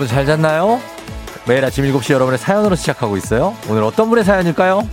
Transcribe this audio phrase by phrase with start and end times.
[0.00, 0.80] 여러분 잘 잤나요?
[1.46, 3.54] 매일 아침 7시 여러분의 사연으로 시작하고 있어요.
[3.68, 4.88] 오늘 어떤 분의 사연일까요?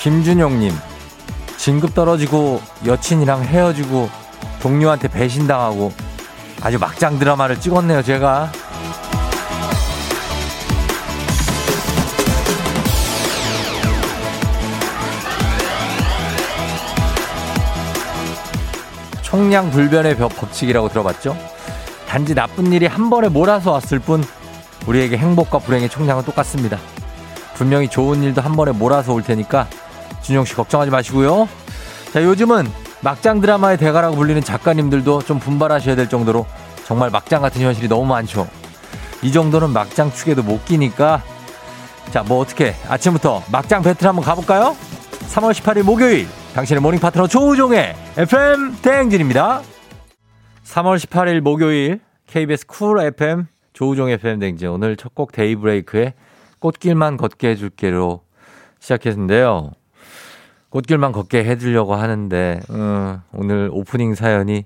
[0.00, 0.74] 김준용님,
[1.56, 4.10] 진급 떨어지고 여친이랑 헤어지고
[4.60, 5.94] 동료한테 배신당하고
[6.60, 8.52] 아주 막장 드라마를 찍었네요, 제가.
[19.32, 21.34] 총량불변의 법칙이라고 들어봤죠?
[22.06, 24.22] 단지 나쁜 일이 한 번에 몰아서 왔을 뿐
[24.86, 26.78] 우리에게 행복과 불행의 총량은 똑같습니다.
[27.54, 29.68] 분명히 좋은 일도 한 번에 몰아서 올 테니까
[30.20, 31.48] 준영 씨 걱정하지 마시고요.
[32.12, 36.44] 자, 요즘은 막장 드라마의 대가라고 불리는 작가님들도 좀 분발하셔야 될 정도로
[36.84, 38.46] 정말 막장 같은 현실이 너무 많죠.
[39.22, 41.22] 이 정도는 막장 축에도 못 끼니까
[42.10, 44.76] 자, 뭐 어떻게 아침부터 막장 배틀 한번 가볼까요?
[45.30, 49.62] 3월 18일 목요일 당신의 morning 파트너 조우종의 FM 대행진입니다.
[50.64, 56.12] 3월 18일 목요일 KBS Cool FM 조우종의 FM 대행진 오늘 첫 곡 데이브레이크의
[56.58, 58.22] 꽃길만 걷게 해줄게로
[58.80, 59.70] 시작했는데요.
[60.68, 64.64] 꽃길만 걷게 해주려고 하는데 음, 오늘 오프닝 사연이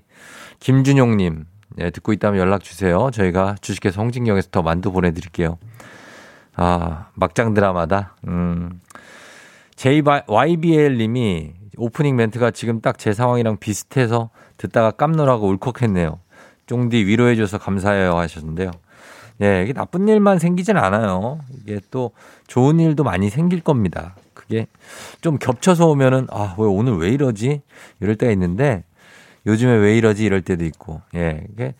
[0.59, 1.45] 김준용님
[1.77, 3.09] 네, 듣고 있다면 연락 주세요.
[3.13, 5.57] 저희가 주식회사 홍진경에서 더 만두 보내드릴게요.
[6.55, 8.15] 아 막장 드라마다.
[8.27, 8.81] 음.
[9.75, 16.19] JYBL 님이 오프닝 멘트가 지금 딱 제 상황이랑 비슷해서 듣다가 깜놀하고 울컥했네요.
[16.65, 18.71] 쫑디 위로해줘서 감사해요 하셨는데요.
[19.41, 21.39] 예, 이게 나쁜 일만 생기진 않아요.
[21.61, 22.11] 이게 또
[22.47, 24.15] 좋은 일도 많이 생길 겁니다.
[24.33, 24.65] 그게
[25.21, 27.61] 좀 겹쳐서 오면은, 아, 왜 오늘 왜 이러지?
[27.99, 28.83] 이럴 때가 있는데,
[29.45, 30.25] 요즘에 왜 이러지?
[30.25, 31.75] 이럴 때도 있고, 예, 이게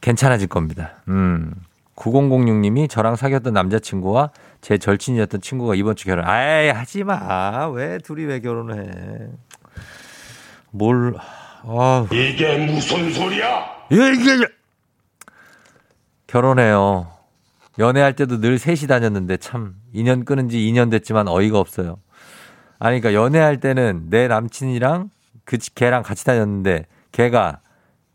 [0.00, 0.94] 괜찮아질 겁니다.
[1.08, 1.52] 음.
[2.00, 4.30] 9006님이 저랑 사귀었던 남자친구와
[4.60, 6.24] 제 절친이었던 친구가 이번 주 결혼.
[6.26, 7.68] 아이, 하지 마.
[7.68, 9.28] 왜 둘이 왜 결혼을 해?
[10.70, 11.14] 뭘,
[11.62, 13.66] 아 이게 무슨 소리야?
[13.90, 14.46] 이게,
[16.26, 17.08] 결혼해요.
[17.78, 21.98] 연애할 때도 늘 셋이 다녔는데 참, 인연 끊은 지 2년 됐지만 어이가 없어요.
[22.78, 25.10] 아니, 그러니까 연애할 때는 내 남친이랑
[25.44, 27.60] 그 걔랑 같이 다녔는데 걔가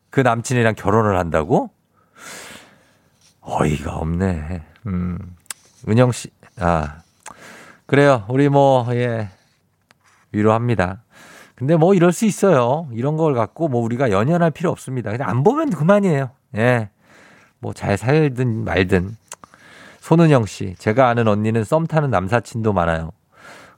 [0.09, 1.74] 그 남친이랑 결혼을 한다고?
[3.45, 4.61] 어이가 없네.
[4.87, 5.17] 음.
[5.87, 6.29] 은영 씨,
[6.59, 6.97] 아.
[7.85, 8.25] 그래요.
[8.29, 9.29] 우리 뭐, 예.
[10.31, 11.03] 위로합니다.
[11.55, 12.87] 근데 뭐 이럴 수 있어요.
[12.91, 15.11] 이런 걸 갖고 뭐 우리가 연연할 필요 없습니다.
[15.11, 16.31] 그냥 안 보면 그만이에요.
[16.57, 16.89] 예.
[17.59, 19.15] 뭐 잘 살든 말든.
[20.01, 23.11] 손은영 씨, 제가 아는 언니는 썸 타는 남사친도 많아요.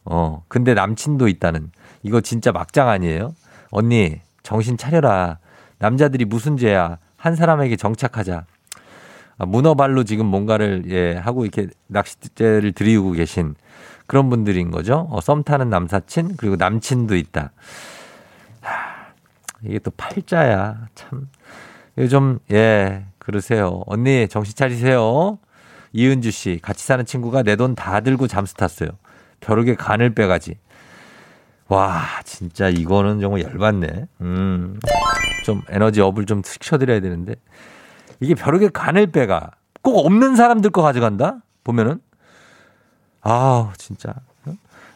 [0.05, 1.71] 어, 근데 남친도 있다는.
[2.03, 3.33] 이거 진짜 막장 아니에요?
[3.69, 5.37] 언니, 정신 차려라.
[5.79, 6.97] 남자들이 무슨 죄야.
[7.17, 8.45] 한 사람에게 정착하자.
[9.37, 13.55] 아, 문어발로 지금 뭔가를 예, 하고 이렇게 낚싯대를 들이우고 계신
[14.07, 15.07] 그런 분들인 거죠.
[15.11, 17.51] 어, 썸 타는 남사친 그리고 남친도 있다.
[18.61, 19.07] 하,
[19.63, 20.87] 이게 또 팔자야.
[20.95, 21.29] 참.
[21.97, 23.83] 요즘 예, 그러세요.
[23.87, 25.39] 언니 정신 차리세요.
[25.93, 28.89] 이은주 씨 같이 사는 친구가 내 돈 다 들고 잠수 탔어요.
[29.39, 30.55] 벼룩에 간을 빼가지.
[31.69, 34.07] 와, 진짜 이거는 정말 열받네.
[34.21, 34.79] 음.
[35.45, 37.35] 좀 에너지 업을 좀 시켜드려야 되는데.
[38.19, 39.51] 이게 벼룩에 간을 빼가.
[39.81, 41.39] 꼭 없는 사람들 거 가져간다?
[41.63, 41.99] 보면은.
[43.21, 44.13] 아 진짜.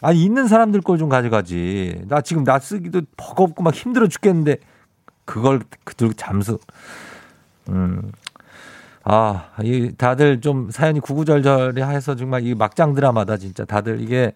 [0.02, 2.02] 아니, 있는 사람들 걸 좀 가져가지.
[2.08, 4.58] 나 지금 나 쓰기도 버겁고 막 힘들어 죽겠는데,
[5.26, 5.62] 그걸
[5.98, 6.58] 들고 잠수.
[7.70, 8.12] 음.
[9.04, 14.34] 아, 이 다들 좀 사연이 구구절절해 해서 정말 이 막장 드라마다 진짜 다들 이게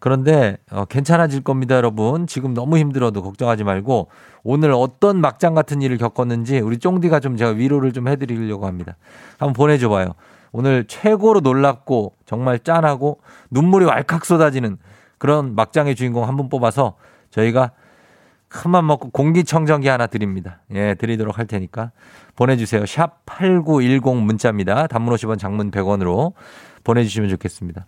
[0.00, 2.26] 그런데 어, 괜찮아질 겁니다, 여러분.
[2.26, 4.08] 지금 너무 힘들어도 걱정하지 말고
[4.44, 8.96] 오늘 어떤 막장 같은 일을 겪었는지 우리 쫑디가 좀 제가 위로를 좀 해드리려고 합니다.
[9.38, 10.14] 한번 보내줘봐요.
[10.52, 13.20] 오늘 최고로 놀랍고 정말 짠하고
[13.50, 14.76] 눈물이 왈칵 쏟아지는
[15.18, 16.94] 그런 막장의 주인공 한 분 뽑아서
[17.30, 17.72] 저희가
[18.48, 20.60] 큰맘 먹고 공기청정기 하나 드립니다.
[20.74, 21.90] 예, 드리도록 할 테니까
[22.36, 22.86] 보내주세요.
[22.86, 24.86] 샵 8910 문자입니다.
[24.86, 26.34] 단문 50원 장문 100원으로
[26.84, 27.86] 보내주시면 좋겠습니다.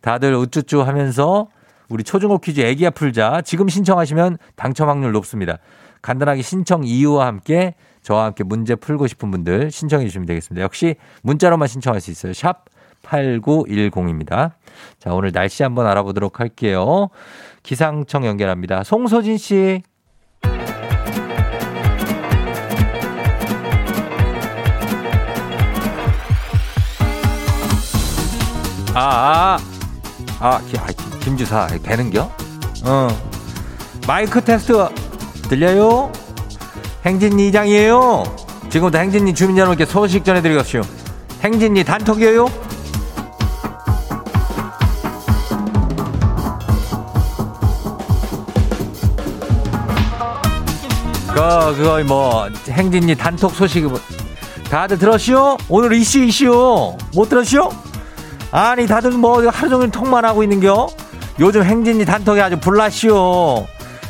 [0.00, 1.46] 다들 우쭈쭈 하면서
[1.88, 5.58] 우리 초중고 퀴즈 애기야 풀자 지금 신청하시면 당첨 확률 높습니다.
[6.02, 10.62] 간단하게 신청 이유와 함께 저와 함께 문제 풀고 싶은 분들 신청해 주시면 되겠습니다.
[10.62, 12.32] 역시 문자로만 신청할 수 있어요.
[12.32, 12.64] 샵
[13.02, 14.52] 8910입니다.
[14.98, 17.08] 자, 오늘 날씨 한번 알아보도록 할게요.
[17.62, 18.82] 기상청 연결합니다.
[18.82, 19.82] 송소진 씨.
[28.94, 29.58] 아, 아,
[30.40, 30.60] 아, 아
[31.20, 32.30] 김주사, 되는겨?
[32.84, 33.08] 어.
[34.06, 34.72] 마이크 테스트
[35.48, 36.10] 들려요?
[37.04, 38.24] 행진이 이장이에요.
[38.70, 40.82] 지금부터 행진이 주민 여러분께 소식 전해드리겠슈.
[41.42, 42.46] 행진이 단톡이에요.
[51.34, 53.88] 그, 그거 뭐 행진이 단톡 소식
[54.70, 55.56] 다들 들었슈?
[55.68, 57.68] 오늘 이슈 이슈 못 들었슈?
[58.52, 60.88] 아니 다들 뭐 하루 종일 통만 하고 있는겨?
[61.40, 63.66] 요즘 행진이 단톡이 아주 불났슈.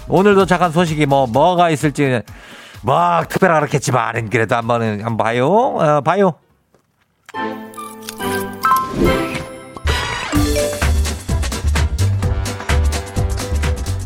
[0.08, 0.18] 오.
[0.18, 2.22] 오늘 도착한 소식이 뭐, 뭐가 있을지,
[2.82, 5.48] 뭐, 특별하게 그렇겠지만, 그래도 한번, 한번 봐요.
[5.48, 6.34] 어, 봐요.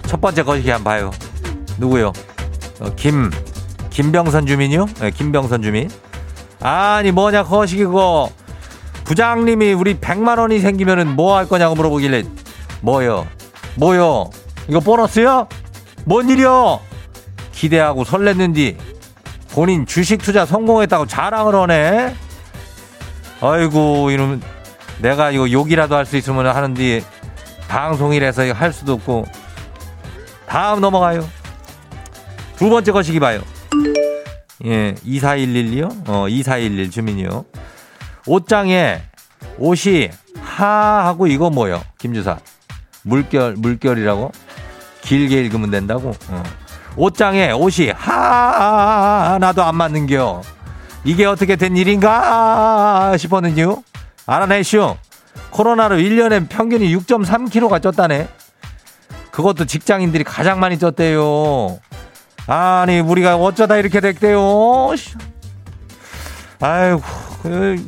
[0.07, 1.11] 첫 번째 거시기 한번 봐요.
[1.79, 2.13] 누구요?
[2.81, 3.31] 어, 김,
[3.91, 4.87] 김병선 주민이요?
[5.01, 5.91] 네, 김병선 주민.
[6.61, 8.31] 아니, 뭐냐, 거시기 그거.
[9.05, 12.25] 부장님이 우리 100만 원이 생기면은 뭐 할 거냐고 물어보길래,
[12.81, 13.27] 뭐요?
[13.77, 14.31] 뭐요?
[14.69, 15.49] 이거 보너스요?
[16.07, 16.81] 뭔 일이요?
[17.51, 18.77] 기대하고 설렜는디
[19.51, 22.15] 본인 주식 투자 성공했다고 자랑을 하네.
[23.41, 24.41] 아이고 이놈
[25.01, 27.03] 내가 이거 욕이라도 할 수 있으면 하는데
[27.69, 29.27] 방송이라서 할 수도 없고
[30.47, 31.29] 다음 넘어가요.
[32.57, 33.41] 두 번째 거시기 봐요.
[34.65, 36.09] 예, 2411이요?
[36.09, 37.45] 어, 2411 주민이요.
[38.27, 39.03] 옷장에
[39.59, 40.11] 옷이
[40.41, 41.83] 하하고 이거 뭐요?
[41.99, 42.39] 김주사.
[43.03, 44.31] 물결, 물결이라고?
[45.07, 46.13] 길게 읽으면 된다고?
[46.29, 46.43] 어.
[46.97, 50.43] 옷장에 옷이 하나도 안 맞는겨.
[51.05, 53.83] 이게 어떻게 된 일인가 싶었는요.
[54.27, 54.97] 알아내시오.
[55.51, 58.29] 코로나로 1년에 평균이 6.3kg가 쪘다네.
[59.31, 61.79] 그것도 직장인들이 가장 많이 쪘대요.
[62.49, 64.41] 아니, 우리가 어쩌다 이렇게 됐대요.
[66.61, 67.03] 아이고,
[67.43, 67.87] 그,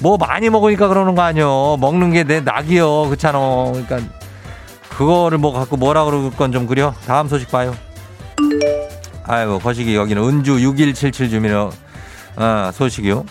[0.00, 1.76] 뭐 많이 먹으니까 그러는 거 아니요.
[1.80, 3.04] 먹는 게 내 낙이요.
[3.04, 3.38] 그렇잖아.
[3.72, 3.98] 그러니까
[4.96, 6.94] 그거를 뭐 갖고 뭐라 그럴 건 좀 그려.
[7.06, 7.74] 다음 소식 봐요.
[9.24, 11.70] 아이고, 거시기 여기는 은주 6177 주민의
[12.36, 13.24] 어, 소식이요.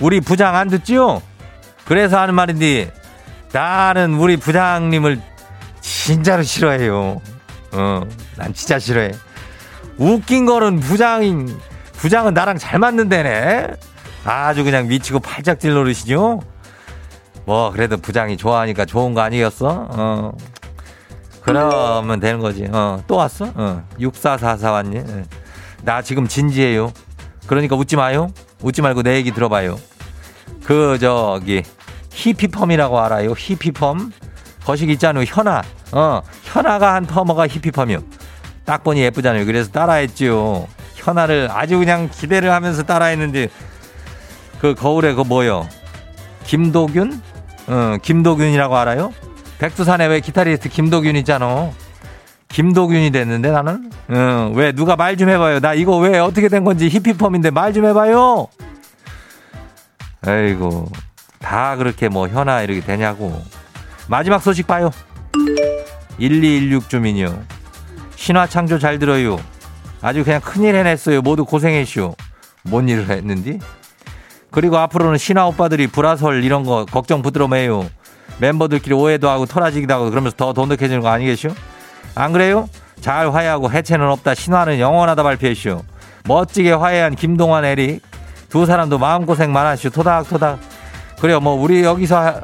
[0.00, 1.20] 우리 부장 안 듣지요?
[1.84, 2.92] 그래서 하는 말인데
[3.52, 5.20] 나는 우리 부장님을
[5.80, 7.20] 진짜로 싫어해요.
[7.72, 8.00] 어,
[8.36, 9.12] 난 진짜 싫어해.
[9.98, 11.56] 웃긴 거는 부장인
[11.94, 13.68] 부장은 나랑 잘 맞는데네.
[14.24, 16.40] 아주 그냥 미치고 팔짝 질 노릇이죠.
[17.44, 19.88] 뭐 그래도 부장이 좋아하니까 좋은 거 아니겠어?
[19.90, 20.32] 어.
[21.42, 22.66] 그러면 되는 거지.
[22.72, 23.52] 어, 또 왔어?
[23.54, 23.84] 어.
[23.98, 24.96] 6444 왔니?
[24.96, 25.24] 예.
[25.82, 26.92] 나 지금 진지해요.
[27.46, 28.30] 그러니까 웃지 마요.
[28.62, 29.78] 웃지 말고 내 얘기 들어봐요.
[30.64, 31.62] 그 저기
[32.12, 33.34] 히피펌이라고 알아요?
[33.36, 34.10] 히피펌?
[34.64, 35.24] 거식 있잖아요.
[35.26, 35.62] 현아.
[35.92, 37.98] 어, 현아가 한 터머가 히피펌이요.
[38.64, 39.44] 딱 보니 예쁘잖아요.
[39.44, 40.66] 그래서 따라했지요.
[40.94, 43.48] 현아를 아주 그냥 기대를 하면서 따라했는데
[44.60, 45.68] 그 거울에 그 뭐요?
[46.44, 47.20] 김도균?
[47.66, 49.12] 어, 김도균이라고 알아요?
[49.58, 51.70] 백두산에 왜 기타리스트 김도균 있잖아.
[52.48, 53.90] 김도균이 됐는데 나는?
[54.08, 55.60] 어, 왜 누가 말 좀 해봐요.
[55.60, 58.48] 나 이거 왜 어떻게 된 건지 히피펌인데 말 좀 해봐요.
[60.26, 60.86] 아이고
[61.40, 63.42] 다 그렇게 뭐 현아 이렇게 되냐고.
[64.08, 64.90] 마지막 소식 봐요.
[66.18, 67.42] 1216 주민이요.
[68.16, 69.38] 신화 창조 잘 들어요.
[70.00, 71.22] 아주 그냥 큰일 해냈어요.
[71.22, 72.14] 모두 고생했쇼.
[72.62, 73.58] 뭔 일을 했는디?
[74.54, 77.90] 그리고 앞으로는 신화 오빠들이 불화설 이런 거 걱정 부드러 매요.
[78.38, 81.48] 멤버들끼리 오해도 하고 토라지기도 하고 그러면서 더 돈독해지는 거 아니겠쇼?
[82.14, 82.68] 안 그래요?
[83.00, 84.34] 잘 화해하고 해체는 없다.
[84.36, 85.82] 신화는 영원하다 발표했쇼.
[86.26, 88.00] 멋지게 화해한 김동완 에릭
[88.48, 89.90] 두 사람도 마음고생 많았쇼.
[89.90, 90.60] 토닥토닥.
[91.20, 91.40] 그래요.
[91.40, 92.42] 뭐 우리 여기서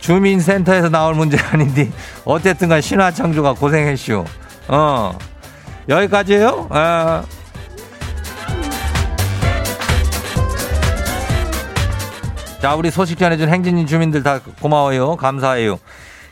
[0.00, 1.92] 주민센터에서 나올 문제 아닌데
[2.24, 4.24] 어쨌든 간 신화 창조가 고생했쇼.
[4.66, 5.16] 어.
[5.88, 6.66] 여기까지예요.
[6.70, 7.22] 아.
[12.60, 15.16] 자, 우리 소식 전해준 행진인 주민들 다 고마워요.
[15.16, 15.78] 감사해요.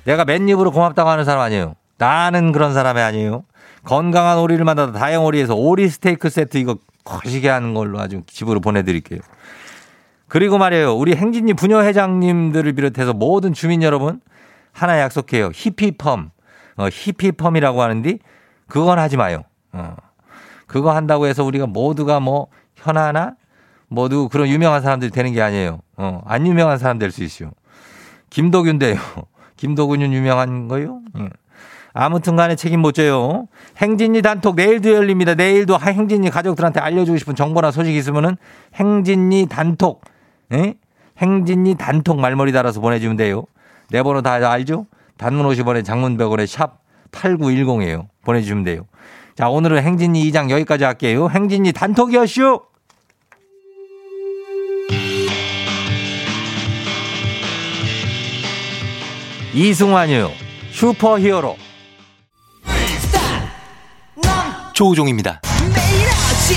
[0.05, 1.75] 내가 맨입으로 고맙다고 하는 사람 아니에요.
[1.97, 3.45] 나는 그런 사람이 아니에요.
[3.85, 9.21] 건강한 오리를 만나다 다양 오리에서 오리 스테이크 세트 이거 거시게 하는 걸로 아주 집으로 보내드릴게요.
[10.29, 10.95] 그리고 말이에요.
[10.95, 14.21] 우리 행진이 부녀 회장님들을 비롯해서 모든 주민 여러분
[14.71, 15.51] 하나 약속해요.
[15.55, 16.31] 히피펌.
[16.77, 18.19] 어, 히피펌이라고 하는데
[18.67, 19.45] 그건 하지 마요.
[19.73, 19.97] 어.
[20.67, 23.33] 그거 한다고 해서 우리가 모두가 뭐 현아나
[23.89, 25.81] 모두 그런 유명한 사람들이 되는 게 아니에요.
[25.99, 27.51] 어, 안 유명한 사람 될 수 있어요.
[28.31, 28.97] 김도균인데요.
[29.57, 31.01] 김도균은 유명한 거요?
[31.19, 31.29] 예.
[31.93, 33.47] 아무튼 간에 책임 못 져요.
[33.79, 35.35] 행진이 단톡 내일도 열립니다.
[35.35, 38.37] 내일도 행진이 가족들한테 알려주고 싶은 정보나 소식 있으면은
[38.75, 40.03] 행진이 단톡,
[40.53, 40.75] 예?
[41.19, 43.45] 행진이 단톡 말머리 달아서 보내주면 돼요.
[43.91, 44.87] 내 번호 다 알죠?
[45.17, 46.79] 단문 50원에 장문 100원에 샵
[47.11, 48.07] 8910이에요.
[48.25, 48.83] 보내주시면 돼요.
[49.35, 51.29] 자, 오늘은 행진이 2장 여기까지 할게요.
[51.29, 52.61] 행진이 단톡이었슈!
[59.59, 60.31] 이승환이요.
[60.71, 61.57] 슈퍼히어로.
[64.73, 65.41] 조우종입니다.
[65.75, 66.57] 매일 아침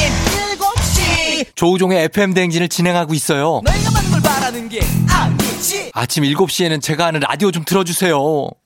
[0.60, 3.62] 7시 조우종의 FM 대행진을 진행하고 있어요.
[3.66, 8.20] 내가 만든 걸 바라는 게 아니지 아침 7시에는 제가 하는 라디오 좀 틀어주세요.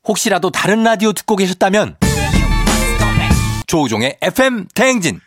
[0.05, 1.95] 혹시라도 다른 라디오 듣고 계셨다면
[3.67, 5.21] 조우종의 FM 대행진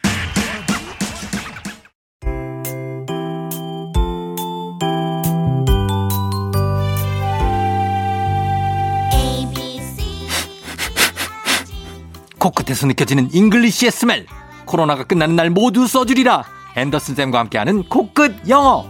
[12.39, 14.27] 코끝에서 느껴지는 English의 smell.
[14.65, 16.45] 코로나가 끝나는 날 모두 써주리라.
[16.77, 18.87] 앤더슨 쌤과 함께하는 코끝 영어.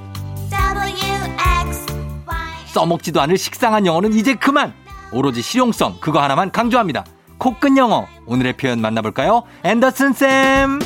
[2.66, 4.74] 써먹지도 않을 식상한 영어는 이제 그만.
[5.12, 7.04] 오로지 실용성 그거 하나만 강조합니다.
[7.38, 9.44] 코끝 영어 오늘의 표현 만나볼까요?
[9.64, 10.78] 앤더슨 쌤.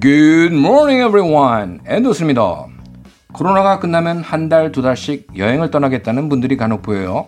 [0.00, 1.80] Good morning, everyone.
[1.86, 2.66] 앤더슨입니다.
[3.32, 7.26] 코로나가 끝나면 한 달, 두 달씩 여행을 떠나겠다는 분들이 간혹 보여요.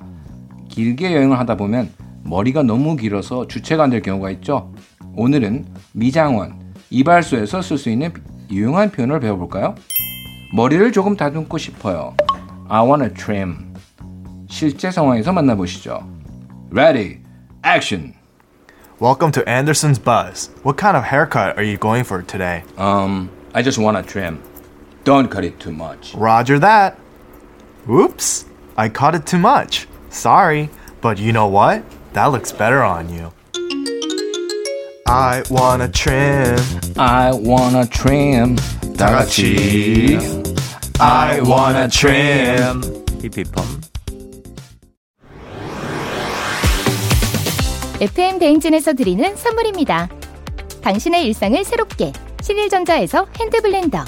[0.69, 1.93] 길게 여행을 하다 보면
[2.25, 4.73] 머리가 너무 길어서 주체가 안 될 경우가 있죠.
[5.15, 8.13] 오늘은 미장원, 이발소에서 쓸 수 있는
[8.51, 9.75] 유용한 표현을 배워볼까요?
[10.55, 12.15] 머리를 조금 다듬고 싶어요.
[12.69, 13.75] I wanna trim.
[14.49, 16.07] 실제 상황에서 만나보시죠.
[16.71, 17.19] Ready,
[17.65, 18.15] action.
[19.01, 20.51] Welcome to Anderson's Buzz.
[20.63, 22.63] What kind of haircut are you going for today?
[22.79, 24.39] Um, I just wanna trim.
[25.05, 26.15] Don't cut it too much.
[26.15, 26.97] Roger that.
[27.91, 29.89] Oops, I cut it too much.
[30.11, 31.83] Sorry, but you know what?
[32.15, 33.33] That looks better on you.
[35.07, 36.57] I wanna trim.
[36.99, 38.57] I wanna trim.
[38.97, 40.19] 다 같이.
[41.01, 42.83] I wanna trim.
[43.23, 43.63] 히피펌.
[48.01, 50.09] FM 대행진에서 드리는 선물입니다.
[50.83, 54.05] 당신의 일상을 새롭게 신일전자에서 핸드블렌더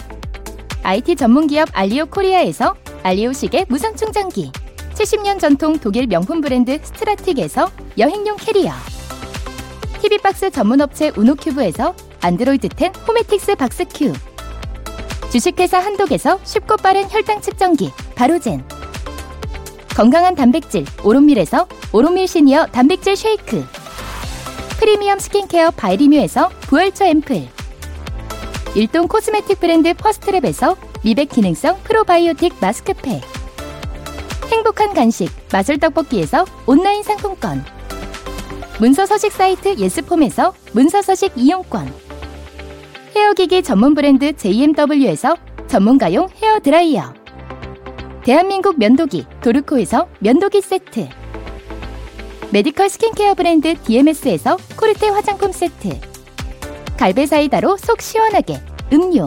[0.82, 4.50] IT 전문기업 알리오 코리아에서 알리오 시계 무선 충전기
[4.94, 8.72] 70년 전통 독일 명품 브랜드 스트라틱에서 여행용 캐리어.
[10.00, 14.12] TV박스 전문업체 우노큐브에서 안드로이드 10 호메틱스 박스큐.
[15.30, 18.64] 주식회사 한독에서 쉽고 빠른 혈당 측정기 바로젠.
[19.96, 23.64] 건강한 단백질 오롯밀에서 오롯밀 시니어 단백질 쉐이크.
[24.78, 27.48] 프리미엄 스킨케어 바이리뮤에서 부활초 앰플.
[28.76, 33.22] 일동 코스메틱 브랜드 퍼스트랩에서 미백 기능성 프로바이오틱 마스크팩
[34.54, 37.64] 행복한 간식 마술 떡볶이에서 온라인 상품권.
[38.78, 41.92] 문서 서식 사이트 예스폼에서 문서 서식 이용권.
[43.16, 47.12] 헤어기기 전문 브랜드 JMW에서 전문가용 헤어 드라이어.
[48.24, 51.08] 대한민국 면도기 도르코에서 면도기 세트.
[52.52, 55.98] 메디컬 스킨케어 브랜드 DMS에서 코르테 화장품 세트.
[56.96, 58.60] 갈배 사이다로 속 시원하게
[58.92, 59.26] 음료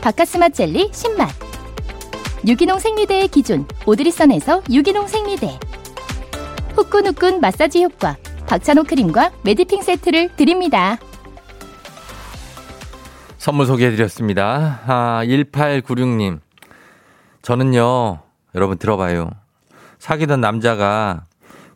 [0.00, 1.28] 박카스맛 젤리 10만
[2.46, 5.58] 유기농 생리대의 기준 오드리선에서 유기농 생리대
[6.74, 10.98] 후끈후끈 마사지 효과 박찬호 크림과 매디핑 세트를 드립니다.
[13.38, 14.82] 선물 소개해드렸습니다.
[14.86, 16.40] 아, 1896님.
[17.42, 18.20] 저는요,
[18.54, 19.30] 여러분 들어봐요.
[19.98, 21.26] 사귀던 남자가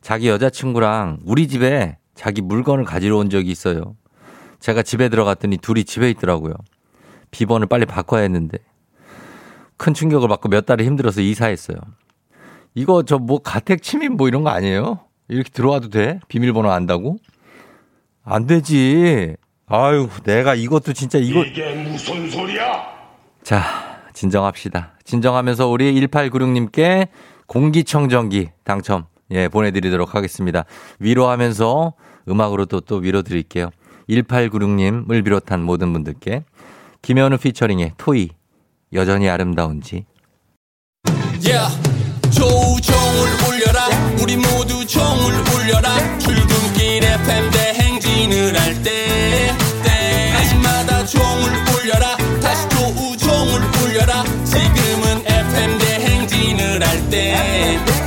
[0.01, 3.97] 자기 여자친구랑 우리 집에 자기 물건을 가지러 온 적이 있어요.
[4.61, 6.55] 제가 집에 들어갔더니 둘이 집에 있더라고요.
[7.31, 8.59] 비번을 빨리 바꿔야 했는데.
[9.77, 11.79] 큰 충격을 받고 몇 달을 힘들어서 이사했어요.
[12.75, 15.01] 이거 저 뭐 가택 침입 뭐 이런 거 아니에요?
[15.29, 16.21] 이렇게 들어와도 돼?
[16.29, 17.17] 비밀번호 안다고?
[18.25, 19.37] 안 되지.
[19.67, 21.45] 아유, 내가 이것도 진짜 이거.
[21.45, 22.85] 이게 무슨 소리야?
[23.43, 23.63] 자,
[24.13, 24.95] 진정합시다.
[25.05, 27.09] 진정하면서 우리 1896님께
[27.47, 30.65] 공기청정기 당첨, 예, 보내 드리도록 하겠습니다.
[30.99, 31.93] 위로하면서
[32.29, 33.71] 음악으로 또, 또 위로 드릴게요.
[34.09, 36.45] 1896님을 비롯한 모든 분들께.
[37.03, 38.29] 김현우 피처링의 토이,
[38.93, 40.05] 여전히 아름다운지.
[41.43, 41.75] Yeah.
[42.31, 43.89] 조종을 울려라.
[44.23, 46.19] 우리 모두 종을 울려라.
[46.19, 49.01] 출근길 FM 대행진을 할때
[55.79, 58.00] 대행진을 할때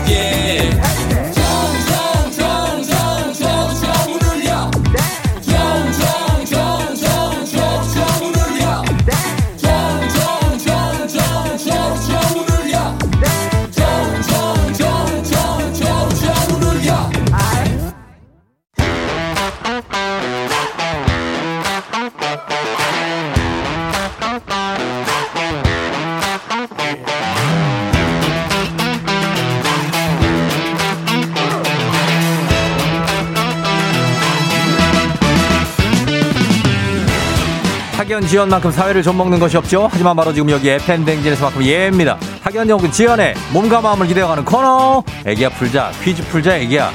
[38.14, 39.90] 학연 지연만큼 사회를 좀 먹는 것이 없죠.
[39.92, 42.20] 하지만 바로 지금 여기 FM 댕진에서만큼 예입니다.
[42.44, 45.04] 학연 혹은 지연의 몸과 마음을 기대어가는 코너.
[45.26, 46.92] 애기야 풀자 퀴즈 풀자 애기야.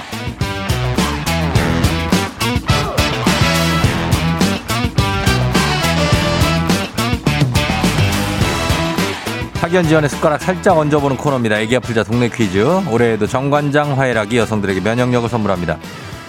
[9.61, 11.59] 학연 지연의 숟가락 살짝 얹어보는 코너입니다.
[11.59, 12.65] 애기야 풀자 동네 퀴즈.
[12.89, 15.79] 올해에도 정관장 화해락이 여성들에게 면역력을 선물합니다.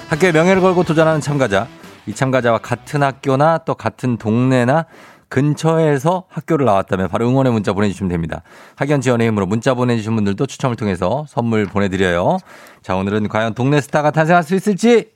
[0.09, 1.67] 학교의 명예를 걸고 도전하는 참가자.
[2.09, 4.87] 이 참가자와 같은 학교나 또 같은 동네나
[5.27, 8.41] 근처에서 학교를 나왔다면 바로 응원의 문자 보내주시면 됩니다.
[8.77, 12.39] 학연 지원의 힘으로 문자 보내주신 분들도 추첨을 통해서 선물 보내드려요.
[12.81, 15.11] 자, 오늘은 과연 동네 스타가 탄생할 수 있을지?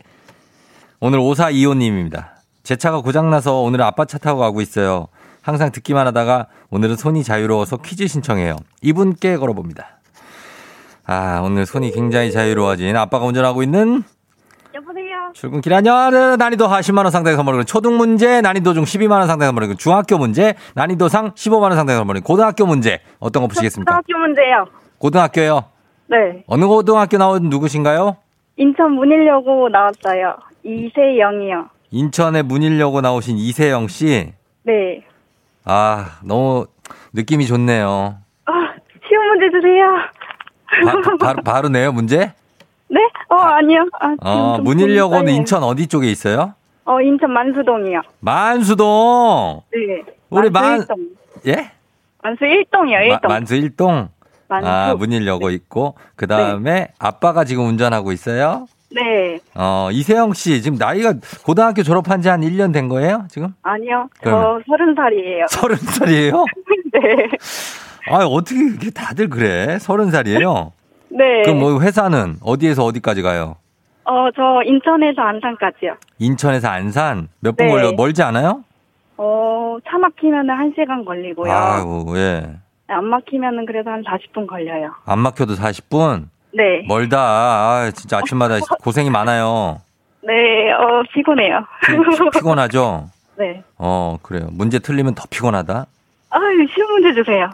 [0.99, 2.27] 오늘 5425님입니다.
[2.61, 5.07] 제 차가 고장나서 오늘은 아빠 차 타고 가고 있어요.
[5.41, 8.55] 항상 듣기만 하다가 오늘은 손이 자유로워서 퀴즈 신청해요.
[8.83, 9.99] 이분께 걸어봅니다.
[11.07, 14.03] 아, 오늘 손이 굉장히 자유로워진 아빠가 운전하고 있는.
[15.33, 19.47] 출근길 안녕 난이도 하 10만 원 상당의 선물을 초등 문제 난이도 중 12만 원 상당의
[19.49, 23.91] 선물을 중학교 문제 난이도 상 15만 원 상당의 선물을 고등학교 문제 어떤 거 보시겠습니까?
[23.91, 24.65] 초등학교 문제요.
[24.99, 25.65] 고등학교요.
[26.07, 26.43] 네.
[26.47, 28.17] 어느 고등학교 나온 누구신가요?
[28.57, 30.35] 인천 문일여고 나왔어요.
[30.63, 31.69] 이세영이요.
[31.91, 34.33] 인천에 문일여고 나오신 이세영 씨.
[34.63, 35.03] 네.
[35.65, 36.67] 아 너무
[37.13, 38.17] 느낌이 좋네요.
[38.45, 38.51] 아,
[39.07, 41.17] 쉬운 문제 주세요.
[41.19, 42.33] 바, 로 바로 내요 문제?
[42.93, 42.99] 네?
[43.29, 43.87] 어, 아니요.
[43.99, 44.15] 아,
[44.53, 45.33] 어좀 문일여고는.
[45.33, 46.53] 인천 어디 쪽에 있어요?
[46.85, 48.01] 어, 인천 만수동이요.
[48.19, 49.61] 만수동.
[49.73, 50.03] 네.
[50.29, 51.07] 우리 만- 만수 1동.
[51.47, 51.71] 예?
[52.21, 53.27] 만수 1동이요, 마- 1동.
[53.27, 54.09] 만수 1동.
[54.47, 54.67] 만수.
[54.69, 58.67] 아 문일여고 있고 그 다음에 아빠가 지금 운전하고 있어요.
[58.91, 59.39] 네.
[59.55, 63.55] 어, 이세영 씨, 지금 나이가 고등학교 졸업한 지 한 1년 된 거예요, 지금?
[63.63, 64.07] 아니요.
[64.23, 64.59] 저?
[64.67, 65.45] 서른 살이에요.
[65.49, 66.45] 서른 살이에요?
[66.93, 66.99] 네.
[68.11, 69.79] 아, 어떻게 다들 그래?
[69.79, 70.71] 서른 살이에요?
[71.17, 71.43] 네.
[71.43, 73.55] 그럼 뭐 회사는 어디에서 어디까지 가요?
[74.05, 75.95] 어, 저 인천에서 안산까지요.
[76.19, 77.29] 인천에서 안산?
[77.39, 77.71] 몇 분 네.
[77.71, 77.91] 걸려?
[77.93, 78.63] 멀지 않아요?
[79.17, 81.51] 어, 차 막히면은 1시간 걸리고요.
[81.51, 82.49] 아유, 예.
[82.87, 84.91] 안 막히면은 그래도 한 40분 걸려요.
[85.05, 86.25] 안 막혀도 40분?
[86.53, 86.83] 네.
[86.87, 87.17] 멀다.
[87.19, 89.79] 아, 진짜 아침마다 고생이 많아요.
[90.21, 91.59] 네, 어, 피곤해요.
[91.85, 91.93] 피,
[92.37, 93.07] 피곤하죠?
[93.37, 93.63] 네.
[93.77, 94.47] 어, 그래요.
[94.51, 95.85] 문제 틀리면 더 피곤하다?
[96.33, 97.49] 아유, 쉬운 문제 주세요.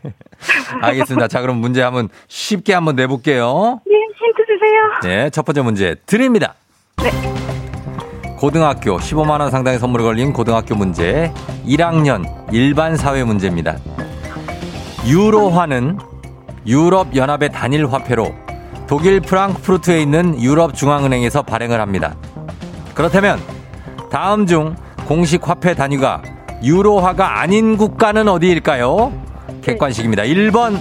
[0.80, 1.28] 알겠습니다.
[1.28, 3.80] 자, 그럼 문제 한번 쉽게 한번 내볼게요.
[3.86, 4.80] 네, 힌트 주세요.
[5.02, 6.54] 네, 첫 번째 문제 드립니다.
[7.02, 7.10] 네.
[8.38, 11.32] 고등학교 15만 원 상당의 선물이 걸린 고등학교 문제
[11.66, 13.76] 1학년 일반 사회 문제입니다.
[15.06, 15.98] 유로화는
[16.66, 18.34] 유럽 연합의 단일 화폐로
[18.86, 22.14] 독일 프랑크푸르트에 있는 유럽 중앙은행에서 발행을 합니다.
[22.94, 23.38] 그렇다면
[24.10, 24.74] 다음 중
[25.06, 26.22] 공식 화폐 단위가
[26.62, 29.12] 유로화가 아닌 국가는 어디일까요?
[29.62, 30.22] 객관식입니다.
[30.24, 30.78] 1번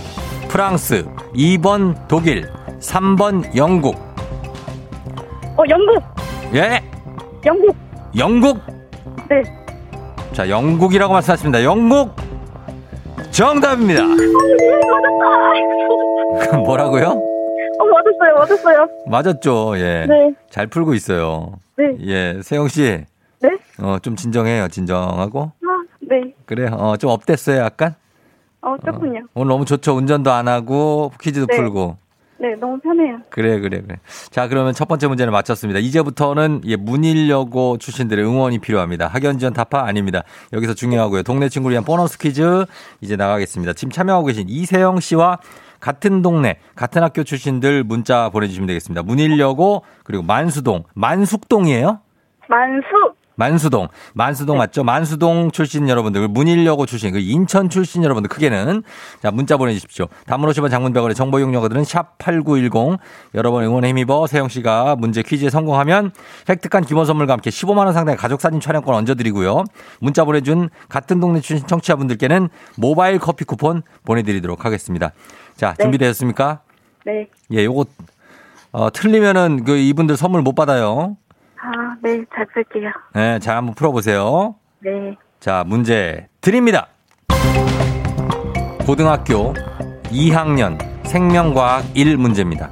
[0.47, 3.95] 프랑스, 2번 독일, 3번 영국.
[5.57, 6.03] 어, 영국!
[6.53, 6.81] 예,
[7.45, 7.75] 영국!
[8.17, 8.59] 영국.
[9.29, 9.41] 네.
[10.33, 11.63] 자, 영국이라고 말씀하셨습니다.
[11.63, 12.13] 영국
[13.31, 14.03] 정답입니다.
[16.65, 17.21] 뭐라고요?
[17.79, 18.87] 어, 맞았어요, 맞았어요.
[19.07, 19.73] 맞았죠.
[19.77, 20.05] 예.
[20.07, 20.33] 네.
[20.49, 21.53] 잘 풀고 있어요.
[21.77, 21.85] 네.
[22.05, 23.03] 예, 세영 씨.
[23.41, 23.57] 네?
[23.79, 24.67] 어, 좀 진정해요.
[24.67, 25.51] 진정하고.
[25.63, 26.33] 아, 네.
[26.45, 26.69] 그래요.
[26.73, 27.95] 어, 좀 업됐어요, 약간?
[28.61, 29.21] 어, 조금요.
[29.33, 29.93] 오늘 너무 좋죠.
[29.95, 31.55] 운전도 안 하고 퀴즈도 네.
[31.55, 31.97] 풀고.
[32.37, 33.19] 네, 너무 편해요.
[33.29, 33.97] 그래, 그래, 그래.
[34.29, 35.79] 자, 그러면 첫 번째 문제는 맞췄습니다.
[35.79, 39.07] 이제부터는 예, 문일여고 출신들의 응원이 필요합니다.
[39.07, 40.23] 학연 지원 타파 아닙니다.
[40.51, 41.23] 여기서 중요하고요.
[41.23, 42.65] 동네 친구를 위한 보너스 퀴즈
[42.99, 43.73] 이제 나가겠습니다.
[43.73, 45.39] 지금 참여하고 계신 이세영 씨와
[45.79, 49.03] 같은 동네, 같은 학교 출신들 문자 보내주시면 되겠습니다.
[49.03, 51.99] 문일여고 그리고 만수동, 만숙동이에요?
[52.49, 53.14] 만수!
[53.35, 54.83] 만수동, 만수동 맞죠?
[54.83, 58.83] 만수동 출신 여러분들, 문일여고 출신, 그 인천 출신 여러분들 크게는
[59.21, 60.07] 자 문자 보내주십시오.
[60.27, 62.97] 50원 장문병원의 정보 이용료들은 샵 #8910
[63.33, 66.11] 여러분 응원에 힘입어 세영 씨가 문제 퀴즈에 성공하면
[66.49, 69.63] 획득한 기본 선물과 함께 15만 원 상당의 가족 사진 촬영권 얹어드리고요.
[69.99, 75.11] 문자 보내준 같은 동네 출신 청취자분들께는 모바일 커피 쿠폰 보내드리도록 하겠습니다.
[75.55, 76.61] 자 준비되셨습니까?
[77.05, 77.27] 네.
[77.51, 77.85] 예, 요거
[78.71, 81.15] 어, 틀리면은 그 이분들 선물 못 받아요.
[81.65, 82.91] 아, 네, 잘 쓸게요.
[83.15, 84.55] 네, 자 한번 풀어보세요.
[84.79, 85.17] 네.
[85.39, 86.87] 자, 문제 드립니다.
[88.85, 89.53] 고등학교
[90.11, 92.71] 2학년 생명과학 1 문제입니다.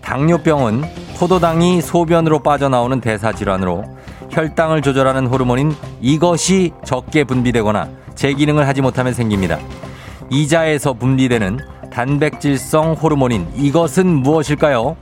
[0.00, 0.82] 당뇨병은
[1.18, 3.84] 포도당이 소변으로 빠져나오는 대사질환으로
[4.30, 9.58] 혈당을 조절하는 호르몬인 이것이 적게 분비되거나 제 기능을 하지 못하면 생깁니다.
[10.30, 11.58] 이자에서 분비되는
[11.90, 14.96] 단백질성 호르몬인 이것은 무엇일까요?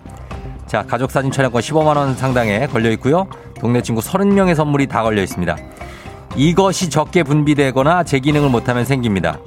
[0.67, 3.29] 자, 가족 사진 촬영권 15만 원 상당에 걸려 있고요.
[3.61, 5.57] 동네 친구 30명의 선물이 다 걸려 있습니다.
[6.35, 9.39] 이것이 적게 분비되거나 제 기능을 못하면 생깁니다.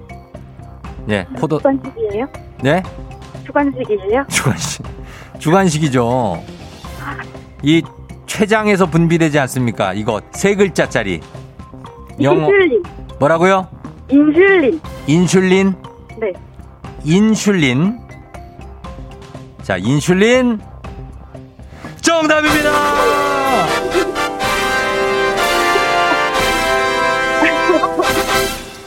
[1.06, 2.28] 네, 포도 주관식이에요?
[2.62, 2.84] 네?
[3.46, 4.26] 주관식이에요?
[4.30, 4.86] 주관식.
[5.40, 6.42] 주관식이죠.
[7.64, 7.82] 이
[8.26, 9.94] 췌장에서 분비되지 않습니까?
[9.94, 11.20] 이거 세 글자짜리.
[12.22, 12.46] 영어.
[12.48, 12.84] 인슐린.
[13.20, 13.68] 뭐라고요?
[14.10, 14.82] 인슐린.
[15.08, 15.76] 인슐린?
[16.20, 16.34] 네.
[17.04, 18.00] 인슐린.
[19.64, 20.69] 자, 인슐린.
[22.10, 22.72] 정답입니다!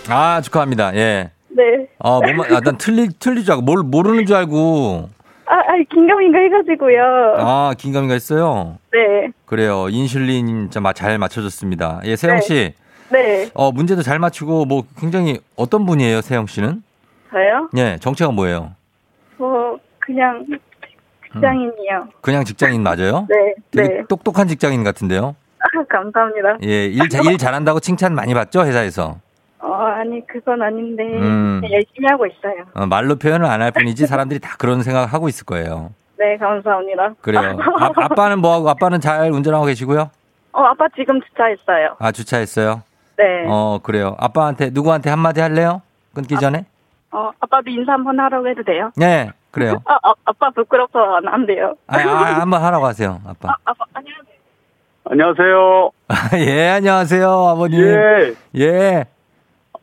[0.09, 0.97] 아, 축하합니다.
[0.97, 1.31] 예.
[1.51, 1.63] 네.
[2.01, 5.09] 아, 뭐만, 아, 난 틀리, 틀리 줄 알고, 뭘 모르는 줄 알고.
[5.47, 7.35] 아, 아, 긴가민가 해가지고요.
[7.39, 8.79] 아, 긴가민가 했어요?
[8.93, 9.31] 네.
[9.47, 9.87] 그래요.
[9.89, 12.01] 인슐린 잘 맞춰줬습니다.
[12.05, 12.75] 예, 세영 씨.
[13.11, 13.49] 네.
[13.55, 16.83] 어, 문제도 잘 맞추고, 뭐, 굉장히 어떤 분이에요, 세영 씨는?
[17.31, 17.71] 저요?
[17.77, 18.73] 예, 정체가 뭐예요?
[19.37, 20.45] 뭐, 그냥,
[21.33, 22.09] 직장인이요.
[22.21, 23.27] 그냥 직장인 맞아요?
[23.29, 23.55] 네.
[23.71, 24.03] 되게 네.
[24.09, 25.35] 똑똑한 직장인 같은데요?
[25.61, 26.59] 아, 감사합니다.
[26.65, 29.19] 예, 일, 자- 일 잘한다고 칭찬 많이 받죠, 회사에서?
[29.61, 31.61] 어, 아니, 그건 아닌데, 음.
[31.63, 32.65] 그냥 열심히 하고 있어요.
[32.75, 35.91] 어, 말로 표현을 안 할 뿐이지 사람들이 다 그런 생각 하고 있을 거예요.
[36.19, 37.15] 네, 감사합니다.
[37.21, 37.57] 그래요.
[37.79, 40.11] 아, 아빠는 뭐하고, 아빠는 잘 운전하고 계시고요?
[40.53, 41.97] 어, 아빠 지금 주차했어요.
[42.01, 42.83] 아, 주차했어요?
[43.19, 43.25] 네.
[43.49, 44.17] 어, 그래요.
[44.19, 45.81] 아빠한테, 누구한테 한마디 할래요?
[46.13, 46.67] 끊기 전에?
[47.13, 48.91] 어, 아빠도 인사 한번 하라고 해도 돼요?
[48.97, 49.81] 네, 그래요.
[49.85, 51.75] 아, 아 아 빠 부끄럽서 안, 안 돼요.
[51.87, 53.51] 아, 아, 한번 하라고 하세요, 아빠.
[53.51, 54.33] 아, 아빠, 안녕하세요.
[55.05, 55.91] 안녕하세요.
[56.49, 57.81] 예, 안녕하세요, 아버님.
[57.81, 58.35] 예.
[58.59, 59.05] 예.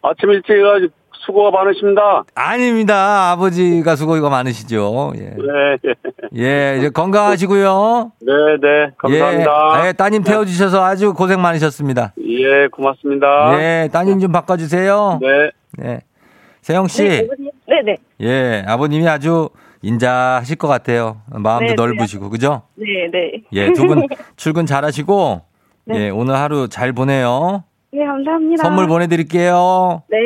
[0.02, 0.94] 아침 일찍 해가지고
[1.26, 2.24] 수고가 많으십니다.
[2.34, 3.32] 아닙니다.
[3.32, 5.12] 아버지가 수고가 많으시죠.
[5.18, 5.20] 예.
[5.36, 5.94] 네.
[6.38, 8.12] 예, 이제 건강하시고요.
[8.22, 8.92] 네, 네.
[8.98, 9.84] 감사합니다.
[9.84, 12.14] 예, 예, 따님 태워주셔서 아주 고생 많으셨습니다.
[12.24, 13.60] 예, 고맙습니다.
[13.62, 15.20] 예, 따님 좀 바꿔주세요.
[15.22, 15.52] 네.
[15.78, 16.00] 네.
[16.70, 17.28] 세영씨,
[17.68, 17.96] 네네.
[18.22, 19.50] 예, 아버님이 아주
[19.82, 21.20] 인자하실 것 같아요.
[21.32, 22.62] 마음도 네, 넓으시고, 그죠?
[22.76, 23.42] 네네.
[23.54, 24.06] 예, 두 분
[24.38, 25.42] 출근 잘 하시고,
[25.86, 25.96] 네.
[26.06, 27.64] 예, 오늘 하루 잘 보내요.
[27.92, 28.62] 네, 감사합니다.
[28.62, 30.04] 선물 보내드릴게요.
[30.12, 30.18] 네.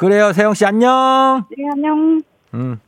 [0.00, 1.44] 그래요, 세영 씨 안녕!
[1.56, 2.20] 네, 안녕.
[2.54, 2.80] 음.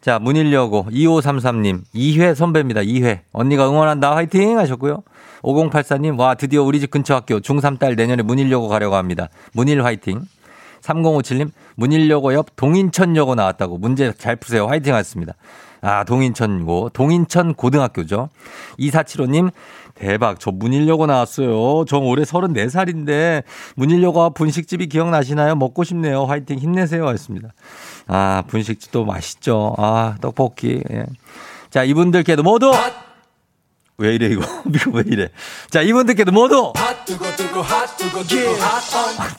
[0.00, 2.80] 자, 문일여고 2533님, 2회 선배입니다.
[2.80, 3.20] 2회.
[3.32, 4.16] 언니가 응원한다.
[4.16, 5.02] 화이팅 하셨고요.
[5.42, 9.28] 5084님, 와, 드디어 우리 집 근처 학교 중3 딸 내년에 문일여고 가려고 합니다.
[9.52, 10.22] 문일 화이팅.
[10.82, 14.66] 3057님, 문일여고 옆 동인천여고 나왔다고 문제 잘 푸세요.
[14.66, 15.34] 화이팅 하셨습니다.
[15.80, 18.28] 아, 동인천고, 동인천 고등학교죠.
[18.78, 19.50] 2475님,
[19.94, 20.40] 대박.
[20.40, 21.84] 저 문일여고 나왔어요.
[21.86, 23.42] 저 올해 34살인데
[23.76, 25.54] 문일여고 앞 분식집이 기억나시나요?
[25.56, 26.24] 먹고 싶네요.
[26.24, 27.06] 화이팅 힘내세요.
[27.08, 27.48] 하셨습니다.
[28.06, 29.74] 아, 분식집도 맛있죠.
[29.78, 30.82] 아, 떡볶이.
[30.90, 31.04] 예.
[31.70, 32.72] 자, 이분들께도 모두
[33.98, 34.42] 왜 이래 이거?
[34.74, 35.28] 이거 왜 이래?
[35.70, 39.36] 자, 이분들께도 모두 핫 뜨거 뜨거 핫 뜨거 뜨거 핫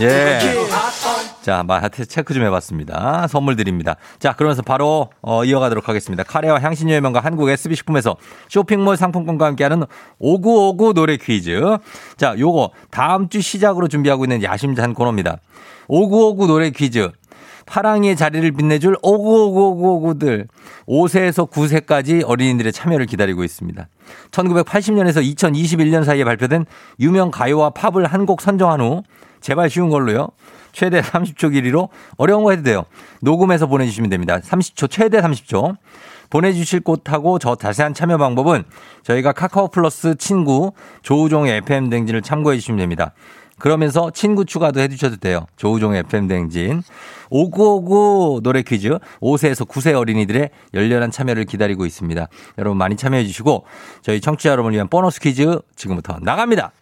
[0.00, 0.38] 예.
[1.42, 3.26] 자, 마트 체크 좀 해봤습니다.
[3.28, 3.96] 선물 드립니다.
[4.18, 6.22] 자, 그러면서 바로 어, 이어가도록 하겠습니다.
[6.22, 8.16] 카레와 향신료의 명가 한국 SB식품에서
[8.48, 9.84] 쇼핑몰 상품권과 함께하는
[10.18, 11.60] 5959 노래 퀴즈.
[12.16, 15.38] 자, 요거 다음 주 시작으로 준비하고 있는 야심찬 코너입니다.
[15.88, 17.10] 5959 노래 퀴즈.
[17.66, 20.46] 파랑이의 자리를 빛내줄 595959들
[20.88, 23.88] 5세에서 9세까지 어린이들의 참여를 기다리고 있습니다.
[24.30, 26.64] 1980년에서 2021년 사이에 발표된
[27.00, 29.02] 유명 가요와 팝을 한 곡 선정한 후
[29.40, 30.28] 제발 쉬운 걸로요.
[30.72, 32.84] 최대 30초 길이로 어려운 거 해도 돼요.
[33.22, 34.38] 녹음해서 보내주시면 됩니다.
[34.40, 35.76] 30초 최대 30초.
[36.28, 38.64] 보내주실 곳하고 저 자세한 참여 방법은
[39.04, 43.12] 저희가 카카오 플러스 친구 조우종의 FM 댕진을 참고해 주시면 됩니다.
[43.58, 45.46] 그러면서 친구 추가도 해주셔도 돼요.
[45.56, 46.82] 조우종의 FM 댕진.
[47.30, 52.28] 5959 노래 퀴즈 5세에서 9세 어린이들의 열렬한 참여를 기다리고 있습니다.
[52.58, 53.64] 여러분 많이 참여해 주시고
[54.02, 56.72] 저희 청취자 여러분을 위한 보너스 퀴즈 지금부터 나갑니다.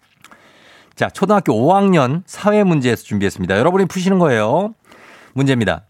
[0.97, 3.59] 자, 초등학교 5학년 사회 문제에서 준비했습니다.
[3.59, 4.75] 여러분이 푸시는 거예요.
[5.33, 5.83] 문제입니다.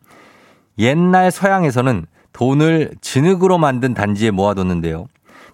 [0.78, 5.06] 옛날 서양에서는 돈을 진흙으로 만든 단지에 모아뒀는데요.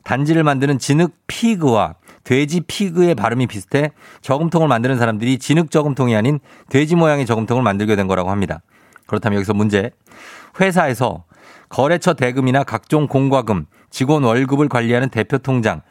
[0.05, 1.95] 단지를 만드는 진흙 피그와
[2.31, 3.91] 돼지 피그의 발음이 비슷해
[4.21, 6.39] 저금통을 만드는 사람들이 진흙 저금통이 아닌
[6.69, 8.63] 돼지 모양의 저금통을 만들게 된 거라고 합니다.
[9.09, 9.91] 그렇다면 여기서 문제.
[10.61, 11.25] 회사에서
[11.71, 15.83] 거래처 대금이나 각종 공과금, 직원 월급을 관리하는 대표 통장,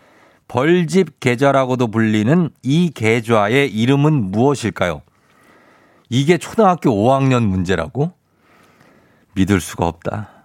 [0.47, 5.01] 벌집 계좌라고도 불리는 이 계좌의 이름은 무엇일까요?
[6.07, 8.13] 이게 초등학교 5학년 문제라고?
[9.33, 10.38] 믿을 수가 없다.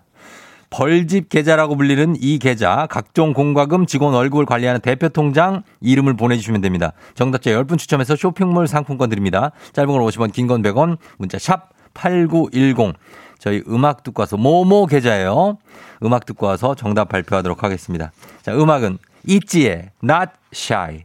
[0.75, 6.93] 벌집 계좌라고 불리는 이 계좌, 각종 공과금, 직원 월급을 관리하는 대표 통장 이름을 보내주시면 됩니다.
[7.15, 9.53] 정답자 10분 추첨해서 쇼핑몰 상품권 드립니다.
[9.73, 12.95] 짧은 걸 50원, 긴 건 100원, 문자 샵 8910.
[13.39, 15.59] 저희 음악 듣고 와서 모모 계좌예요.
[16.03, 18.11] 음악 듣고 와서 정답 발표하도록 하겠습니다.
[18.43, 21.05] 자, 음악은 있지의 Not Shy.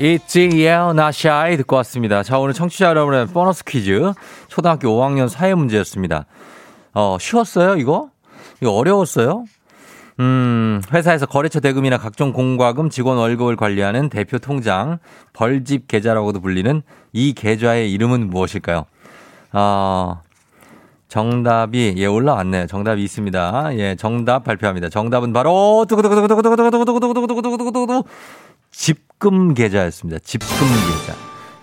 [0.00, 2.24] 있지의 Not Shy 듣고 왔습니다.
[2.24, 4.12] 자, 오늘 청취자 여러분의 보너스 퀴즈.
[4.48, 6.26] 초등학교 5학년 사회 문제였습니다.
[6.92, 8.10] 어, 쉬웠어요, 이거?
[8.60, 9.44] 이거 어려웠어요?
[10.20, 14.98] 음, 회사에서 거래처 대금이나 각종 공과금, 직원 월급을 관리하는 대표 통장,
[15.32, 18.84] 벌집 계좌라고도 불리는 이 계좌의 이름은 무엇일까요?
[19.52, 20.20] 어,
[21.08, 22.66] 정답이, 예, 올라왔네요.
[22.66, 23.78] 정답이 있습니다.
[23.78, 24.90] 예, 정답 발표합니다.
[24.90, 28.04] 정답은 바로, 두구두구두구두구두구두구두구두구두구두구두구두구
[28.70, 30.20] 집금 계좌였습니다.
[30.22, 31.14] 집금 계좌.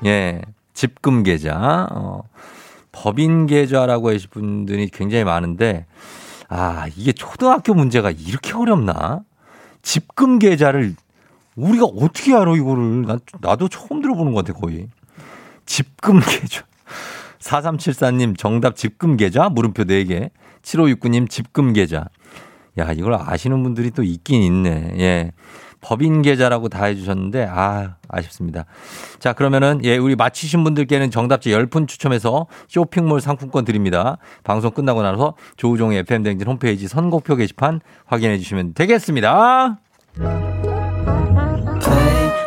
[0.06, 0.42] 예.
[0.74, 1.88] 집금 계좌.
[1.92, 2.24] 어.
[2.92, 5.86] 법인 계좌라고 하신 분들이 굉장히 많은데
[6.50, 9.22] 아, 이게 초등학교 문제가 이렇게 어렵나?
[9.82, 10.96] 집금 계좌를
[11.56, 13.04] 우리가 어떻게 알아 이거를?
[13.04, 14.88] 난, 나도 처음 들어보는 것 같아 거의.
[15.66, 16.64] 집금 계좌.
[17.40, 19.50] 4374님 정답 집금 계좌?
[19.50, 20.30] 물음표 4개.
[20.62, 22.06] 7569님 집금 계좌.
[22.78, 24.96] 야 이걸 아시는 분들이 또 있긴 있네.
[25.00, 25.32] 예
[25.88, 28.66] 법인 계좌라고 다 해주셨는데 아 아쉽습니다.
[29.20, 34.18] 자 그러면은 예 우리 맞히신 분들께는 정답지 10분 추첨해서 쇼핑몰 상품권 드립니다.
[34.44, 39.78] 방송 끝나고 나서 조우종의 FM댕진 홈페이지 선곡표 게시판 확인해 주시면 되겠습니다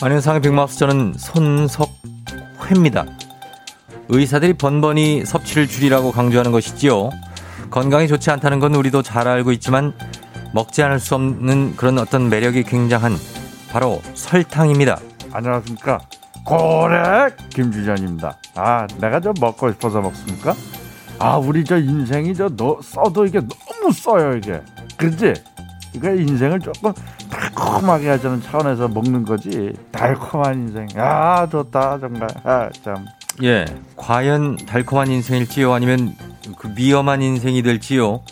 [0.00, 3.04] 안현상의 빅마우스 저는 손석회입니다.
[4.08, 7.10] 의사들이 번번이 섭취를 줄이라고 강조하는 것이지요.
[7.70, 9.92] 건강에 좋지 않다는 건 우리도 잘 알고 있지만
[10.54, 13.16] 먹지 않을 수 없는 그런 어떤 매력이 굉장한
[13.70, 15.00] 바로 설탕입니다.
[15.32, 15.98] 안녕하십니까.
[16.44, 18.38] 고래 김주전입니다.
[18.54, 20.54] 아, 내가 저 먹고 싶어서 먹습니까?
[21.18, 24.62] 아, 우리 저 인생이 저 너, 써도 이게 너무 써요, 이게.
[24.96, 25.34] 그렇지?
[25.94, 26.92] 이거 인생을 조금
[27.30, 29.72] 달콤하게 하자는 차원에서 먹는 거지.
[29.90, 30.88] 달콤한 인생.
[30.96, 32.28] 아, 좋다, 정말.
[32.44, 33.06] 아, 참.
[33.42, 33.64] 예,
[33.96, 36.14] 과연 달콤한 인생일지요, 아니면
[36.58, 38.22] 그 위험한 인생이 될지요.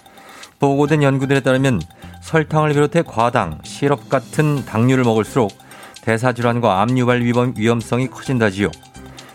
[0.58, 1.80] 보고된 연구들에 따르면
[2.22, 5.52] 설탕을 비롯해 과당, 시럽 같은 당류를 먹을수록
[6.02, 8.70] 대사질환과 암 유발 위험, 위험성이 커진다지요.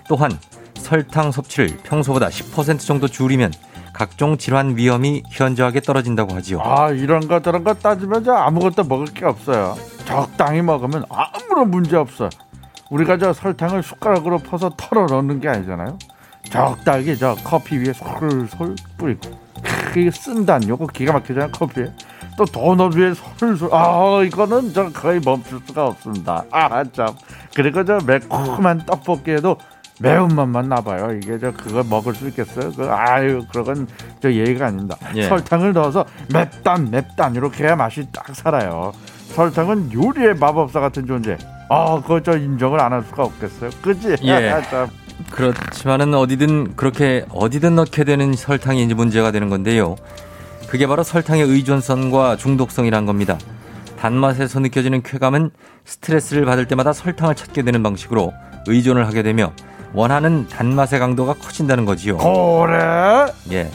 [0.08, 0.32] 또한
[0.76, 3.54] 설탕 섭취를 평소보다 10% 정도 줄이면
[4.02, 6.60] 각종 질환 위험이 현저하게 떨어진다고 하지요.
[6.64, 9.76] 아, 이런 거 저런 거 따지면 저 아무것도 먹을 게 없어요.
[10.06, 12.28] 적당히 먹으면 아무런 문제 없어.
[12.90, 16.00] 우리가 저 설탕을 숟가락으로 퍼서 털어 넣는 게 아니잖아요.
[16.50, 19.40] 적당히 저 커피 위에 솔솔 뿌리고
[19.94, 21.86] 크, 쓴단 요거 기가 막히잖아요 커피에
[22.36, 27.10] 또 도넛 위에 솔솔 아 이거는 저 거의 멈출 수가 없습니다 아 참
[27.54, 29.58] 그리고 저 매콤한 떡볶이에도
[30.02, 33.88] 매운맛만 나봐요 이게 저 그거 먹을 수 있겠어요 그 아유 그건
[34.22, 35.24] 저 예의가 아닙니다 예.
[35.28, 38.92] 설탕을 넣어서 맵단 맵단 이렇게 해야 맛이 딱 살아요
[39.36, 41.38] 설탕은 요리의 마법사 같은 존재
[41.70, 44.62] 아 그거 저 인정을 안 할 수가 없겠어요 그지 예.
[44.70, 44.88] 참.
[45.30, 49.96] 그렇지만은 어디든 그렇게 어디든 넣게 되는 설탕이 이제 문제가 되는 건데요.
[50.68, 53.38] 그게 바로 설탕의 의존성과 중독성이란 겁니다.
[54.00, 55.52] 단맛에서 느껴지는 쾌감은
[55.86, 58.34] 스트레스를 받을 때마다 설탕을 찾게 되는 방식으로
[58.68, 59.54] 의존을 하게 되며
[59.93, 62.17] 원하는 단맛의 강도가 커진다는 거지요.
[62.17, 63.69] 그래 예.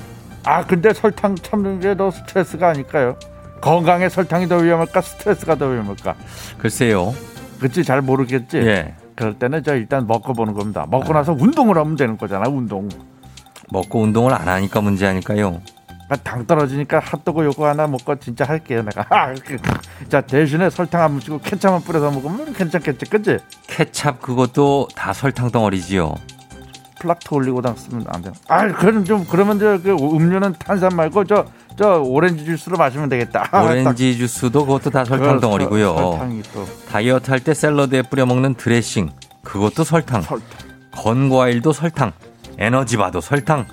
[0.44, 3.16] 아 근데 설탕 참는 게 더 스트레스가 아닐까요?
[3.60, 6.14] 건강에 설탕이 더 위험할까 스트레스가 더 위험할까?
[6.58, 7.14] 글쎄요.
[7.60, 8.58] 그치 잘 모르겠지.
[8.58, 8.94] 예.
[9.14, 10.86] 그럴 때는 저 일단 먹고 보는 겁니다.
[10.88, 12.88] 먹고 나서 운동을 하면 되는 거잖아 운동.
[13.70, 15.60] 먹고 운동을 안 하니까 문제 아닐까요?
[16.08, 19.04] 아, 당 떨어지니까 핫도그 요거 하나 먹고 진짜 할게요 내가.
[19.10, 19.56] 아, 그.
[20.08, 23.38] 자 대신에 설탕 안 묻히고 케찹 만 뿌려서 먹으면 괜찮겠지, 그치?
[23.66, 26.14] 케찹 그것도 다 설탕 덩어리지요.
[27.00, 28.30] 프락토 올리고당 쓰면 안 돼.
[28.48, 33.48] 아, 그럼 좀 그러면 저 그 음료는 탄산 말고 저저 오렌지 주스로 마시면 되겠다.
[33.50, 35.06] 아, 오렌지 주스도 그것도 다 딱.
[35.08, 35.94] 설탕 그 덩어리고요.
[35.94, 39.10] 설- 설탕이 또 다이어트 할 때 샐러드에 뿌려 먹는 드레싱
[39.42, 40.22] 그것도 설탕.
[40.22, 40.46] 설탕.
[40.92, 42.12] 건과일도 설탕.
[42.58, 43.66] 에너지바도 설탕.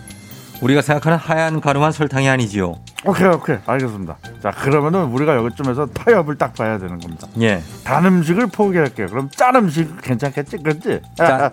[0.63, 2.76] 우리가 생각하는 하얀 가루만 설탕이 아니지요.
[3.06, 4.17] 오케이 오케이 알겠습니다.
[4.41, 7.28] 자 그러면은 우리가 여기쯤에서 타협을 딱 봐야 되는 겁니다.
[7.41, 7.62] 예.
[7.84, 9.08] 단 음식을 포기할게요.
[9.08, 11.02] 그럼 짠 음식 괜찮겠지, 그렇지?
[11.17, 11.52] 짠,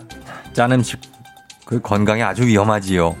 [0.53, 1.01] 짠 음식
[1.65, 3.15] 그 건강에 아주 위험하지요.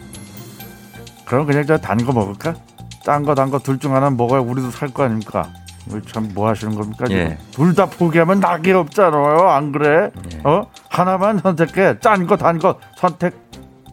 [1.25, 2.55] 그럼 그냥 저 단 거 먹을까?
[3.03, 5.49] 짠 거 단 거 둘 중 하나 먹어야 우리도 살 거 아닙니까?
[6.07, 7.05] 참뭐 하시는 겁니까?
[7.09, 7.37] 예.
[7.51, 9.49] 둘다 포기하면 낙이 없잖아요.
[9.49, 10.09] 안 그래?
[10.33, 10.39] 예.
[10.45, 10.67] 어?
[10.89, 11.99] 하나만 선택해.
[11.99, 13.33] 짠 거 단 거 선택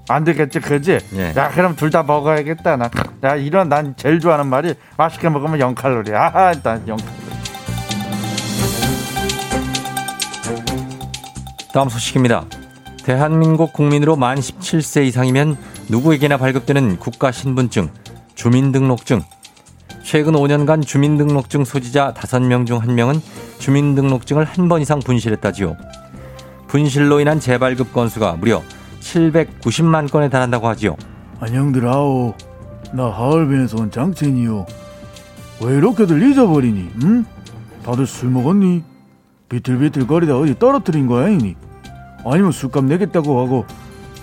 [0.08, 0.98] 안 되겠지, 그지?
[1.14, 1.34] 예.
[1.36, 2.76] 야, 그럼 둘 다 먹어야겠다.
[2.76, 2.90] 나,
[3.24, 6.12] 야, 이런 난 제일 좋아하는 말이 맛있게 먹으면 0 칼로리.
[6.14, 7.28] 아, 일단 0 칼로리.
[11.72, 12.44] 다음 소식입니다.
[13.04, 15.56] 대한민국 국민으로 만 17세 이상이면
[15.88, 17.90] 누구에게나 발급되는 국가 신분증,
[18.34, 19.22] 주민등록증.
[20.02, 23.20] 최근 5년간 주민등록증 소지자 5명 중 1명은
[23.58, 25.76] 주민등록증을 한 번 이상 분실했다지요.
[26.66, 28.62] 분실로 인한 재발급 건수가 무려
[29.08, 30.96] 790만 건에 달한다고 하지요.
[31.40, 32.34] 안녕들 아오.
[32.92, 34.66] 나 하얼빈에서 온 장첸이요.
[35.62, 36.90] 왜 이렇게들 잊어버리니?
[37.02, 37.24] 응?
[37.84, 38.82] 다들 술 먹었니?
[39.48, 41.56] 비틀비틀 거리다 어디 떨어뜨린 거 아니니?
[42.24, 43.64] 아니면 술값 내겠다고 하고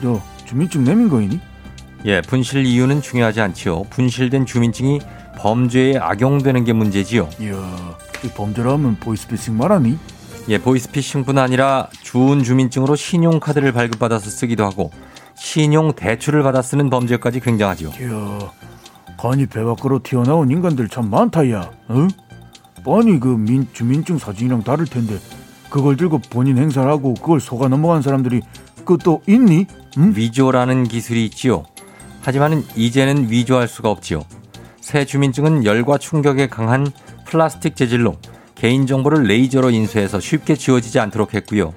[0.02, 1.40] 저 주민증 내민 거이니?
[2.06, 3.84] 예, 분실 이유는 중요하지 않지요.
[3.90, 5.00] 분실된 주민증이
[5.38, 7.30] 범죄에 악용되는 게 문제지요.
[7.40, 7.54] 이야,
[8.24, 9.98] 이 범죄라면 보이스피싱 말하니?
[10.48, 14.92] 예, 보이스피싱뿐 아니라 주운 주민증으로 신용카드를 발급받아서 쓰기도 하고
[15.36, 17.90] 신용 대출을 받아 쓰는 범죄까지 굉장하지요.
[18.00, 18.52] 이야,
[19.18, 21.72] 간이 배 밖으로 튀어나온 인간들 참 많다야.
[21.90, 22.08] 응?
[22.84, 25.18] 뻔히 그 민, 주민증 사진이랑 다를 텐데
[25.70, 28.42] 그걸 들고 본인 행사를 하고 그걸 속아 넘어간 사람들이
[28.86, 29.66] 그또 있니?
[29.98, 30.14] 응?
[30.16, 31.64] 위조라는 기술이 있지요.
[32.22, 34.24] 하지만 이제는 위조할 수가 없지요.
[34.80, 36.92] 새 주민증은 열과 충격에 강한
[37.26, 38.16] 플라스틱 재질로
[38.56, 41.74] 개인정보를 레이저로 인쇄해서 쉽게 지워지지 않도록 했고요.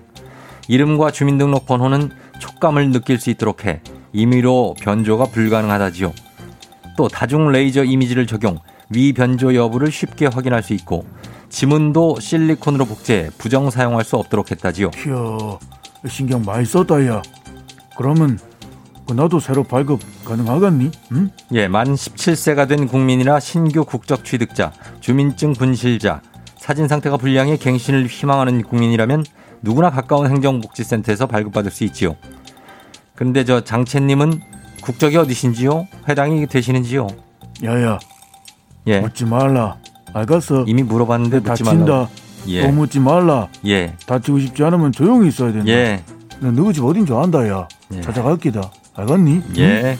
[0.68, 3.80] 이름과 주민등록번호는 촉감을 느낄 수 있도록 해
[4.12, 6.12] 임의로 변조가 불가능하다지요.
[6.96, 8.58] 또 다중 레이저 이미지를 적용,
[8.90, 11.04] 위 변조 여부를 쉽게 확인할 수 있고
[11.48, 14.90] 지문도 실리콘으로 복제해 부정 사용할 수 없도록 했다지요.
[15.06, 15.58] 이야,
[16.08, 17.22] 신경 많이 썼다야.
[17.96, 18.38] 그러면
[19.06, 20.90] 그 나도 새로 발급 가능하겠니?
[21.12, 21.30] 응?
[21.52, 26.20] 예, 만 17세가 된 국민이나 신규 국적 취득자, 주민증 분실자,
[26.68, 29.24] 사진 상태가 불량해 갱신을 희망하는 국민이라면
[29.62, 32.14] 누구나 가까운 행정복지센터에서 발급받을 수 있지요.
[33.14, 34.42] 그런데 저 장채님은
[34.82, 35.88] 국적이 어디신지요?
[36.10, 37.06] 해당이 되시는지요?
[37.64, 37.98] 야야,
[38.86, 39.78] 예, 묻지 말라.
[40.12, 40.66] 알겠어.
[40.68, 41.64] 이미 물어봤는데 묻지.
[41.64, 42.10] 다친다.
[42.48, 43.48] 예, 또 묻지 말라.
[43.64, 45.70] 예, 다치고 싶지 않으면 조용히 있어야 된다.
[45.70, 46.04] 예,
[46.40, 47.66] 너 누구 집 어딘 줄 안다, 야.
[47.94, 48.02] 예.
[48.02, 48.70] 찾아갈 기다.
[48.94, 49.42] 알겠니?
[49.56, 49.96] 응?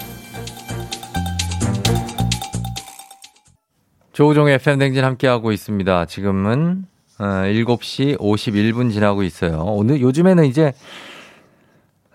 [4.19, 6.07] 조우종의 FM댕진 함께하고 있습니다.
[6.07, 6.87] 지금은
[7.21, 9.63] 어, 7시 51분 지나고 있어요.
[9.65, 10.73] 오늘 요즘에는 이제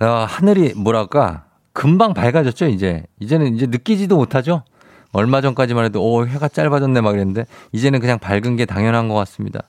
[0.02, 3.06] 어, 하늘이 뭐랄까 금방 밝아졌죠, 이제.
[3.22, 4.63] 이제는 이제 느끼지도 못하죠.
[5.13, 9.62] 얼마 전까지만 해도 오 해가 짧아졌네 막 이랬는데 이제는 그냥 밝은 게 당연한 것 같습니다.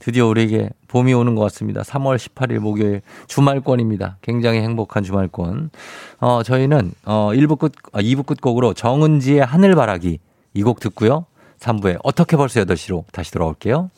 [0.00, 1.82] 드디어 우리에게 봄이 오는 것 같습니다.
[1.82, 4.16] 3월 18일 목요일 주말권입니다.
[4.22, 5.70] 굉장히 행복한 주말권.
[6.18, 10.18] 어 저희는 어 1부 끝 아, 2부 끝곡으로 정은지의 하늘바라기
[10.54, 11.26] 이 곡 듣고요.
[11.60, 13.90] 3부에 어떻게 벌써 8시로 다시 돌아올게요.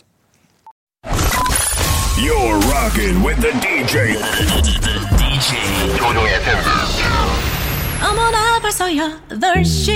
[2.19, 4.17] You're rocking with the DJ.
[5.17, 6.59] DJ 조종의 FM.
[8.03, 9.93] 어머나 벌써 8시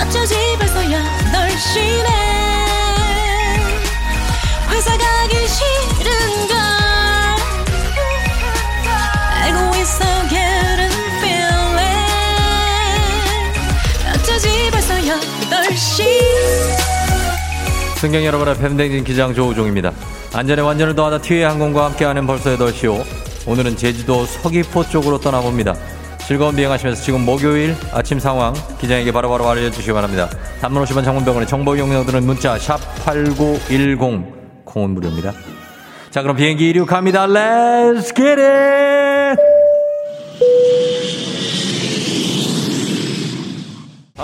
[0.00, 2.08] 어쩌지 벌써 8시네
[4.70, 5.91] 회사 가기 싫은
[17.96, 19.92] 승경 여러분의 팬댕진 기장 조우종입니다.
[20.34, 23.02] 안전에 완전을 더하다 티웨이 항공과 함께하는 벌써 8시오.
[23.46, 25.74] 오늘은 제주도 서귀포 쪽으로 떠나봅니다.
[26.26, 30.28] 즐거운 비행하시면서 지금 목요일 아침 상황 기장에게 바로바로 알려주시기 바랍니다.
[30.60, 35.32] 단문 50원 장문병원의 정보 이용료들은 문자 샵 8910 콩은 무료입니다.
[36.10, 37.26] 자 그럼 비행기 이륙합니다.
[37.26, 39.11] Let's!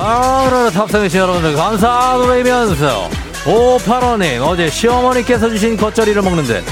[0.01, 3.09] 아, 탑승해주신 여러분들 감사드리면서
[3.45, 6.63] 585님 어제 시어머니께서 주신 겉절이를 먹는데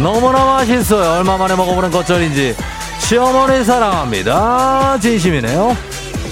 [0.00, 2.54] 너무나 맛있어요 얼마 만에 먹어보는 겉절인지
[3.00, 5.76] 시어머니 사랑합니다 진심이네요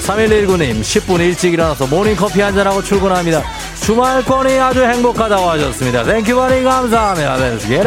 [0.07, 3.43] 3119님 10분 일찍 일어나서 모닝커피 한잔하고 출근합니다
[3.83, 7.85] 주말권이 아주 행복하다고 하셨습니다 Thank you very 감사합니다 Let's get it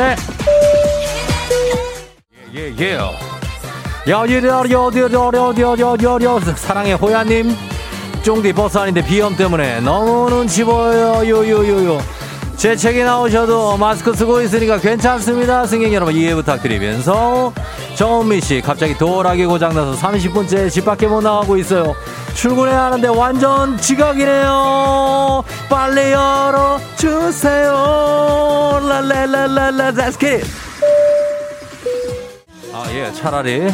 [2.53, 3.14] 예예요
[4.05, 7.55] 여여여여여여여여여 사랑의 호야님
[8.24, 11.28] 쫑디 버스 아닌데 비염 때문에 너무 눈치 보여 요.
[11.28, 11.99] 요요요요.
[12.57, 15.65] 제 책이 나오셔도 마스크 쓰고 있으니까 괜찮습니다.
[15.65, 17.53] 승객 여러분 이해 부탁드리면서
[17.95, 21.95] 정은미 씨 갑자기 도어락이 고장나서 30분째 집 밖에 못 나가고 있어요.
[22.34, 25.43] 출근해야 하는데 완전 지각이네요.
[25.70, 27.72] 빨리 열어주세요.
[28.89, 30.47] 랄랄랄랄라 get it
[32.74, 33.67] 아예 차라리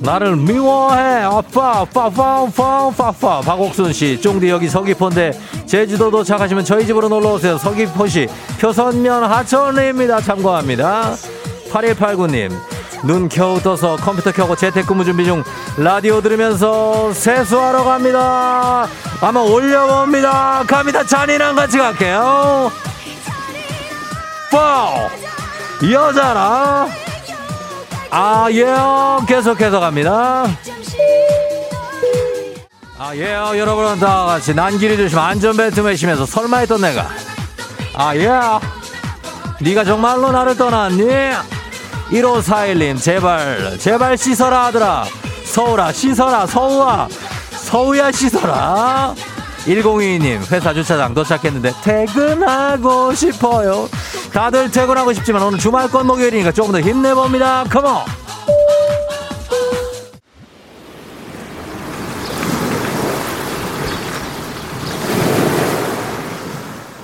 [0.00, 1.22] 나를 미워해.
[1.24, 5.32] 아빠 파파파파파 박옥순 씨 쫑디 여기 서귀포인데
[5.66, 7.58] 제주도 도착하시면 저희 집으로 놀러 오세요.
[7.58, 8.28] 서귀포시
[8.60, 10.20] 표선면 하천입니다.
[10.20, 11.14] 참고합니다.
[11.72, 12.52] 8189님
[13.04, 15.42] 눈 겨우 떠서 컴퓨터 켜고 재택근무 준비 중
[15.76, 18.86] 라디오 들으면서 세수하러 갑니다.
[19.20, 20.64] 아마 올려봅니다.
[20.66, 21.04] 갑니다.
[21.04, 22.70] 잔이랑 같이 갈게요.
[24.50, 25.08] 파우
[25.90, 26.86] 여자라
[28.10, 28.66] 아, 예,
[29.26, 30.46] 계속해서 갑니다.
[32.98, 37.08] 아, 예, 여러분 다 같이 난길이 조심 안전벨트 매시면서 설마 했던 내가.
[37.94, 38.30] 아, 예.
[39.60, 41.04] 네가 정말로 나를 떠났니?
[42.10, 45.04] 1541님, 제발, 제발 씻어라 하더라.
[45.44, 47.08] 서울아, 씻어라, 서우아.
[47.50, 49.14] 서우야, 씻어라.
[49.66, 53.88] 1022님, 회사 주차장 도착했는데 퇴근하고 싶어요.
[54.32, 57.64] 다들 퇴근하고 싶지만 오늘 주말권 목요일이니까 조금 더 힘내봅니다.
[57.64, 58.04] 컴온!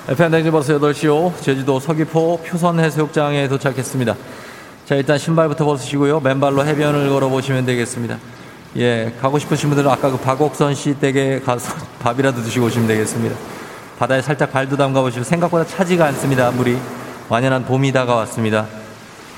[0.08, 4.14] FM댕지 버스 8시 5 제주도 서귀포 표선해수욕장에 도착했습니다.
[4.84, 6.20] 자 일단 신발부터 벗으시고요.
[6.20, 8.18] 맨발로 해변을 걸어보시면 되겠습니다.
[8.76, 13.36] 예, 가고 싶으신 분들은 아까 그 박옥선 씨 댁에 가서 밥이라도 드시고 오시면 되겠습니다.
[13.98, 16.50] 바다에 살짝 발도 담가 보시고 생각보다 차지가 않습니다.
[16.50, 16.78] 물이
[17.28, 18.66] 완연한 봄이 다가왔습니다.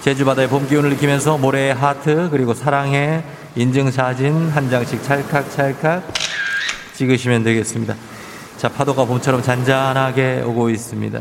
[0.01, 3.25] 제주 바다의 봄 기운을 느끼면서 모래의 하트 그리고 사랑의
[3.57, 6.03] 인증 사진 한 장씩 찰칵찰칵
[6.95, 7.95] 찍으시면 되겠습니다.
[8.57, 11.21] 자, 파도가 봄처럼 잔잔하게 오고 있습니다.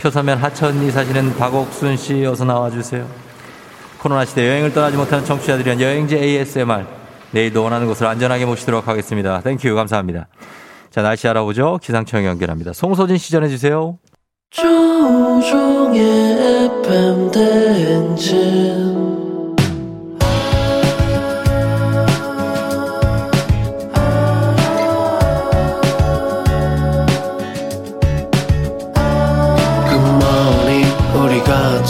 [0.00, 3.06] 표서면 하천이 사시는 박옥순 씨 어서 나와 주세요.
[3.98, 6.99] 코로나 시대 여행을 떠나지 못하는 청취자들을 위한 여행지 ASMR.
[7.32, 9.40] 내일도 원하는 곳을 안전하게 모시도록 하겠습니다.
[9.40, 10.28] Thank you, 감사합니다.
[10.90, 11.78] 자, 날씨 알아보죠.
[11.82, 12.72] 기상청 연결합니다.
[12.72, 13.98] 송소진 씨 전해주세요.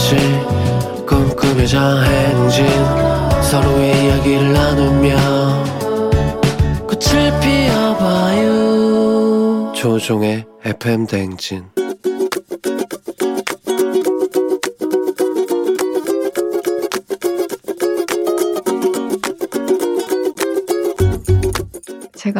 [0.01, 0.17] 같이
[1.07, 2.67] 꿈꾸며자 행진
[3.43, 4.00] 서로의
[4.31, 5.17] 이야기를 나누며
[6.87, 8.53] 꽃을 피워봐요.
[9.75, 11.65] 조종의 FM 대행진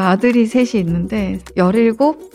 [0.01, 2.31] 제가 아들이 셋이 있는데 17, 15,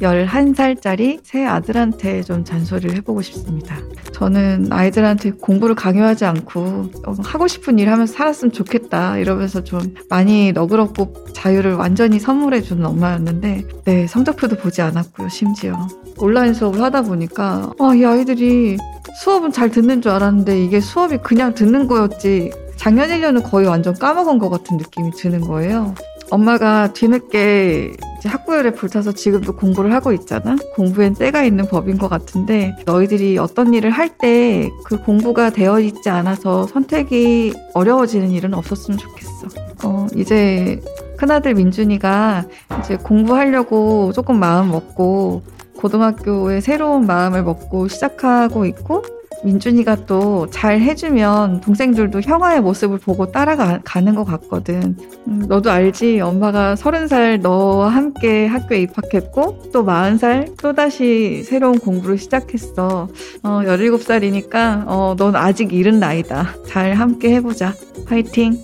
[0.00, 3.76] 11살짜리 세 아들한테 좀 잔소리를 해보고 싶습니다.
[4.12, 6.60] 저는 아이들한테 공부를 강요하지 않고
[7.06, 12.84] 어, 하고 싶은 일 하면서 살았으면 좋겠다 이러면서 좀 많이 너그럽고 자유를 완전히 선물해 주는
[12.84, 18.76] 엄마였는데 네 성적표도 보지 않았고요 심지어 온라인 수업을 하다 보니까 아, 이 아이들이
[19.22, 24.38] 수업은 잘 듣는 줄 알았는데 이게 수업이 그냥 듣는 거였지 작년 1년은 거의 완전 까먹은
[24.38, 25.94] 것 같은 느낌이 드는 거예요.
[26.32, 30.56] 엄마가 뒤늦게 이제 학구열에 불타서 지금도 공부를 하고 있잖아.
[30.74, 36.08] 공부엔 때가 있는 법인 것 같은데 너희들이 어떤 일을 할 때 그 공부가 되어 있지
[36.10, 39.48] 않아서 선택이 어려워지는 일은 없었으면 좋겠어.
[39.84, 40.80] 어, 이제
[41.18, 42.44] 큰아들 민준이가
[42.80, 45.42] 이제 공부하려고 조금 마음 먹고
[45.76, 49.02] 고등학교에 새로운 마음을 먹고 시작하고 있고
[49.44, 54.96] 민준이가 또 잘 해주면 동생들도 형아의 모습을 보고 따라가는 것 같거든.
[55.26, 56.20] 음, 너도 알지?
[56.20, 63.08] 엄마가 서른 살 너와 함께 학교에 입학했고 또 마흔 살 또다시 새로운 공부를 시작했어.
[63.42, 66.54] 어, 17살이니까 어, 넌 아직 이른 나이다.
[66.68, 67.74] 잘 함께 해보자.
[68.06, 68.58] 화이팅!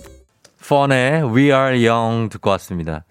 [0.67, 3.03] 펀의 We Are Young 듣고 왔습니다.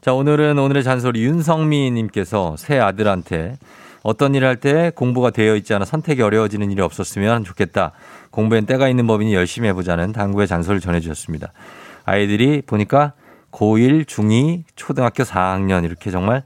[0.00, 3.56] 자, 오늘은 오늘의 잔소리 윤성미님께서 새 아들한테
[4.02, 7.92] 어떤 일을 할 때 공부가 되어 있지 않아 선택이 어려워지는 일이 없었으면 좋겠다.
[8.30, 11.52] 공부엔 때가 있는 법이니 열심히 해보자는 당구의 잔소리를 전해주셨습니다.
[12.04, 13.12] 아이들이 보니까
[13.52, 16.42] 고1, 중2, 초등학교 4학년 이렇게 정말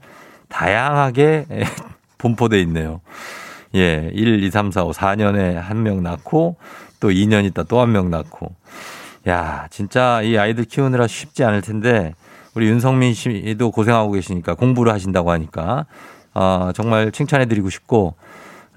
[0.49, 1.45] 다양하게
[2.17, 3.01] 분포돼 있네요.
[3.75, 6.57] 예, 1, 2, 3, 4, 5, 4년에 한 명 낳고
[6.99, 8.53] 또 2년 있다 또 한 명 낳고.
[9.27, 12.13] 야, 진짜 이 아이들 키우느라 쉽지 않을 텐데
[12.55, 15.85] 우리 윤성민 씨도 고생하고 계시니까 공부를 하신다고 하니까
[16.37, 18.15] 어, 정말 칭찬해드리고 싶고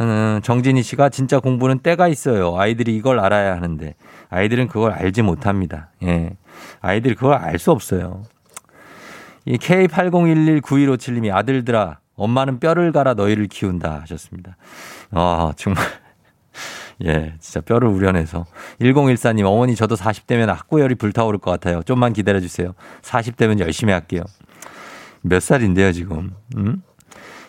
[0.01, 2.57] 음, 정진희 씨가 진짜 공부는 때가 있어요.
[2.59, 3.95] 아이들이 이걸 알아야 하는데
[4.31, 5.91] 아이들은 그걸 알지 못합니다.
[6.03, 6.31] 예,
[6.81, 8.23] 아이들이 그걸 알 수 없어요.
[9.45, 14.57] 이 K80119157님이 아들들아 엄마는 뼈를 갈아 너희를 키운다 하셨습니다.
[15.11, 15.85] 아 정말
[17.05, 18.47] 예, 진짜 뼈를 우려내서.
[18.81, 21.83] 1014님, 어머니 저도 40대면 학구열이 불타오를 것 같아요.
[21.83, 22.73] 좀만 기다려주세요.
[23.03, 24.23] 40대면 열심히 할게요.
[25.23, 26.35] 몇 살인데요, 지금?
[26.57, 26.83] 음?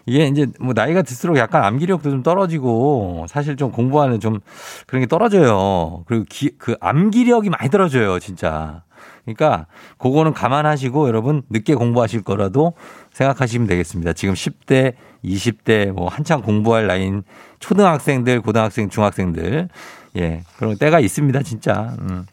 [0.05, 4.39] 이게 이제 뭐 나이가 들수록 약간 암기력도 좀 떨어지고 사실 좀 공부하는 좀
[4.87, 6.03] 그런 게 떨어져요.
[6.07, 8.83] 그리고 기, 그 암기력이 많이 떨어져요, 진짜.
[9.23, 12.73] 그러니까 그거는 감안하시고 여러분 늦게 공부하실 거라도
[13.13, 14.13] 생각하시면 되겠습니다.
[14.13, 17.23] 지금 10대, 20대 뭐 한창 공부할 나이인
[17.59, 19.69] 초등학생들, 고등학생, 중학생들
[20.17, 21.95] 예 그런 때가 있습니다, 진짜.
[22.01, 22.25] 음.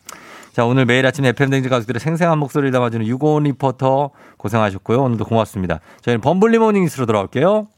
[0.58, 5.00] 자 오늘 매일 아침 FM 대행진 가족들의 생생한 목소리를 담아주는 유고원 리포터 고생하셨고요.
[5.04, 5.78] 오늘도 고맙습니다.
[6.00, 7.68] 저희는 범블리 모닝 뉴스로 돌아올게요.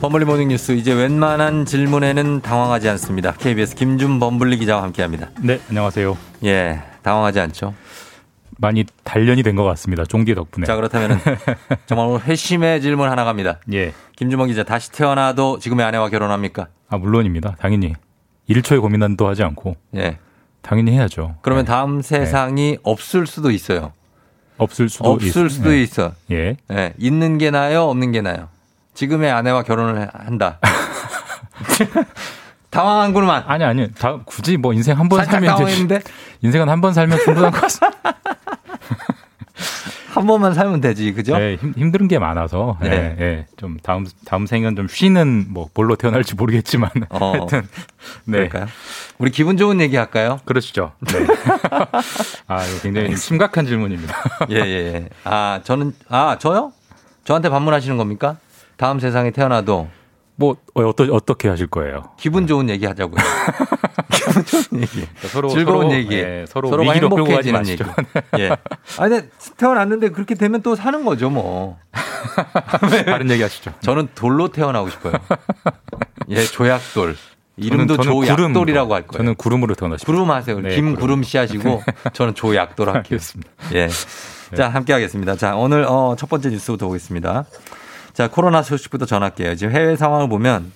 [0.00, 3.32] 범블리 모닝 뉴스 이제 웬만한 질문에는 당황하지 않습니다.
[3.32, 5.28] KBS 김준 범블리 기자와 함께합니다.
[5.42, 6.16] 네, 안녕하세요.
[6.44, 7.74] 예, 당황하지 않죠?
[8.58, 10.04] 많이 단련이 된 것 같습니다.
[10.04, 10.66] 종디 덕분에.
[10.66, 11.20] 자, 그렇다면
[11.86, 13.58] 정말 오늘 회심의 질문 하나 갑니다.
[13.72, 13.92] 예.
[14.16, 16.68] 김주먹 기자, 다시 태어나도 지금의 아내와 결혼합니까?
[16.88, 17.56] 아, 물론입니다.
[17.60, 17.94] 당연히.
[18.48, 19.76] 1초의 고민도 하지 않고.
[19.96, 20.18] 예.
[20.62, 21.36] 당연히 해야죠.
[21.42, 23.92] 그러면 다음 세상이 없을 수도 있어요.
[24.56, 25.82] 없을 수도 없을 있- 수도 예.
[25.82, 26.12] 있어.
[26.30, 26.56] 예.
[26.72, 26.94] 예.
[26.98, 28.48] 있는 게 나아요, 없는 게 나아요?
[28.94, 30.58] 지금의 아내와 결혼을 한다.
[32.70, 33.44] 당황한구만.
[33.46, 33.92] 아니, 아니.
[33.94, 36.00] 다, 굳이 뭐 인생 한 번 살면 이제?
[36.42, 38.00] 인생은 한 번 살면 충분한 것 같습니다.
[40.14, 41.36] 한 번만 살면 되지, 그죠?
[41.36, 42.78] 네, 힘, 힘든 게 많아서.
[42.84, 43.16] 예, 네.
[43.18, 43.46] 예.
[43.56, 46.90] 좀 다음, 다음 생은 좀 쉬는 뭐 뭘로 태어날지 모르겠지만.
[47.10, 47.32] 어.
[47.34, 47.62] 하여튼.
[48.24, 48.38] 네.
[48.38, 48.66] 그럴까요?
[49.18, 50.38] 우리 기분 좋은 얘기 할까요?
[50.44, 50.92] 그러시죠.
[51.00, 51.26] 네.
[52.46, 54.14] 아, 이거 굉장히 좀 심각한 질문입니다.
[54.50, 55.08] 예, 예, 예.
[55.24, 56.72] 아, 저는, 아, 저요?
[57.24, 58.36] 저한테 반문하시는 겁니까?
[58.76, 59.88] 다음 세상에 태어나도
[60.36, 62.10] 뭐, 어, 어떠, 어떻게 하실 거예요?
[62.18, 63.22] 기분 좋은 얘기 하자고요.
[64.10, 65.06] 기분 좋은 얘기.
[65.28, 66.14] 서로, 즐거운 서로, 얘기.
[66.16, 67.84] 예, 서로 서로가 행복해지는 얘기.
[68.38, 68.50] 예.
[68.50, 71.78] 아, 근데 태어났는데 그렇게 되면 또 사는 거죠, 뭐.
[73.06, 73.72] 다른 얘기 하시죠.
[73.80, 75.14] 저는 돌로 태어나고 싶어요.
[76.30, 77.16] 예, 조약돌.
[77.56, 79.18] 이름도 조약돌이라고 할 거예요.
[79.18, 80.06] 저는 구름으로 태어나시죠.
[80.06, 80.58] 구름 하세요.
[80.58, 83.02] 네, 김구름 씨 하시고 저는 조약돌 할게요.
[83.04, 83.50] 알겠습니다.
[83.74, 83.88] 예.
[84.56, 85.36] 자, 함께 하겠습니다.
[85.36, 87.44] 자, 오늘 어, 첫 번째 뉴스부터 보겠습니다.
[88.14, 89.56] 자, 코로나 소식부터 전할게요.
[89.56, 90.72] 지금 해외 상황을 보면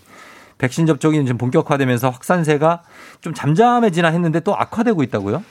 [0.59, 2.83] 백신 접종이 지금 본격화되면서 확산세가
[3.21, 5.43] 좀 잠잠해지나 했는데 또 악화되고 있다고요?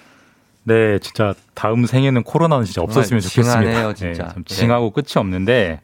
[0.64, 3.62] 네, 진짜 다음 생에는 코로나는 진짜 없었으면 정말 좋겠습니다.
[3.62, 4.24] 징하네요, 진짜.
[4.24, 5.80] 네, 참 징하고 끝이 없는데,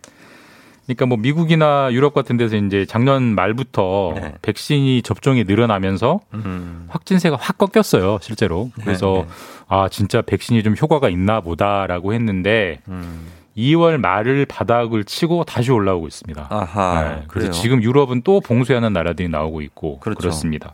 [0.86, 4.34] 그러니까 뭐 미국이나 유럽 같은 데서 이제 작년 말부터 네.
[4.42, 6.88] 백신이 접종이 늘어나면서 음.
[6.90, 8.72] 확진세가 확 꺾였어요, 실제로.
[8.82, 9.34] 그래서 네,
[9.70, 13.26] 아 진짜 백신이 좀 효과가 있나 보다라고 했는데 음.
[13.58, 16.48] 2월 말을 바닥을 치고 다시 올라오고 있습니다.
[16.50, 17.02] 아하.
[17.02, 17.52] 네, 그래서 그래요.
[17.52, 20.20] 지금 유럽은 또 봉쇄하는 나라들이 나오고 있고 그렇죠.
[20.20, 20.74] 그렇습니다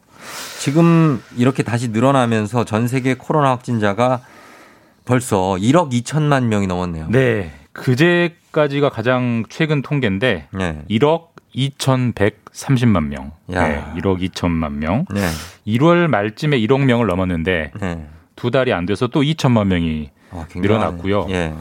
[0.59, 4.21] 지금 이렇게 다시 늘어나면서 전 세계 코로나 확진자가
[5.05, 7.07] 벌써 1억 2천만 명이 넘었네요.
[7.09, 10.81] 네, 그제까지가 가장 최근 통계인데 네.
[10.89, 13.31] 1억 2,130만 명.
[13.53, 13.67] 야.
[13.67, 15.05] 네, 1억 2천만 명.
[15.09, 15.21] 네.
[15.67, 18.07] 1월 말쯤에 1억 명을 넘었는데 네.
[18.35, 20.45] 두 달이 안 돼서 또 2천만 명이 아.
[20.55, 21.27] 늘어났고요.
[21.29, 21.53] 예.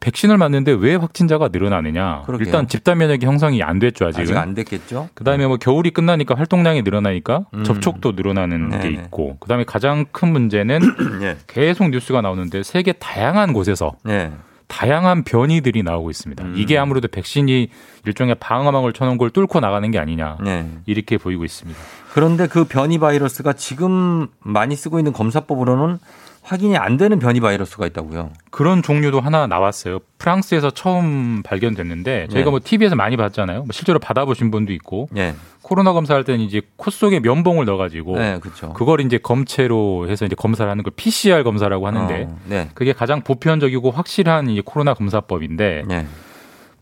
[0.00, 2.22] 백신을 맞는데 왜 확진자가 늘어나느냐?
[2.26, 2.44] 그러게요.
[2.44, 4.22] 일단 집단 면역이 형성이 안 됐죠 아직은.
[4.24, 5.08] 아직 안 됐겠죠?
[5.14, 7.64] 그다음에 뭐 겨울이 끝나니까 활동량이 늘어나니까 음.
[7.64, 8.90] 접촉도 늘어나는 게 네네.
[8.94, 10.80] 있고 그다음에 가장 큰 문제는
[11.22, 11.36] 예.
[11.46, 14.32] 계속 뉴스가 나오는데 세계 다양한 곳에서 예.
[14.66, 16.44] 다양한 변이들이 나오고 있습니다.
[16.44, 16.54] 음.
[16.56, 17.68] 이게 아무래도 백신이
[18.06, 20.66] 일종의 방어망을 쳐놓은 걸 뚫고 나가는 게 아니냐 네.
[20.86, 21.78] 이렇게 보이고 있습니다.
[22.14, 25.98] 그런데 그 변이 바이러스가 지금 많이 쓰고 있는 검사법으로는
[26.42, 28.30] 확인이 안 되는 변이 바이러스가 있다고요.
[28.50, 30.00] 그런 종류도 하나 나왔어요.
[30.18, 32.50] 프랑스에서 처음 발견됐는데 저희가 네.
[32.50, 33.60] 뭐 TV에서 많이 봤잖아요.
[33.60, 35.34] 뭐 실제로 받아보신 분도 있고 예.
[35.62, 38.72] 코로나 검사할 때는 이제 코 속에 면봉을 넣어가지고 네, 그렇죠.
[38.72, 42.68] 그걸 이제 검체로 해서 이제 검사를 하는 걸 PCR 검사라고 하는데 어, 네.
[42.74, 46.06] 그게 가장 보편적이고 확실한 이 코로나 검사법인데 네.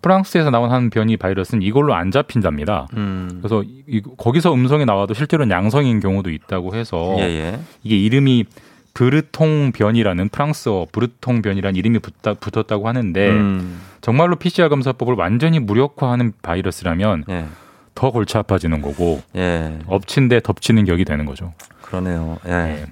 [0.00, 2.88] 프랑스에서 나온 한 변이 바이러스는 이걸로 안 잡힌답니다.
[2.94, 3.40] 음.
[3.42, 7.60] 그래서 이, 거기서 음성이 나와도 실제로는 양성인 경우도 있다고 해서 예, 예.
[7.82, 8.46] 이게 이름이
[8.94, 13.80] 브르통 변이라는 프랑스어 브르통 변이라는 이름이 붙다, 붙었다고 하는데 음.
[14.00, 17.46] 정말로 PCR 검사법을 완전히 무력화하는 바이러스라면 예.
[17.94, 19.78] 더 골치 아파지는 거고 예.
[19.86, 21.52] 엎친 데 덮치는 격이 되는 거죠.
[21.82, 22.38] 그러네요.
[22.46, 22.50] 예.
[22.50, 22.86] 네.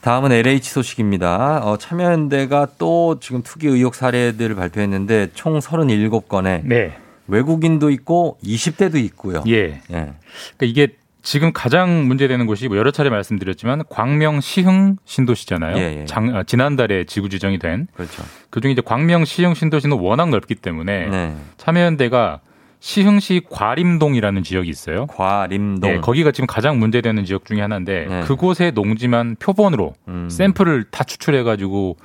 [0.00, 1.62] 다음은 LH 소식입니다.
[1.64, 6.94] 어, 참여연대가 또 지금 투기 의혹 사례들을 발표했는데 총 37건에 네.
[7.26, 9.42] 외국인도 있고 20대도 있고요.
[9.48, 9.54] 예.
[9.54, 9.80] 예.
[9.88, 10.14] 그러니까
[10.60, 10.88] 이게
[11.24, 15.76] 지금 가장 문제되는 곳이 뭐 여러 차례 말씀드렸지만 광명 시흥 신도시잖아요.
[15.78, 16.04] 예, 예.
[16.04, 18.22] 장- 아, 지난달에 지구 지정이 된 그렇죠.
[18.50, 21.34] 그중에 이제 광명 시흥 신도시는 워낙 넓기 때문에 네.
[21.56, 22.40] 참여연대가
[22.80, 25.06] 시흥시 과림동이라는 지역이 있어요.
[25.06, 25.90] 과림동.
[25.90, 28.20] 네, 거기가 지금 가장 문제되는 지역 중에 하나인데 네.
[28.24, 30.28] 그곳의 농지만 표본으로 음.
[30.30, 31.96] 샘플을 다 추출해 가지고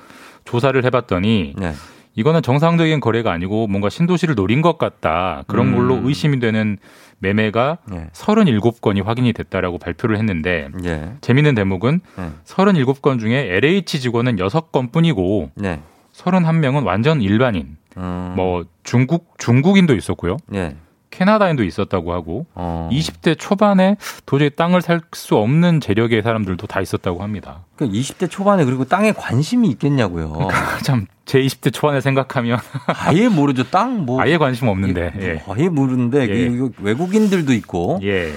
[0.46, 1.72] 조사를 해봤더니 네.
[2.20, 5.42] 이거는 정상적인 거래가 아니고 뭔가 신도시를 노린 것 같다.
[5.46, 5.74] 그런 음.
[5.74, 6.76] 걸로 의심이 되는
[7.18, 8.08] 매매가 네.
[8.12, 11.14] 37건이 확인이 됐다라고 발표를 했는데 예.
[11.22, 12.30] 재밌는 대목은 네.
[12.44, 15.80] 37건 중에 LH 직원은 6건 뿐이고 네.
[16.12, 17.78] 31명은 완전 일반인.
[17.96, 18.34] 음.
[18.36, 20.36] 뭐 중국 중국인도 있었고요.
[21.12, 21.16] 예.
[21.18, 22.88] 캐나다인도 있었다고 하고 어.
[22.92, 23.96] 20대 초반에
[24.26, 27.64] 도저히 땅을 살 수 없는 재력의 사람들도 다 있었다고 합니다.
[27.76, 30.48] 그러니까 20대 초반에 그리고 땅에 관심이 있겠냐고요.
[30.84, 33.64] 참제 20대 초반에 생각하면 아예 모르죠.
[33.70, 34.20] 땅 뭐.
[34.20, 35.12] 아예 관심 없는데.
[35.20, 35.42] 예.
[35.48, 36.48] 아예 모르는데 예.
[36.48, 37.98] 그 외국인들도 있고.
[38.04, 38.32] 예.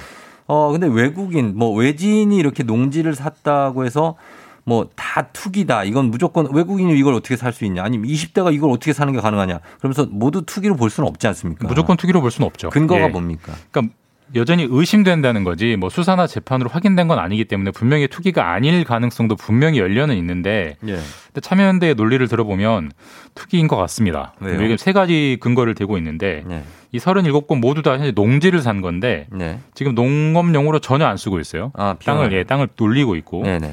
[0.46, 4.16] 어 근데 외국인 뭐 외지인이 이렇게 농지를 샀다고 해서
[4.64, 5.84] 뭐 다 투기다.
[5.84, 7.84] 이건 무조건 외국인이 이걸 어떻게 살 수 있냐?
[7.84, 9.60] 아니면 20대가 이걸 어떻게 사는 게 가능하냐?
[9.78, 11.68] 그러면서 모두 투기로 볼 수는 없지 않습니까?
[11.68, 12.70] 무조건 투기로 볼 수는 없죠.
[12.70, 13.08] 근거가 예.
[13.08, 13.52] 뭡니까?
[13.70, 13.94] 그러니까
[14.34, 19.78] 여전히 의심된다는 거지 뭐 수사나 재판으로 확인된 건 아니기 때문에 분명히 투기가 아닐 가능성도 분명히
[19.78, 20.94] 열려는 있는데 예.
[21.26, 22.90] 근데 참여연대의 논리를 들어보면
[23.36, 24.34] 투기인 것 같습니다.
[24.40, 24.60] 왜요?
[24.62, 26.64] 이게 세 가지 근거를 대고 있는데 네.
[26.90, 29.60] 이 37곳 모두 다 현재 농지를 산 건데 네.
[29.74, 31.70] 지금 농업용으로 전혀 안 쓰고 있어요.
[31.74, 33.44] 아, 땅을 예, 땅을 돌리고 있고.
[33.44, 33.72] 네네.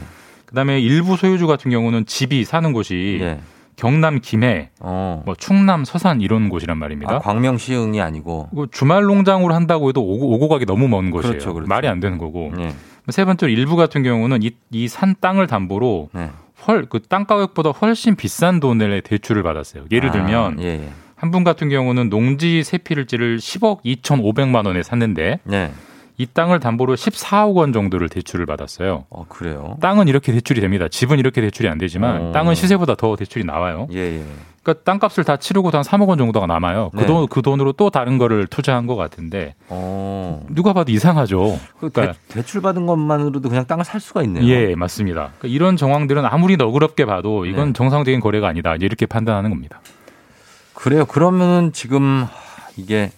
[0.52, 3.40] 그다음에 일부 소유주 같은 경우는 집이 사는 곳이 예.
[3.78, 5.24] 경남 김해, 어.
[5.26, 7.16] 뭐 충남 서산 이런 곳이란 말입니다.
[7.16, 8.50] 아, 광명 시흥이 아니고.
[8.52, 11.32] 그리고 주말 농장으로 한다고 해도 오고, 오고 가기 너무 먼 곳이에요.
[11.32, 11.68] 그렇죠, 그렇죠.
[11.68, 12.52] 말이 안 되는 거고.
[12.60, 12.74] 예.
[13.10, 14.42] 세 번째로 일부 같은 경우는
[14.72, 16.30] 이이산 땅을 담보로 네.
[16.68, 19.86] 헐그 땅 가격보다 훨씬 비싼 돈을 대출을 받았어요.
[19.90, 20.90] 예를 아, 들면 예, 예.
[21.16, 25.72] 한분 같은 경우는 농지 세 필지를 10억 2,500만 원에 샀는데 네.
[26.18, 29.06] 이 땅을 담보로 14억 원 정도를 대출을 받았어요.
[29.10, 29.78] 어, 그래요?
[29.82, 30.88] 땅은 이렇게 대출이 됩니다.
[30.88, 32.32] 집은 이렇게 대출이 안 되지만 어.
[32.32, 33.88] 땅은 시세보다 더 대출이 나와요.
[33.92, 34.24] 예, 예.
[34.64, 36.92] 그러니까 땅값을 다 치르고 한 3억 원 정도가 남아요.
[36.92, 37.06] 그, 네.
[37.08, 40.46] 돈, 그 돈으로 또 다른 거를 투자한 것 같은데 어.
[40.50, 41.60] 누가 봐도 이상하죠.
[41.80, 44.46] 그 그러니까 대, 대출 받은 것만으로도 그냥 땅을 살 수가 있네요.
[44.46, 45.32] 예, 맞습니다.
[45.40, 47.74] 그러니까 이런 정황들은 아무리 너그럽게 봐도 이건 네.
[47.74, 48.76] 정상적인 거래가 아니다.
[48.76, 49.82] 이렇게 판단하는 겁니다.
[50.76, 51.06] 그래요.
[51.06, 52.28] 그러면 지금
[52.78, 53.12] 이게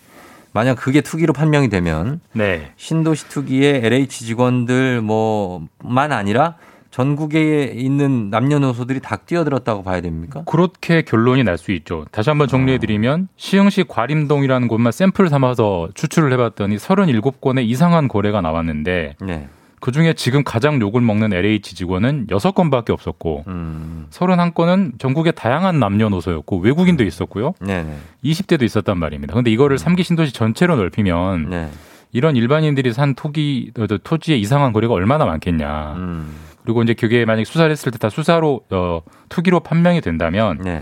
[0.53, 2.71] 만약 그게 투기로 판명이 되면 네.
[2.77, 6.55] 신도시 투기의 LH 직원들 뭐만 아니라
[6.91, 10.43] 전국에 있는 남녀노소들이 다 뛰어들었다고 봐야 됩니까?
[10.45, 12.05] 그렇게 결론이 날 수 있죠.
[12.11, 19.47] 다시 한번 정리해드리면 시흥시 과림동이라는 곳만 샘플 삼아서 추출을 해봤더니 37건의 이상한 거래가 나왔는데 네.
[19.83, 24.07] 그 중에 지금 가장 욕을 먹는 LH 직원은 6건밖에 없었고 음.
[24.11, 27.53] 31건은 전국의 다양한 남녀노소였고 외국인도 있었고요.
[27.59, 27.93] 네네.
[28.23, 29.33] 20대도 있었단 말입니다.
[29.33, 31.69] 근데 이거를 삼기 신도시 전체로 넓히면 네.
[32.13, 35.95] 이런 일반인들이 산 토기 어, 저 토지의 이상한 거래가 얼마나 많겠냐.
[35.97, 36.33] 음.
[36.63, 40.81] 그리고 이제 그게 만약 수사를 했을 때 다 수사로 어, 투기로 판명이 된다면 네.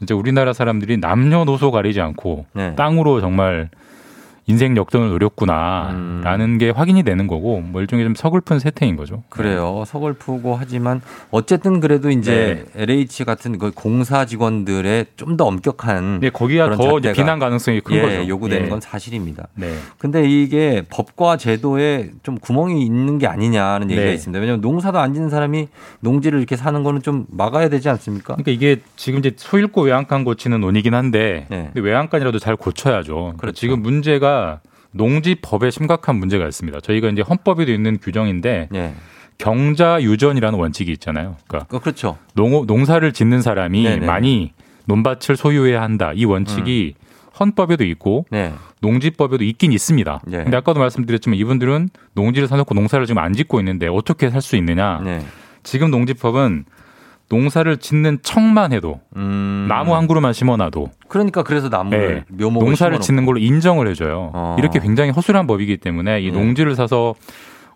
[0.00, 2.76] 이제 우리나라 사람들이 남녀노소 가리지 않고 네.
[2.76, 3.68] 땅으로 정말
[4.46, 9.22] 인생 역전을 노렸구나라는 게 확인이 되는 거고 뭐 일종의 좀 서글픈 세태인 거죠.
[9.28, 9.84] 그래요.
[9.86, 16.76] 서글프고 하지만 어쨌든 그래도 이제 LH 같은 그 공사 직원들의 좀 더 엄격한 네, 그런
[16.76, 18.28] 더 비난 가능성이 큰 예, 거죠.
[18.28, 18.68] 요구되는 예.
[18.68, 19.48] 건 사실입니다.
[19.54, 19.74] 네.
[19.98, 24.14] 근데 이게 법과 제도에 좀 구멍이 있는 게 아니냐는 얘기가 네.
[24.14, 24.38] 있습니다.
[24.38, 25.68] 왜냐하면 농사도 안 짓는 사람이
[26.00, 28.34] 농지를 이렇게 사는 거는 좀 막아야 되지 않습니까?
[28.34, 31.70] 그러니까 이게 지금 이제 소일고 외양간 고치는 논이긴 한데 네.
[31.74, 33.14] 외양간이라도 잘 고쳐야죠.
[33.14, 33.56] 그러니까 그렇죠.
[33.56, 33.82] 지금
[34.32, 34.60] 문제가
[34.94, 36.80] 농지법에 심각한 문제가 있습니다.
[36.80, 38.94] 저희가 이제 헌법에도 있는 규정인데 네.
[39.38, 41.36] 경자 유전이라는 원칙이 있잖아요.
[41.48, 42.18] 그러니까 어, 그렇죠.
[42.34, 44.06] 농, 농사를 짓는 사람이 네네.
[44.06, 44.52] 많이
[44.86, 46.12] 논밭을 소유해야 한다.
[46.14, 46.94] 이 원칙이
[47.40, 48.32] 헌법에도 있고 음.
[48.32, 48.52] 네.
[48.80, 50.20] 농지법에도 있긴 있습니다.
[50.26, 50.42] 네.
[50.42, 55.00] 근데 아까도 말씀드렸지만 이분들은 농지를 사놓고 농사를 지금 안 짓고 있는데 어떻게 살 수 있느냐?
[55.02, 55.24] 네.
[55.62, 56.64] 지금 농지법은
[57.36, 59.64] 농사를 짓는 척만 해도 음.
[59.68, 63.02] 나무 한 그루만 심어놔도 그러니까 그래서 나무를 네, 묘목을 농사를 심어놓고.
[63.02, 64.30] 짓는 걸로 인정을 해줘요.
[64.34, 64.56] 어.
[64.58, 66.38] 이렇게 굉장히 허술한 법이기 때문에 이 네.
[66.38, 67.14] 농지를 사서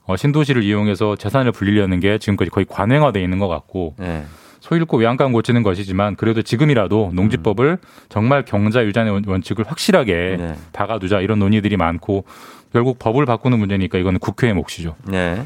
[0.04, 4.24] 어, 신도시를 이용해서 재산을 불리려는 게 지금까지 거의 관행화돼 있는 것 같고 네.
[4.61, 7.78] 소잃고 외양간 고치는 것이지만 그래도 지금이라도 농지법을
[8.11, 10.54] 정말 경자 유전의 원- 원칙을 확실하게 네.
[10.74, 12.24] 박아두자 이런 논의들이 많고
[12.72, 14.96] 결국 법을 바꾸는 문제니까 이거는 국회의 몫이죠.
[15.09, 15.42] 네.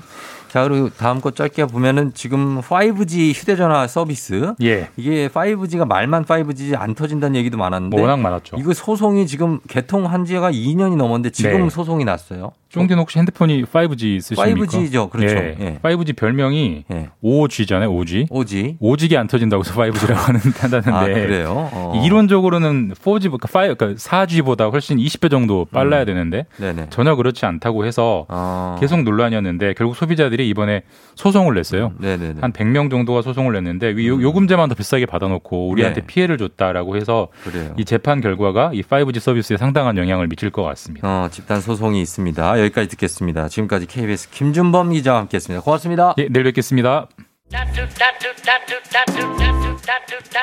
[0.50, 4.52] 자, 그리고 다음 거 짧게 보면은 지금 5G 휴대전화 서비스.
[4.62, 4.88] 예.
[4.96, 7.96] 이게 5G가 말만 5G 안 터진다는 얘기도 많았는데.
[7.96, 8.56] 뭐 워낙 많았죠.
[8.58, 11.70] 이거 소송이 지금 개통한 지가 2년이 넘었는데 지금 네.
[11.70, 12.50] 소송이 났어요.
[12.70, 14.66] 쫑디는 혹시 핸드폰이 5G 쓰십니까?
[14.66, 15.10] 5G죠.
[15.10, 15.36] 그렇죠.
[15.36, 15.56] 예.
[15.60, 15.78] 예.
[15.82, 16.84] 5G 별명이
[17.22, 17.88] 5G잖아요.
[17.90, 18.28] 5G.
[18.30, 18.78] 5G.
[18.78, 21.68] 5G가 안 터진다고 해서 5G라고 하는 한다는데 아, 그래요?
[21.72, 22.00] 어.
[22.04, 26.60] 이론적으로는 4G, 그러니까 5, 그러니까 4G보다 훨씬 20배 정도 빨라야 되는데 음.
[26.60, 26.86] 네네.
[26.90, 28.76] 전혀 그렇지 않다고 해서 어.
[28.80, 30.82] 계속 논란이었는데 결국 소비자들이 이번에
[31.14, 31.92] 소송을 냈어요.
[31.98, 32.40] 네네네.
[32.40, 36.06] 한 100명 정도가 소송을 냈는데 요- 요금제만 더 비싸게 받아놓고 우리한테 네.
[36.06, 37.74] 피해를 줬다라고 해서 그래요.
[37.78, 41.06] 이 재판 결과가 이 5G 서비스에 상당한 영향을 미칠 것 같습니다.
[41.08, 42.58] 어, 집단 소송이 있습니다.
[42.60, 43.48] 여기까지 듣겠습니다.
[43.48, 45.62] 지금까지 KBS 김준범 기자와 함께했습니다.
[45.62, 46.14] 고맙습니다.
[46.18, 47.08] 예, 내일 뵙겠습니다.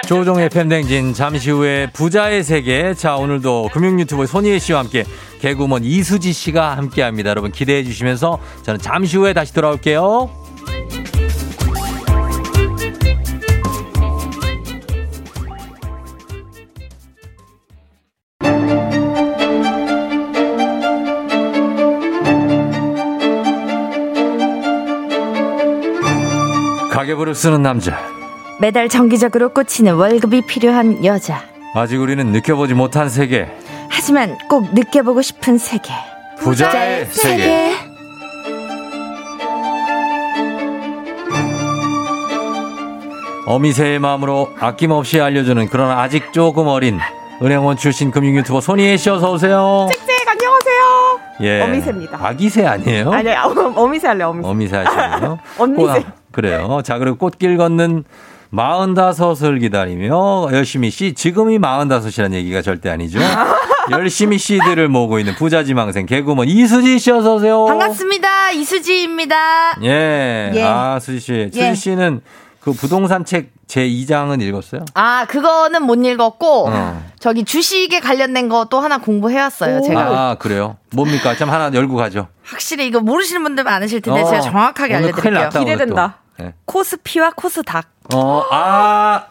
[0.08, 2.93] 조종의 팬댕진 잠시 후에 부자의 세계.
[2.93, 5.05] 자, 오늘도 금융 유튜버 손희애 씨와 함께
[5.39, 7.30] 개구먼 이수지 씨가 함께 합니다.
[7.30, 10.30] 여러분 기대해 주시면서 저는 잠시 후에 다시 돌아올게요.
[27.08, 27.97] 가계부를 쓰는 남자.
[28.60, 31.41] 매달 정기적으로 꽂히는 월급이 필요한 여자.
[31.74, 33.47] 아직 우리는 느껴보지 못한 세계.
[33.89, 35.93] 하지만 꼭 느껴보고 싶은 세계.
[36.39, 37.76] 부자의 세계.
[43.45, 46.99] 어미새의 마음으로 아낌없이 알려주는 그런 아직 조금 어린
[47.41, 49.88] 은행원 출신 금융 유튜버 손희애 씨 어서 오세요.
[50.05, 51.20] 네, 안녕하세요.
[51.41, 51.62] 예.
[51.62, 52.20] 어미새입니다.
[52.22, 53.12] 아기새 아니에요?
[53.12, 54.49] 아니, 어, 어미새 할래, 어미새.
[54.49, 55.39] 어미새 하시네요.
[55.58, 56.05] 언니새.
[56.38, 56.82] 꽃- 그래요.
[56.84, 58.04] 자, 그리고 꽃길 걷는
[58.50, 63.20] 마흔다섯을 기다리며 열심히 씨, 지금이 마흔다섯이라는 얘기가 절대 아니죠.
[63.92, 67.66] 열심히 씨들을 모으고 있는 부자지망생 개그우먼 이수지 씨 어서 오세요.
[67.66, 68.52] 반갑습니다.
[68.52, 69.78] 이수지입니다.
[69.84, 70.52] 예.
[70.54, 70.64] 예.
[70.64, 71.34] 아, 수지 씨.
[71.56, 71.70] 예.
[71.70, 72.22] 수지 씨는
[72.60, 74.86] 그 부동산 책 제 2장은 읽었어요?
[74.94, 77.04] 아, 그거는 못 읽었고, 어.
[77.20, 80.00] 저기 주식에 관련된 것도 하나 공부해왔어요, 제가.
[80.02, 80.78] 아, 그래요?
[80.94, 81.36] 뭡니까?
[81.36, 82.30] 참 하나 열고 가죠.
[82.44, 85.50] 확실히 이거 모르시는 분들 많으실 텐데, 어, 제가 정확하게 알려드릴게요.
[85.50, 86.20] 기대된다.
[86.38, 86.44] 또.
[86.44, 86.54] 예.
[86.66, 87.90] 코스피와 코스닥.
[88.14, 89.26] 어, 아,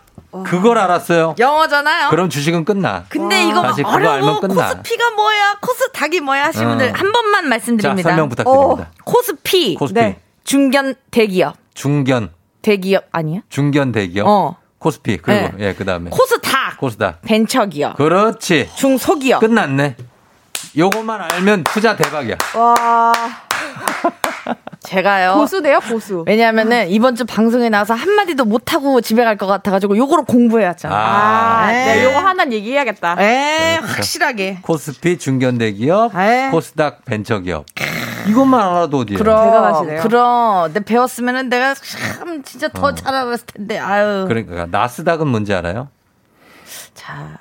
[0.44, 1.34] 그걸 알았어요.
[1.38, 2.10] 영어잖아요.
[2.10, 3.04] 그럼 주식은 끝나.
[3.08, 4.40] 근데 이거 막 사실 그거 알면 어려워.
[4.40, 4.54] 끝나.
[4.54, 6.70] 코스피가 뭐야, 코스닥이 뭐야 하시는 어.
[6.70, 8.08] 분들 한 번만 말씀드립니다.
[8.08, 8.90] 자, 설명 부탁드립니다.
[8.90, 9.74] 어, 코스피.
[9.76, 10.00] 코스피.
[10.00, 10.20] 네.
[10.44, 11.56] 중견 대기업.
[11.74, 12.30] 중견,
[12.62, 13.40] 대기업 아니야?
[13.48, 14.26] 중견 대기업.
[14.28, 14.56] 어.
[14.78, 15.16] 코스피.
[15.16, 16.76] 그리고 예, 그다음에 코스닥.
[16.78, 17.22] 코스닥.
[17.22, 17.96] 벤처기업.
[17.96, 18.70] 그렇지.
[18.76, 19.40] 중소기업.
[19.40, 19.96] 끝났네.
[20.76, 22.36] 요것만 알면 투자 대박이야.
[22.54, 23.12] 와.
[24.86, 25.34] 제가요.
[25.34, 26.24] 고수네요, 고수.
[26.26, 30.94] 왜냐하면은 이번 주 방송에 나와서 한마디도 못하고 집에 갈 것 같아가지고 요거로 공부해왔잖아.
[30.96, 33.16] 아, 네, 요거 하나 얘기해야겠다.
[33.20, 34.58] 에 확실하게.
[34.62, 36.50] 코스피 중견 대기업, 에이.
[36.50, 37.66] 코스닥 벤처기업.
[38.28, 39.18] 이것만 알아도 어디야?
[39.18, 44.24] 그럼 그럼 내 배웠으면은 내가 참 진짜 더 잘 알았을 텐데 아유.
[44.26, 45.88] 그러니까 나스닥은 뭔지 알아요?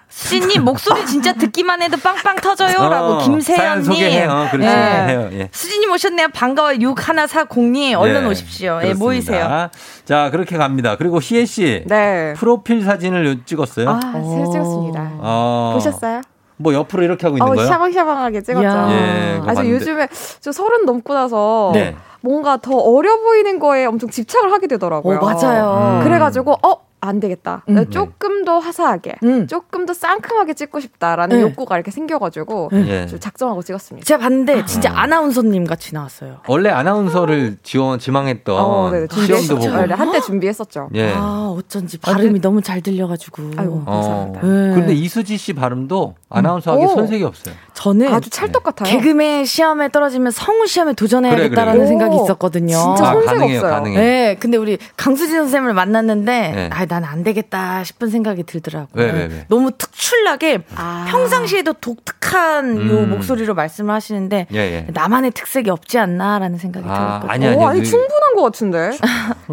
[0.09, 4.29] 수진님 목소리 진짜 듣기만 해도 빵빵 터져요라고 어, 김세연님.
[4.29, 4.67] 어, 그렇지.
[4.67, 5.29] 해요.
[5.33, 5.49] 예.
[5.51, 6.27] 수진님 오셨네요.
[6.29, 6.77] 반가워요.
[6.77, 8.79] 6140님 얼른 예, 오십시오.
[8.83, 8.93] 예.
[8.93, 9.69] 모이세요.
[10.05, 10.95] 자, 그렇게 갑니다.
[10.97, 11.83] 그리고 희애 씨.
[11.87, 12.33] 네.
[12.37, 13.89] 프로필 사진을 찍었어요.
[13.89, 15.11] 아, 새로 찍었습니다.
[15.19, 15.71] 어.
[15.75, 16.21] 보셨어요?
[16.57, 17.67] 뭐 옆으로 이렇게 하고 있는 어, 거예요?
[17.67, 18.65] 샤방샤방하게 찍었죠.
[18.65, 18.87] 야.
[18.91, 19.69] 예, 아, 저 봤는데.
[19.71, 20.07] 요즘에
[20.39, 21.95] 저 서른 넘고 나서 네.
[22.21, 25.19] 뭔가 더 어려 보이는 거에 엄청 집착을 하게 되더라고요.
[25.19, 25.99] 어, 맞아요.
[25.99, 26.03] 음.
[26.03, 26.85] 그래가지고 어.
[27.07, 27.63] 안 되겠다.
[27.69, 27.75] 음.
[27.75, 29.15] 나 조금 더 화사하게,
[29.47, 31.41] 조금 더 상큼하게 찍고 싶다라는 네.
[31.43, 33.07] 욕구가 이렇게 생겨가지고 예.
[33.07, 34.05] 좀 작정하고 찍었습니다.
[34.05, 34.95] 제가 봤는데 진짜 어.
[34.95, 36.37] 아나운서님 같이 나왔어요.
[36.47, 39.71] 원래 아나운서를 지원 지망했던 어, 네, 시험도 준비했었죠.
[39.71, 39.85] 보고.
[39.87, 40.89] 네, 한때 준비했었죠.
[40.95, 41.13] 예.
[41.15, 43.51] 아 어쩐지 발음이 너무 잘 들려가지고.
[43.57, 44.31] 아이고 어.
[44.35, 44.41] 네.
[44.41, 46.87] 근데 이수지 씨 발음도 아나운서하기 오.
[46.89, 47.55] 손색이 없어요.
[47.73, 48.89] 저는 아주 찰떡 같아요.
[48.89, 51.87] 개그맨 시험에 떨어지면 성우 시험에 도전해야겠다라는 그래, 그래.
[51.87, 52.75] 생각이 오, 있었거든요.
[52.77, 53.71] 진짜 아, 손색 가능해요, 없어요.
[53.71, 53.97] 가능해.
[53.97, 56.69] 네, 근데 우리 강수진 선생님을 만났는데, 네.
[56.71, 58.87] 아, 난 안 되겠다 싶은 생각이 들더라고요.
[58.93, 59.45] 왜, 왜, 왜?
[59.47, 61.05] 너무 특출나게 아.
[61.09, 63.09] 평상시에도 독특한 요 음.
[63.11, 64.87] 목소리로 말씀을 하시는데, 예, 예.
[64.93, 67.31] 나만의 특색이 없지 않나라는 생각이 아, 들었거든요.
[67.31, 68.91] 아니, 아니, 오, 아니 그- 충분한 것 같은데.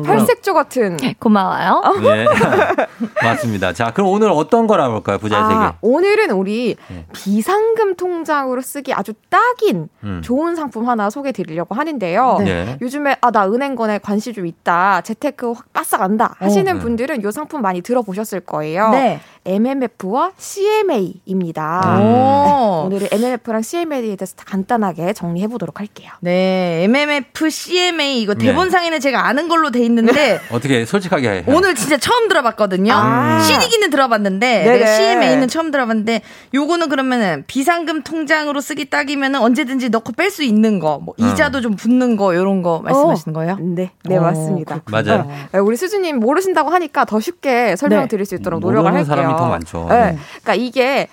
[0.05, 0.97] 팔색조 같은.
[1.19, 1.83] 고마워요.
[2.05, 2.27] 예.
[3.23, 3.73] 맞습니다.
[3.73, 5.19] 자, 그럼 오늘 어떤 걸 알아볼까요?
[5.19, 5.55] 부자의 세계.
[5.55, 7.05] 아, 오늘은 우리 네.
[7.13, 10.23] 비상금 통장으로 쓰기 아주 딱인 음.
[10.25, 12.39] 좋은 상품 하나 소개해 드리려고 하는데요.
[12.45, 12.79] 네.
[12.81, 15.01] 요즘에 아 나 은행권에 관심 좀 있다.
[15.01, 16.79] 재테크 확 빠싹 안다 하시는 네.
[16.79, 18.91] 분들은 이 상품 많이 들어보셨을 거예요.
[18.91, 19.21] 네.
[19.47, 21.81] MMF와 CMA입니다.
[21.99, 22.03] 음.
[22.03, 22.83] 오.
[22.87, 26.11] 오늘은 MMF랑 CMA에 대해서 다 간단하게 정리해 보도록 할게요.
[26.21, 28.47] 네, MMF, CMA, 이거 네.
[28.47, 31.45] 대본상에는 제가 아는 걸로 돼 있는데, 어떻게 솔직하게 해.
[31.49, 32.93] 오늘 진짜 처음 들어봤거든요.
[32.95, 33.41] 아.
[33.41, 36.23] CD기는 들어봤는데 CMA는 처음 들어봤는데
[36.55, 41.25] 요거는 그러면은 비상금 통장으로 쓰기 딱이면은 언제든지 넣고 뺄 수 있는 거, 뭐 어.
[41.25, 43.57] 이자도 좀 붙는 거 이런 거 말씀하시는 거예요?
[43.61, 44.83] 네, 네 어, 맞습니다.
[44.91, 45.31] 맞아요.
[45.53, 49.17] 네, 우리 수준님 모르신다고 하니까 더 쉽게 설명드릴 수 있도록 노력을 모르는 할게요.
[49.17, 49.87] 사람이 더 많죠.
[49.89, 50.13] 네.
[50.13, 50.19] 네.
[50.43, 51.09] 그러니까 이게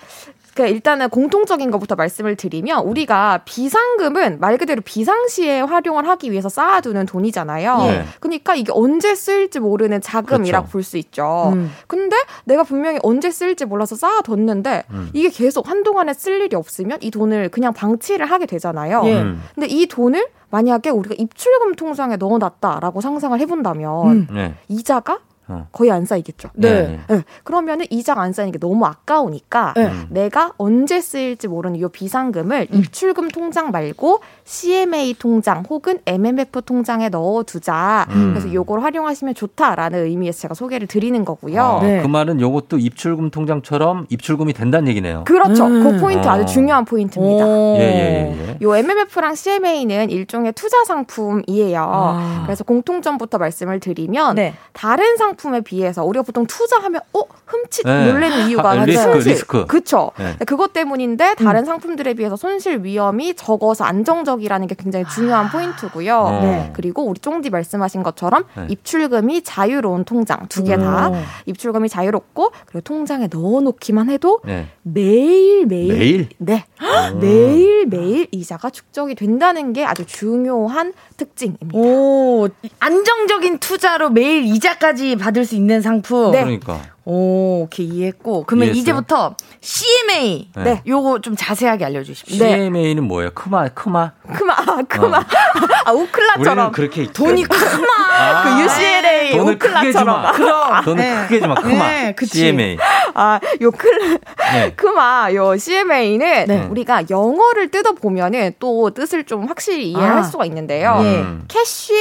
[0.54, 7.06] 그 일단은 공통적인 것부터 말씀을 드리면 우리가 비상금은 말 그대로 비상시에 활용을 하기 위해서 쌓아두는
[7.06, 7.78] 돈이잖아요.
[7.78, 8.04] 네.
[8.20, 10.72] 그러니까 이게 언제 쓰일지 모르는 자금이라고 그렇죠.
[10.72, 11.52] 볼수 있죠.
[11.54, 11.70] 음.
[11.86, 15.10] 근데 내가 분명히 언제 쓰일지 몰라서 쌓아뒀는데 음.
[15.12, 19.02] 이게 계속 한동안에 쓸 일이 없으면 이 돈을 그냥 방치를 하게 되잖아요.
[19.06, 19.22] 예.
[19.22, 19.42] 음.
[19.54, 24.26] 근데 이 돈을 만약에 우리가 입출금 통장에 넣어놨다라고 상상을 해본다면 음.
[24.32, 24.54] 네.
[24.68, 25.20] 이자가
[25.50, 25.66] 어.
[25.72, 26.50] 거의 안 쌓이겠죠.
[26.54, 27.00] 네.
[27.08, 27.22] 네.
[27.44, 29.86] 그러면은 이자가 안 쌓이는 게 너무 아까우니까 네.
[29.86, 30.06] 음.
[30.10, 38.06] 내가 언제 쓰일지 모르는 이 비상금을 입출금 통장 말고 CMA 통장 혹은 MMF 통장에 넣어두자.
[38.10, 38.30] 음.
[38.34, 41.62] 그래서 요걸 활용하시면 좋다라는 의미에서 제가 소개를 드리는 거고요.
[41.62, 42.02] 아, 네.
[42.02, 45.24] 그 말은 요것도 입출금 통장처럼 입출금이 된다는 얘기네요.
[45.24, 45.66] 그렇죠.
[45.66, 45.82] 음.
[45.82, 46.30] 그 포인트 어.
[46.30, 47.46] 아주 중요한 포인트입니다.
[47.46, 47.76] 오.
[47.78, 48.58] 예, 예, 예, 예.
[48.62, 51.80] 요 MMF랑 CMA는 일종의 투자 상품이에요.
[51.82, 52.42] 아.
[52.44, 54.54] 그래서 공통점부터 말씀을 드리면 네.
[54.72, 58.12] 다른 상품 에 비해서 우리가 보통 투자하면 어 흠칫 네.
[58.12, 59.32] 놀라는 이유가 아, 리스크, 손실.
[59.32, 59.66] 리스크.
[59.66, 60.12] 그쵸.
[60.18, 60.36] 네.
[60.46, 66.16] 그것 때문인데 다른 상품들에 비해서 손실 위험이 적어서 안정적이라는 게 굉장히 중요한 포인트고요.
[66.18, 66.40] 어.
[66.42, 66.70] 네.
[66.74, 68.66] 그리고 우리 쫑디 말씀하신 것처럼 네.
[68.68, 71.16] 입출금이 자유로운 통장 두 개다 오.
[71.46, 74.68] 입출금이 자유롭고 그리고 통장에 넣어놓기만 해도 네.
[74.82, 76.28] 매일 매일 매일?
[76.38, 77.16] 네 오.
[77.18, 81.76] 매일 매일 이자가 축적이 된다는 게 아주 중요한 특징입니다.
[81.76, 82.48] 오,
[82.78, 86.32] 안정적인 투자로 매일 이자까지 받을 수 있는 상품.
[86.32, 86.40] 네.
[86.42, 86.80] 그러니까.
[87.04, 88.44] 오, 오케이, 이해했고.
[88.46, 88.82] 그러면 이해했어요?
[88.82, 90.50] 이제부터 CMA.
[90.56, 90.62] 네.
[90.62, 90.82] 네.
[90.86, 92.36] 요거 좀 자세하게 알려 주십시오.
[92.36, 93.30] CMA는 뭐예요?
[93.34, 94.12] 크마, 크마?
[94.32, 95.18] 크마, 아, 크마.
[95.84, 96.72] 아, 우리는 우클라처럼.
[96.72, 97.86] 그렇게 돈이 크마.
[98.18, 98.42] 아.
[98.42, 99.72] 그 UCLA 돈을 크게.
[99.88, 100.32] 우클라처럼.
[100.34, 100.84] 그럼.
[100.84, 101.22] 돈을 네.
[101.22, 101.54] 크게 주마.
[101.54, 101.88] 크마.
[101.88, 102.38] 네, 그치.
[102.38, 102.78] CMA.
[103.14, 104.18] 아, 요 클,
[104.52, 104.72] 네.
[104.76, 106.66] 크마, 요 CMA는 네.
[106.70, 110.22] 우리가 영어를 뜯어보면은 또 뜻을 좀 확실히 이해할 아.
[110.22, 110.98] 수가 있는데요.
[111.02, 111.20] 예.
[111.20, 111.44] 음.
[111.48, 111.92] cash,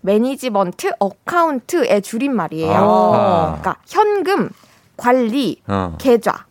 [0.00, 2.72] management, account의 줄임말이에요.
[2.72, 3.46] 아하.
[3.46, 4.50] 그러니까 현금,
[4.96, 5.94] 관리, 어.
[5.98, 6.46] 계좌.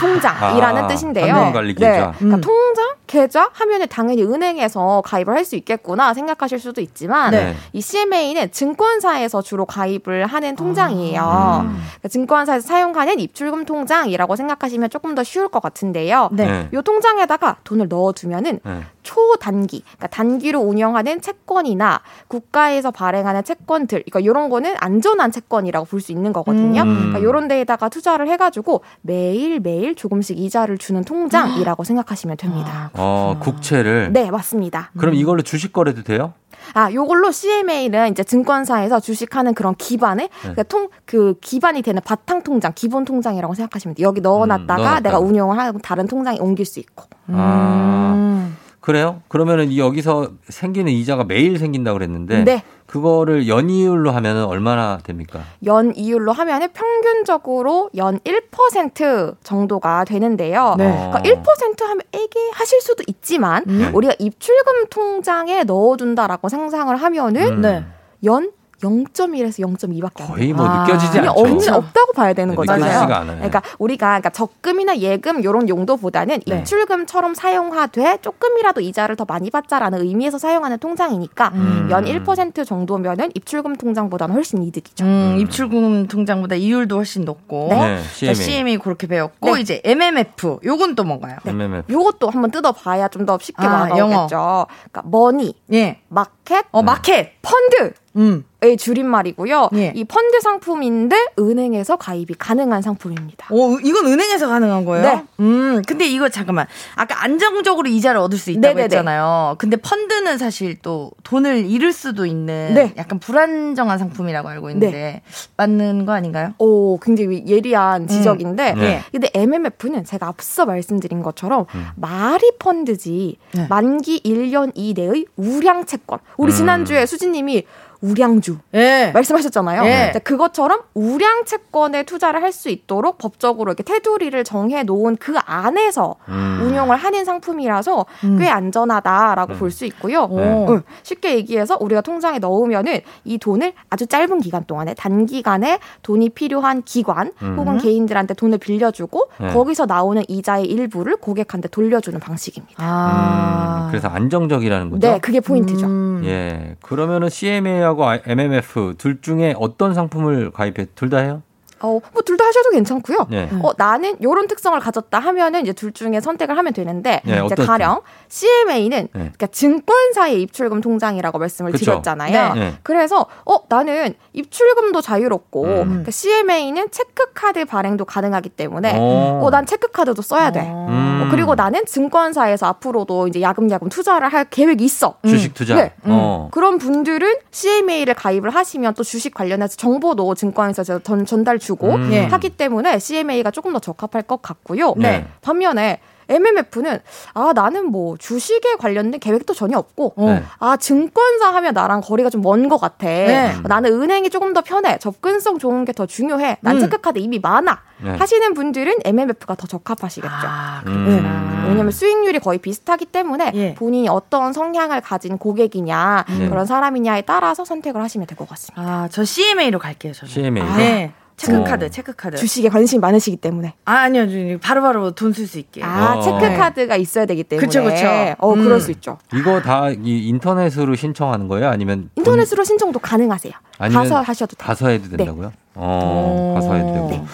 [0.00, 1.34] 통장이라는 아, 뜻인데요.
[1.34, 1.90] 현금 관리 계좌.
[1.90, 2.12] 네.
[2.18, 2.40] 그러니까 음.
[2.42, 7.56] 통장, 계좌 하면은 당연히 은행에서 가입을 할 수 있겠구나 생각하실 수도 있지만 네.
[7.72, 11.64] 이 CMA는 증권사에서 주로 가입을 하는 통장이에요.
[11.64, 11.82] 음.
[11.82, 16.28] 그러니까 증권사에서 사용하는 입출금 통장이라고 생각하시면 조금 더 쉬울 것 같은데요.
[16.32, 16.46] 네.
[16.46, 16.68] 네.
[16.72, 18.82] 이 통장에다가 돈을 넣어두면은 네.
[19.02, 26.12] 초단기, 그러니까 단기로 운영하는 채권이나 국가에서 발행하는 채권들, 그러니까 이런 거는 안전한 채권이라고 볼 수
[26.12, 26.82] 있는 거거든요.
[26.82, 26.96] 음.
[26.96, 32.90] 그러니까 이런 데에다가 투자를 해가지고 매일 매일 조금씩 이자를 주는 통장이라고 생각하시면 됩니다.
[33.02, 34.12] 어, 국채를.
[34.12, 34.90] 네, 맞습니다.
[34.96, 36.34] 그럼 이걸로 주식 거래도 돼요?
[36.74, 40.30] 아, 요걸로 CMA는 이제 증권사에서 주식하는 그런 기반에 네.
[40.40, 44.06] 그러니까 통, 그 기반이 되는 바탕 통장, 기본 통장이라고 생각하시면 돼요.
[44.06, 45.00] 여기 넣어놨다가 음, 넣어놨다가.
[45.00, 47.04] 내가 운영을 하고 다른 통장에 옮길 수 있고.
[47.28, 48.48] 아.
[48.82, 49.22] 그래요?
[49.28, 52.64] 그러면은 이 여기서 생기는 이자가 매일 생긴다고 그랬는데 네.
[52.86, 55.40] 그거를 연이율로 하면은 얼마나 됩니까?
[55.64, 60.74] 연 이율로 하면은 평균적으로 연 1% 정도가 되는데요.
[60.76, 61.10] 네.
[61.10, 63.88] 그러니까 1% 하면 애기 하실 수도 있지만 네.
[63.88, 67.60] 우리가 입출금 통장에 넣어둔다라고 상상을 하면은 음.
[67.62, 67.84] 네.
[68.24, 68.50] 연
[68.82, 70.28] 0.1에서 0.2밖에 안 돼요.
[70.28, 70.82] 거의 뭐 아.
[70.84, 71.30] 느껴지지 않죠.
[71.30, 72.84] 없는 없다고 봐야 되는 네, 거잖아요.
[72.84, 73.36] 느껴지지가 않아요.
[73.36, 76.58] 그러니까 우리가 그러니까 적금이나 예금 이런 용도보다는 네.
[76.58, 81.88] 입출금처럼 사용하되 조금이라도 이자를 더 많이 받자라는 의미에서 사용하는 통장이니까 음.
[81.90, 85.04] 연1% 정도면은 입출금 통장보다는 훨씬 이득이죠.
[85.04, 87.68] 음, 입출금 통장보다 이율도 훨씬 높고.
[87.70, 88.34] 네, 자, CMA.
[88.34, 89.60] CMA 그렇게 배웠고 네.
[89.62, 91.36] 이제 MMF 요건 또 뭔가요?
[91.46, 91.90] MMF.
[91.90, 94.66] 요것도 한번 뜯어봐야 좀 더 쉽게 아, 와닿겠죠.
[94.90, 96.00] 그러니까 money, 예.
[96.08, 97.40] 마켓, 어, market.
[97.40, 97.94] fund.
[98.16, 98.44] 음.
[98.62, 99.70] 의 줄임말이고요.
[99.74, 99.92] 예.
[99.96, 103.48] 이 펀드 상품인데 은행에서 가입이 가능한 상품입니다.
[103.50, 105.04] 오, 이건 은행에서 가능한 거예요?
[105.04, 105.24] 네.
[105.40, 106.68] 음, 근데 이거 잠깐만.
[106.94, 108.82] 아까 안정적으로 이자를 얻을 수 있다고 네네네.
[108.84, 109.56] 했잖아요.
[109.58, 112.94] 근데 펀드는 사실 또 돈을 잃을 수도 있는 네.
[112.96, 115.22] 약간 불안정한 상품이라고 알고 있는데
[115.56, 116.54] 맞는 거 아닌가요?
[116.58, 119.02] 오, 굉장히 예리한 지적인데, 네.
[119.10, 121.86] 근데 MMF는 제가 앞서 말씀드린 것처럼 음.
[121.96, 123.66] 말이 펀드지 네.
[123.68, 126.20] 만기 1년 이내의 우량 채권.
[126.36, 126.56] 우리 음.
[126.56, 127.64] 지난주에 수진 님이
[128.02, 129.10] 우량주 예.
[129.14, 129.84] 말씀하셨잖아요.
[129.86, 130.12] 예.
[130.24, 136.60] 그것처럼 우량 채권에 투자를 할 수 있도록 법적으로 이렇게 테두리를 정해 놓은 그 안에서 음.
[136.62, 138.38] 운용을 하는 상품이라서 음.
[138.38, 140.26] 꽤 안전하다라고 볼수 있고요.
[140.26, 140.66] 네.
[140.68, 146.82] 응, 쉽게 얘기해서 우리가 통장에 넣으면은 이 돈을 아주 짧은 기간 동안에 단기간에 돈이 필요한
[146.82, 147.56] 기관 음.
[147.58, 149.52] 혹은 개인들한테 돈을 빌려주고 네.
[149.52, 152.74] 거기서 나오는 이자의 일부를 고객한테 돌려주는 방식입니다.
[152.84, 153.84] 아.
[153.86, 155.08] 음, 그래서 안정적이라는 거죠.
[155.08, 155.86] 네, 그게 포인트죠.
[155.86, 156.22] 음.
[156.24, 156.76] 예.
[156.82, 157.91] 그러면은 CMA하고
[158.26, 160.86] MMF 둘 중에 어떤 상품을 가입해?
[160.94, 161.42] 둘 다 해요?
[161.82, 163.26] 어, 뭐 둘 다 하셔도 괜찮고요.
[163.30, 163.48] 네.
[163.62, 167.66] 어, 나는 요런 특성을 가졌다 하면은 이제 둘 중에 선택을 하면 되는데 네, 이제 어떤
[167.66, 169.08] 가령 CMA는 네.
[169.12, 171.84] 그러니까 증권사의 입출금 통장이라고 말씀을 그쵸.
[171.84, 172.54] 드렸잖아요.
[172.54, 172.72] 네.
[172.82, 175.84] 그래서 어, 나는 입출금도 자유롭고 음.
[175.88, 179.44] 그러니까 CMA는 체크카드 발행도 가능하기 때문에 오.
[179.44, 180.60] 어, 난 체크카드도 써야 돼.
[180.60, 181.22] 음.
[181.24, 185.16] 어, 그리고 나는 증권사에서 앞으로도 이제 야금야금 투자를 할 계획이 있어.
[185.26, 185.74] 주식 투자.
[185.74, 185.92] 네.
[186.04, 186.48] 어.
[186.52, 192.10] 그런 분들은 CMA를 가입을 하시면 또 주식 관련해서 정보도 증권에서 저- 전, 전달 주고 음.
[192.12, 192.24] 예.
[192.26, 194.94] 하기 때문에 CMA가 조금 더 적합할 것 같고요.
[194.96, 195.26] 네.
[195.42, 197.00] 반면에 MMF는
[197.34, 200.42] 아 나는 뭐 주식에 관련된 계획도 전혀 없고 네.
[200.60, 203.06] 아 증권사 하면 나랑 거리가 좀 먼 것 같아.
[203.06, 203.52] 네.
[203.64, 204.98] 나는 은행이 조금 더 편해.
[204.98, 206.58] 접근성 좋은 게 더 중요해.
[206.60, 206.80] 난 음.
[206.80, 207.80] 체크카드 이미 많아.
[208.02, 208.10] 네.
[208.16, 210.34] 하시는 분들은 MMF가 더 적합하시겠죠.
[210.34, 211.62] 아, 음.
[211.64, 211.68] 네.
[211.68, 213.74] 왜냐면 수익률이 거의 비슷하기 때문에 예.
[213.74, 216.48] 본인이 어떤 성향을 가진 고객이냐 네.
[216.48, 218.80] 그런 사람이냐에 따라서 선택을 하시면 될 것 같습니다.
[218.82, 220.32] 아, 저 CMA로 갈게요, 저는.
[220.32, 220.62] CMA.
[220.76, 221.12] 네.
[221.46, 221.88] 체크카드, 어.
[221.88, 222.36] 체크카드.
[222.36, 224.26] 주식에 관심이 많으시기 때문에 아, 아니요.
[224.28, 225.82] 저 바로바로 돈 쓸 수 있게.
[225.82, 226.20] 아 어.
[226.22, 228.06] 체크카드가 있어야 되기 때문에 그쵸, 그쵸.
[228.38, 228.62] 어 음.
[228.64, 229.18] 그럴 수 있죠.
[229.34, 231.68] 이거 다 이 인터넷으로 신청하는 거예요?
[231.68, 233.52] 아니면 인터넷으로 신청도 가능하세요.
[233.78, 234.66] 아니면 가서 하셔도 돼요.
[234.66, 235.16] 가서 해도 네.
[235.18, 235.52] 된다고요?
[235.74, 237.08] 어, 가서 해도 되고.
[237.10, 237.24] 네.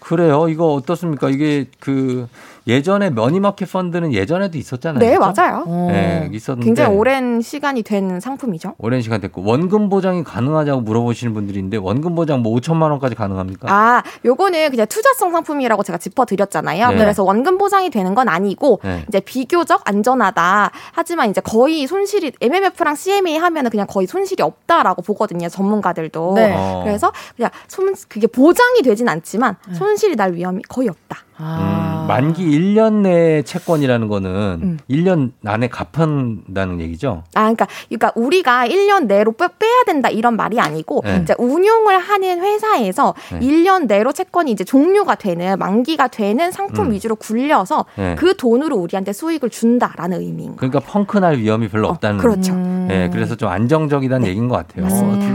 [0.00, 0.48] 그래요.
[0.48, 1.30] 이거 어떻습니까?
[1.30, 2.28] 이게 그
[2.66, 4.98] 예전에 money market fund는 예전에도 있었잖아요.
[4.98, 5.32] 네, 그죠?
[5.36, 5.64] 맞아요.
[5.88, 8.74] 네, 있었는데 굉장히 오랜 시간이 된 상품이죠.
[8.78, 13.72] 오랜 시간 됐고 원금 보장이 가능하냐고 물어보시는 분들이 있는데 원금 보장 뭐 5천만 원까지 가능합니까?
[13.72, 16.90] 아, 요거는 그냥 투자성 상품이라고 제가 짚어 드렸잖아요.
[16.90, 16.96] 네.
[16.96, 19.04] 그래서 원금 보장이 되는 건 아니고 네.
[19.08, 20.70] 이제 비교적 안전하다.
[20.92, 25.48] 하지만 이제 거의 손실이 MMF랑 CMA 하면은 그냥 거의 손실이 없다라고 보거든요.
[25.48, 26.32] 전문가들도.
[26.34, 26.52] 네.
[26.56, 26.82] 어.
[26.84, 31.25] 그래서 그냥 손 그게 보장이 되진 않지만 손실이 날 위험이 거의 없다.
[31.38, 34.30] 음, 만기 1년 내 채권이라는 거는
[34.62, 34.78] 음.
[34.88, 37.24] 1년 안에 갚한다는 얘기죠.
[37.34, 41.20] 아, 그러니까, 그러니까 우리가 1년 내로 빼, 빼야 된다 이런 말이 아니고 네.
[41.22, 43.40] 이제 운용을 하는 회사에서 네.
[43.40, 46.92] 1년 내로 채권이 이제 종료가 되는 만기가 되는 상품 음.
[46.92, 48.14] 위주로 굴려서 네.
[48.16, 50.56] 그 돈으로 우리한테 수익을 준다라는 의미인 거예요.
[50.56, 52.18] 그러니까 펑크 날 위험이 별로 없다는.
[52.18, 52.54] 그렇죠.
[52.54, 54.84] 네, 그래서 좀 안정적이다는 얘기인 것 같아요.
[54.84, 55.26] 맞습니다.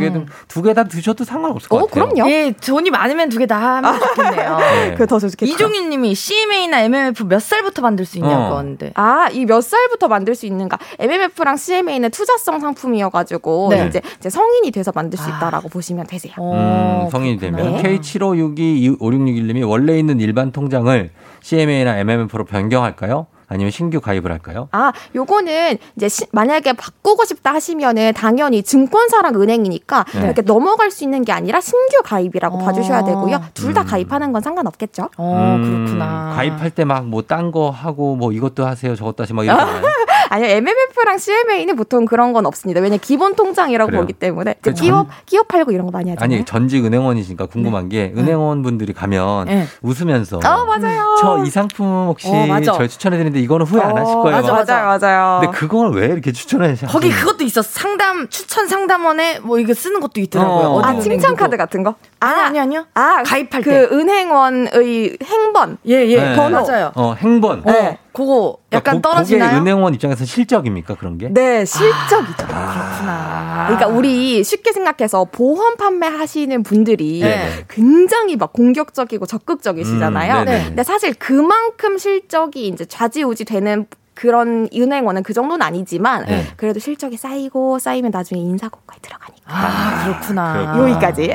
[0.47, 2.05] 두개 다 드셔도 상관없을 것 같아요.
[2.29, 4.57] 예, 돈이 많으면 두 개 다 하면 좋겠네요.
[4.57, 4.91] 네.
[4.91, 5.45] 그게 더 좋겠다.
[5.51, 8.57] 이종 윤 님이 CMA나 MMF 몇 살부터 만들 수 있냐고 어.
[8.57, 8.91] 하는데.
[8.95, 10.77] 아, 이 몇 살부터 만들 수 있는가?
[10.99, 13.87] MMF랑 CMA는 투자성 상품이어가지고 네.
[13.87, 16.33] 이제, 이제 성인이 돼서 만들 수 있다라고 보시면 되세요.
[16.39, 17.99] 음, 성인이 되면 네.
[17.99, 21.11] K75625661님이 원래 있는 일반 통장을
[21.41, 23.27] CMA나 MMF로 변경할까요?
[23.51, 24.69] 아니면 신규 가입을 할까요?
[24.71, 30.21] 아, 요거는 이제 시- 만약에 바꾸고 싶다 하시면은 당연히 증권사랑 은행이니까 네.
[30.21, 32.65] 이렇게 넘어갈 수 있는 게 아니라 신규 가입이라고 어.
[32.65, 33.41] 봐주셔야 되고요.
[33.53, 33.85] 둘다 음.
[33.87, 35.09] 가입하는 건 상관없겠죠.
[35.17, 36.31] 어, 음, 그렇구나.
[36.35, 39.67] 가입할 때 막 뭐 딴 거 하고 뭐 이것도 하세요 저것도 하세요 막 이러잖
[40.31, 40.43] 아요.
[40.45, 42.79] 아니요, MMF랑 CMA는 보통 그런 건 없습니다.
[42.79, 44.01] 왜냐 기본 통장이라고 그래요.
[44.01, 46.35] 보기 때문에 그 전- 기업 기업 팔고 이런 거 많이 하잖아요.
[46.37, 49.65] 아니 전직 은행원이시니까 궁금한 게 은행원 분들이 가면 네.
[49.81, 51.15] 웃으면서 어, 맞아요.
[51.19, 52.61] 저 이 상품 혹시 어.
[52.73, 54.37] 저희 추천해드리는데 이거는 후회 안 하실 거예요.
[54.37, 54.57] 맞아, 막.
[54.59, 54.97] 맞아.
[55.07, 55.39] 맞아요.
[55.41, 56.75] 근데 그걸 왜 이렇게 추천해?
[56.87, 57.61] 거기 그것도 있어.
[57.61, 60.67] 상담 추천 상담원에 뭐 이거 쓰는 것도 있더라고요.
[60.67, 60.81] 어.
[60.81, 61.35] 아, 칭찬.
[61.35, 61.95] 카드 같은 거?
[62.19, 62.85] 아니 아니 아니요.
[62.93, 63.87] 아, 가입할 그 때.
[63.91, 65.77] 은행원의 행번.
[65.87, 66.21] 예, 예.
[66.21, 66.35] 네.
[66.35, 66.61] 번호.
[66.61, 66.91] 맞아요.
[66.95, 67.63] 어 행본.
[67.65, 69.49] 어, 그거 약간 그러니까 고- 떨어지나요?
[69.51, 71.29] 그게 은행원 입장에서 실적입니까 그런 게?
[71.29, 72.45] 네, 실적이죠.
[72.47, 73.65] 그렇구나.
[73.67, 77.65] 그러니까 우리 쉽게 생각해서 보험 판매하시는 분들이 네.
[77.69, 80.39] 굉장히 막 공격적이고 적극적이시잖아요.
[80.41, 80.65] 음, 네네.
[80.65, 83.85] 근데 사실 그만큼 실적이 이제 좌지우지 되는
[84.21, 86.45] 그런 은행원은 그 정도는 아니지만 네.
[86.55, 90.75] 그래도 실적이 쌓이고 쌓이면 나중에 인사고과에 들어가니까 아, 그렇구나.
[90.77, 91.33] 여기까지.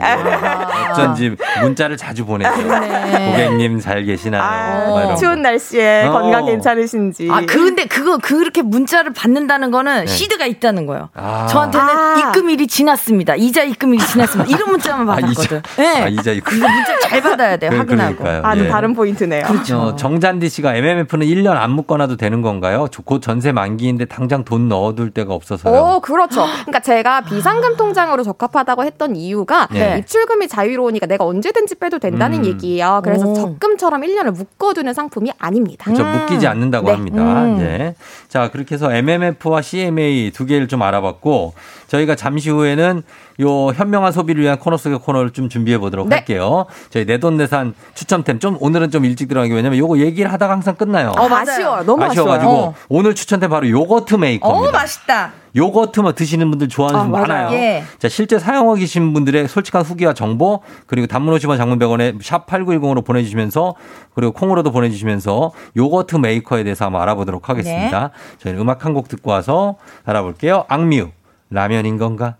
[0.93, 2.49] 어쩐지 문자를 자주 보내요.
[2.53, 3.30] 그러네.
[3.32, 4.41] 고객님 잘 계시나요?
[4.41, 6.12] 아, 추운 날씨에 어.
[6.12, 7.28] 건강 괜찮으신지.
[7.30, 10.07] 아, 근데 그거 그렇게 문자를 받는다는 거는 네.
[10.07, 11.09] 시드가 있다는 거예요.
[11.14, 11.49] 아.
[11.51, 12.18] 저한테는 아.
[12.20, 13.34] 입금일이 지났습니다.
[13.34, 14.49] 이자 입금일이 지났습니다.
[14.57, 15.59] 이런 문자만 아, 받았거든.
[15.74, 16.03] 이자, 네.
[16.03, 16.55] 아, 이자 이거.
[16.55, 17.70] 이거 문자 잘 받아야 돼요.
[17.72, 18.16] 그- 확인하고.
[18.16, 18.43] 그러니까요.
[18.45, 18.68] 아, 예.
[18.68, 19.45] 다른 포인트네요.
[19.74, 22.76] 어, 정잔디 씨가 MMF는 1년 안 묶어놔도 되는 건가요?
[22.91, 25.97] 저- 곧 전세 만기인데 당장 돈 넣어둘 데가 없어서요.
[25.97, 26.45] 오, 그렇죠.
[26.45, 29.99] 그러니까 제가 비상금 통장으로 적합하다고 했던 이유가 네.
[30.01, 32.45] 입출금이 자유로우니까 내가 언제든지 빼도 된다는 음.
[32.47, 33.01] 얘기예요.
[33.05, 33.35] 그래서 오.
[33.35, 35.85] 적금처럼 1년을 묶어두는 상품이 아닙니다.
[35.85, 36.05] 그렇죠.
[36.05, 36.93] 묶이지 않는다고 네.
[36.93, 37.22] 합니다.
[37.45, 37.61] 음.
[37.61, 37.95] 예.
[38.29, 41.55] 자, 그렇게 해서 MMF와 CMA 두 개를 좀 알아봤고
[41.89, 43.03] 저희가 잠시 후에는
[43.41, 46.16] 요 현명한 소비를 위한 코너 속의 코너를 좀 준비해 보도록 네.
[46.16, 46.66] 할게요.
[46.91, 51.12] 저희 내돈내산 추천템 좀 오늘은 좀 일찍 들어가기 왜냐면 요거 얘기를 하다가 항상 끝나요.
[51.18, 51.82] 어, 아쉬워요.
[51.84, 52.11] 너무 아쉬워요.
[52.11, 52.74] 아쉬워 가지고 어.
[52.89, 54.72] 오늘 추천템 바로 요거트 어, 메이커입니다.
[54.72, 55.32] 맛있다.
[55.57, 57.12] 요거트만 드시는 분들 좋아하는 아, 분.
[57.12, 57.51] 많아요.
[57.53, 57.82] 예.
[57.99, 63.03] 자, 실제 사용하고 계신 분들의 솔직한 후기와 정보, 그리고 단문 50원 장문 100원에 샵 8910으로
[63.03, 63.74] 보내 주시면서,
[64.14, 68.11] 그리고 콩으로도 보내 주시면서 요거트 메이커에 대해서 한번 알아보도록 하겠습니다.
[68.39, 70.66] 저희는 음악 한 곡 듣고 와서 알아볼게요.
[70.68, 71.09] 악뮤,
[71.49, 72.37] 라면인 건가?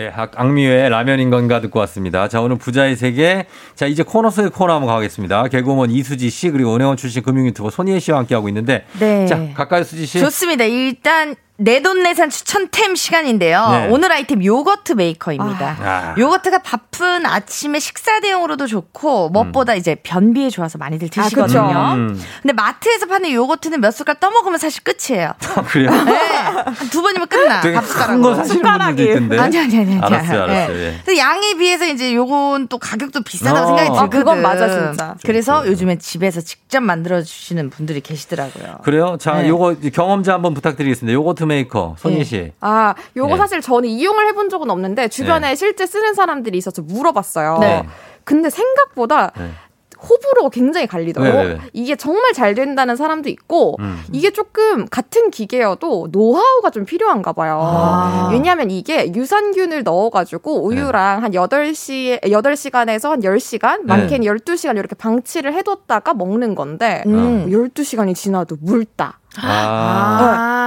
[0.00, 2.26] 예, 악- 악뮤의 라면인 건가 듣고 왔습니다.
[2.26, 3.46] 자, 오늘 부자의 세계.
[3.76, 5.46] 자, 이제 코너 속의 코너 한번 가겠습니다.
[5.46, 8.84] 개그우먼 이수지 씨, 그리고 은행원 출신 금융 유튜버 손희애 씨와 함께하고 있는데.
[8.98, 9.26] 네.
[9.26, 10.18] 자, 가까이 수지 씨.
[10.18, 10.64] 좋습니다.
[10.64, 13.68] 일단 내돈내산 추천템 시간인데요.
[13.70, 13.88] 네.
[13.88, 15.76] 오늘 아이템 요거트 메이커입니다.
[15.80, 16.14] 아.
[16.18, 21.62] 요거트가 바쁜 아침에 식사 대용으로도 좋고 무엇보다 이제 변비에 좋아서 많이들 아, 드시거든요.
[21.68, 21.78] 그쵸.
[21.94, 22.20] 음.
[22.42, 25.32] 근데 마트에서 파는 요거트는 몇 숟갈 떠먹으면 사실 끝이에요.
[25.68, 25.90] 그래요?
[25.90, 26.12] 네.
[26.16, 27.60] 한두 번이면 끝나.
[27.60, 28.22] 되게 밥큰 숟가락으로.
[28.22, 29.38] 거 사시는 분들도 있던데.
[29.38, 29.92] 아니 아니 아니.
[29.94, 30.02] 아니.
[30.02, 30.76] 알았어요, 알았어요.
[30.76, 31.02] 네.
[31.08, 31.18] 예.
[31.18, 33.66] 양에 비해서 이제 요건 또 가격도 비싸다고 어.
[33.66, 34.18] 생각이 아, 들거든.
[34.18, 35.14] 그건 맞아, 진짜.
[35.24, 38.78] 그래서 요즘에 집에서 직접 만들어 주시는 분들이 계시더라고요.
[38.82, 39.16] 그래요?
[39.20, 39.48] 자, 네.
[39.48, 41.14] 요거 경험자 한번 부탁드리겠습니다.
[41.14, 42.52] 요거트 메이커 손희애 씨.
[42.60, 43.36] 아, 요거 네.
[43.36, 45.54] 사실 저는 이용을 해본 적은 없는데 주변에 네.
[45.54, 47.58] 실제 쓰는 사람들이 있어서 물어봤어요.
[47.60, 47.86] 네.
[48.24, 49.50] 근데 생각보다 네.
[50.04, 51.40] 호불호가 굉장히 갈리더라고요.
[51.40, 51.60] 왜, 왜, 왜?
[51.72, 54.02] 이게 정말 잘 된다는 사람도 있고 음.
[54.12, 57.58] 이게 조금 같은 기계여도 노하우가 좀 필요한가 봐요.
[57.62, 58.28] 아.
[58.32, 66.14] 왜냐하면 이게 유산균을 넣어가지고 우유랑 한 8시, 8시간에서 한 10시간, 많게는 12시간 이렇게 방치를 해뒀다가
[66.14, 67.48] 먹는 건데 음.
[67.48, 69.20] 12시간이 지나도 묽다.
[69.42, 70.18] 아,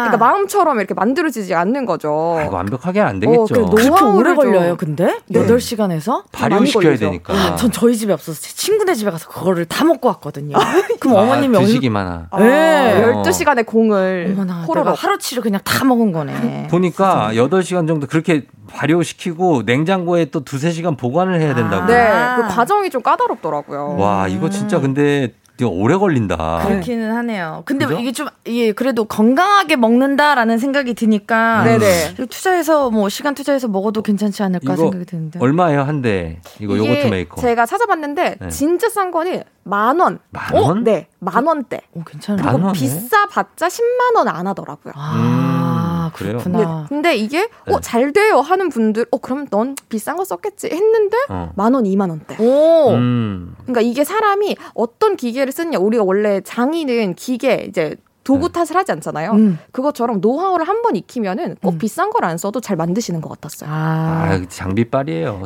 [0.04, 0.10] 네.
[0.10, 2.40] 그러니까 마음처럼 이렇게 만들어지지 않는 거죠.
[2.46, 3.42] 이거 완벽하게 안 되겠죠.
[3.42, 5.20] 어, 그렇게 오래 좀- 걸려요, 근데?
[5.28, 5.46] 네.
[5.46, 6.24] 8시간에서?
[6.32, 7.56] 발효시켜야 되니까.
[7.56, 10.56] 전 저희 집에 없어서 제 친구네 집에 가서 그거를 다 먹고 왔거든요.
[11.00, 12.40] 그럼 아, 어머님이 드시기만 하.
[12.40, 13.04] 네.
[13.14, 13.24] 어.
[13.24, 14.86] 12시간의 공을 어머나, 호로록.
[14.86, 16.68] 내가 하루치를 그냥 다 먹은 거네.
[16.70, 21.86] 보니까 8시간 정도 그렇게 발효시키고 냉장고에 또 두세 시간 보관을 해야 된다고.
[21.86, 23.96] 네, 그 과정이 좀 까다롭더라고요.
[23.98, 26.64] 와, 이거 진짜 근데 되게 오래 걸린다.
[26.68, 27.64] 그렇기는 하네요.
[27.66, 28.00] 근데 그죠?
[28.00, 31.64] 이게 좀, 예, 그래도 건강하게 먹는다라는 생각이 드니까.
[31.64, 32.14] 네네.
[32.30, 35.40] 투자해서, 뭐, 시간 투자해서 먹어도 괜찮지 않을까 이거 생각이 드는데.
[35.40, 36.40] 얼마예요, 한 대?
[36.60, 37.42] 이거 이게 요거트 메이커.
[37.42, 38.50] 제가 찾아봤는데 네.
[38.50, 40.20] 진짜 싼 거는 만 원.
[40.30, 40.84] 만 원?
[40.84, 41.82] 네, 만 원대.
[41.94, 42.46] 오, 괜찮아요.
[42.46, 42.74] 만 원에?
[42.74, 44.94] 비싸봤자 10만 원 안 하더라고요.
[44.96, 46.38] 아, 그래요?
[46.44, 51.52] 근데, 근데 이게 어잘 돼요 하는 분들 어 그럼 넌 비싼 거 썼겠지 했는데 어.
[51.56, 52.36] 만 원, 이만 원대.
[52.40, 52.92] 오.
[52.92, 53.56] 음.
[53.64, 57.96] 그러니까 이게 사람이 어떤 기계를 쓰냐 우리가 원래 장인은 기계 이제
[58.28, 59.32] 도구 탓을 하지 않잖아요.
[59.32, 59.60] 음.
[59.72, 63.70] 그것처럼 노하우를 한 번 익히면은 꼭 비싼 걸 안 써도 잘 만드시는 것 같았어요.
[63.72, 65.44] 아, 장비빨이에요.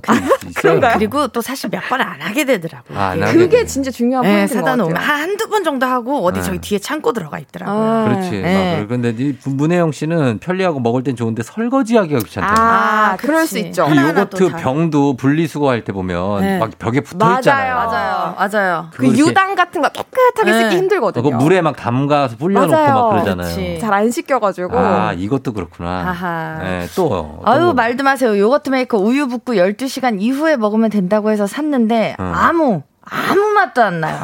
[0.47, 0.51] 있어요.
[0.55, 0.93] 그런가요?
[0.97, 2.97] 그리고 또 사실 몇 번 안 하게 되더라고요.
[2.97, 3.25] 아, 안 이게.
[3.25, 3.65] 하게 그게 되네.
[3.67, 4.97] 진짜 중요한 네, 포인트인 것 사다 놓으면.
[4.97, 6.45] 한 한두 번 정도 하고 어디 네.
[6.45, 7.75] 저기 뒤에 창고 들어가 있더라고요.
[7.84, 8.32] 아, 그렇지.
[8.41, 8.79] 네.
[8.79, 12.55] 막 그런데 이 문혜영 씨는 편리하고 먹을 땐 좋은데 설거지하기가 귀찮잖아요.
[13.12, 13.45] 아, 아, 그럴.
[13.47, 13.84] 수 있죠.
[13.86, 16.57] 이 하나하나 요거트 병도 분리수거할 때 보면 네.
[16.59, 17.76] 막 벽에 붙어 있잖아요.
[17.76, 18.36] 맞아요.
[18.38, 18.88] 맞아요.
[18.93, 20.64] 그 유당 같은 거 깨끗하게 네.
[20.64, 21.24] 쓰기 힘들거든요.
[21.24, 22.93] 그거 물에 막 담가서 불려놓고 맞아요.
[22.93, 23.80] 막 그러잖아요.
[23.80, 24.78] 잘 안 씻겨가지고.
[24.78, 25.89] 아, 이것도 그렇구나.
[26.09, 26.59] 아하.
[26.64, 27.41] 네, 또.
[27.45, 27.74] 아유 거?
[27.74, 28.38] 말도 마세요.
[28.38, 32.32] 요거트 메이커 우유 붓고 12시간 이후에 먹으면 된다고 해서 샀는데 어.
[32.34, 34.20] 아무 아무 맛도 안 나요.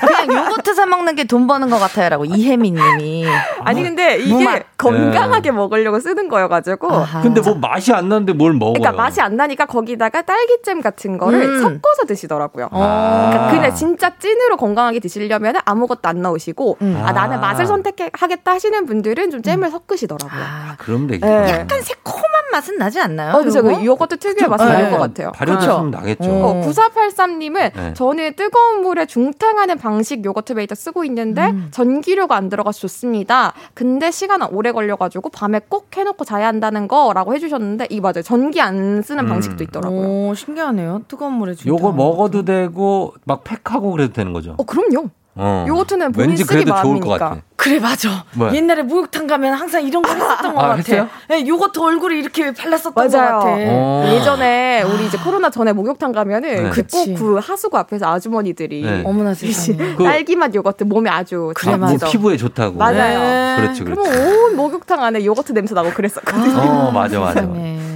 [0.00, 3.24] 그냥 요거트 사 먹는 게 돈 버는 것 같아요라고 이혜민 님이.
[3.64, 4.62] 아니 근데 이게 무맛.
[4.76, 6.92] 건강하게 먹으려고 쓰는 거여 가지고.
[6.92, 7.22] 아하.
[7.22, 8.74] 근데 뭐 맛이 안 나는데 뭘 먹어요?
[8.74, 11.60] 그러니까 맛이 안 나니까 거기다가 딸기잼 같은 거를 음.
[11.62, 12.68] 섞어서 드시더라고요.
[12.72, 13.30] 아.
[13.32, 17.02] 그러니까 그냥 진짜 찐으로 건강하게 드시려면 아무것도 안 넣으시고 음.
[17.04, 17.40] 아 나는 아.
[17.40, 20.42] 맛을 선택하겠다 하시는 분들은 좀 잼을 섞으시더라고요.
[20.42, 21.26] 아, 그럼 되겠다.
[21.42, 21.50] 네.
[21.52, 23.34] 약간 새콤한 맛은 나지 않나요?
[23.36, 23.60] 어, 그죠.
[23.60, 23.78] 요거?
[23.78, 24.72] 그 요거트 특유의 맛이 네.
[24.72, 25.32] 날것 같아요.
[25.32, 26.30] 발효됐으면 나겠죠.
[26.30, 26.50] 어.
[26.50, 27.94] 어, 9483 님은 네.
[28.10, 31.68] 저는 뜨거운 물에 중탕하는 방식 요거트 베이터 쓰고 있는데 음.
[31.70, 33.52] 전기료가 안 들어가서 좋습니다.
[33.72, 38.22] 근데 시간 오래 걸려가지고 밤에 꼭 해놓고 자야 한다는 거라고 해주셨는데 이 맞아요.
[38.22, 39.28] 전기 안 쓰는 음.
[39.28, 40.30] 방식도 있더라고요.
[40.30, 41.02] 오, 신기하네요.
[41.06, 41.68] 뜨거운 물에 좀.
[41.72, 44.56] 요거 먹어도 되고 막 팩하고 그래도 되는 거죠.
[44.58, 45.10] 어 그럼요.
[45.36, 45.64] 어.
[45.68, 47.06] 요거트는 본인 왠지 쓰기 그래도 좋을 마음이니까.
[47.06, 47.40] 것 같아.
[47.56, 48.24] 그래 맞아.
[48.32, 48.52] 뭐야?
[48.54, 50.76] 옛날에 목욕탕 가면 항상 이런 거 했었던 것 아, 같아.
[50.78, 51.08] 했어요?
[51.28, 53.08] 네, 요거트 얼굴에 이렇게 발랐었던 맞아요.
[53.38, 53.46] 것 같아.
[53.48, 54.10] 어.
[54.12, 56.70] 예전에 우리 이제 코로나 전에 목욕탕 가면은 네.
[56.70, 57.14] 그꼭 그치.
[57.14, 59.02] 그 하수구 앞에서 아주머니들이 네.
[59.04, 59.94] 어머나 세상에.
[59.94, 61.96] 그- 딸기맛 요거트 몸에 아주 그래, 아, 뭐.
[62.10, 62.76] 피부에 좋다고.
[62.76, 63.18] 맞아요.
[63.20, 63.56] 네.
[63.62, 64.02] 그렇지, 그렇지.
[64.10, 66.58] 그러면 온 목욕탕 안에 요거트 냄새 나고 그랬었거든요.
[66.60, 67.42] 어, 맞아, 맞아.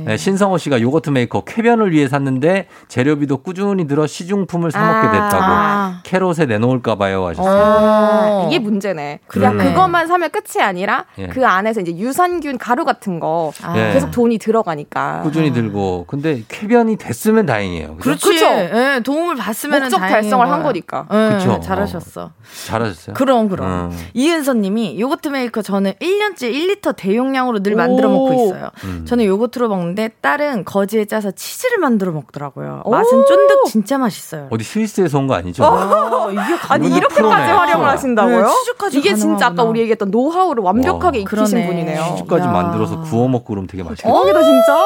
[0.07, 5.43] 네, 신성호 씨가 요거트 메이커 쾌변을 위해 샀는데 재료비도 꾸준히 들어 시중품을 사 먹게 됐다고.
[5.43, 6.01] 아.
[6.05, 7.75] carrot에 내놓을까 봐요 하셨어요.
[7.79, 8.49] 어.
[8.49, 9.21] 이게 문제네.
[9.27, 9.71] 그냥 그러네.
[9.71, 11.29] 그것만 사면 끝이 아니라 예.
[11.29, 13.77] 그 안에서 이제 유산균 가루 같은 거 아.
[13.79, 13.93] 예.
[13.93, 15.23] 계속 돈이 들어가니까.
[15.23, 16.05] 꾸준히 들고.
[16.07, 17.97] 근데 쾌변이 됐으면 다행이에요.
[17.97, 18.29] 그죠?
[18.29, 18.47] 그쵸?
[18.47, 21.07] 예, 도움을 봤으면 목적 달성을 한 거니까.
[21.13, 21.61] 예, 그쵸.
[21.61, 22.31] 잘하셨어.
[22.67, 23.15] 잘하셨어요.
[23.15, 23.91] 그럼 그럼.
[23.93, 23.97] 어.
[24.15, 28.13] 이은선 님이 요거트 메이커 저는 1년째 1리터 대용량으로 늘 만들어 오.
[28.13, 28.71] 먹고 있어요.
[28.85, 29.05] 음.
[29.07, 32.83] 저는 요거트로 먹는 데 딸은 거즈에 짜서 치즈를 만들어 먹더라고요.
[32.87, 34.49] 맛은 쫀득 진짜 맛있어요.
[34.51, 35.65] 어디 스위스에서 온 거 아니죠?
[35.65, 37.89] 어, 이게 아니 이렇게까지 활용을.
[37.89, 38.43] 하신다고요?
[38.47, 39.71] 네, 치즈까지 이게 진짜 아까 가능하구나.
[39.71, 41.23] 우리 얘기했던 노하우를 완벽하게 와.
[41.23, 41.67] 익히신 그러네.
[41.67, 42.05] 분이네요.
[42.17, 42.51] 치즈까지 야.
[42.51, 44.09] 만들어서 구워 먹고 그러면 되게 맛있겠다.
[44.13, 44.77] 대박이다 진짜.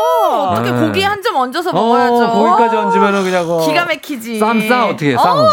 [0.51, 0.81] 어떻게 네.
[0.87, 2.33] 고기에 한 점 얹어서 어, 먹어야죠.
[2.33, 3.67] 거기까지 얹으면은 그냥 어.
[3.67, 4.39] 기가 막히지.
[4.39, 5.15] 쌈 싸, 어떻게 해?
[5.17, 5.49] 어,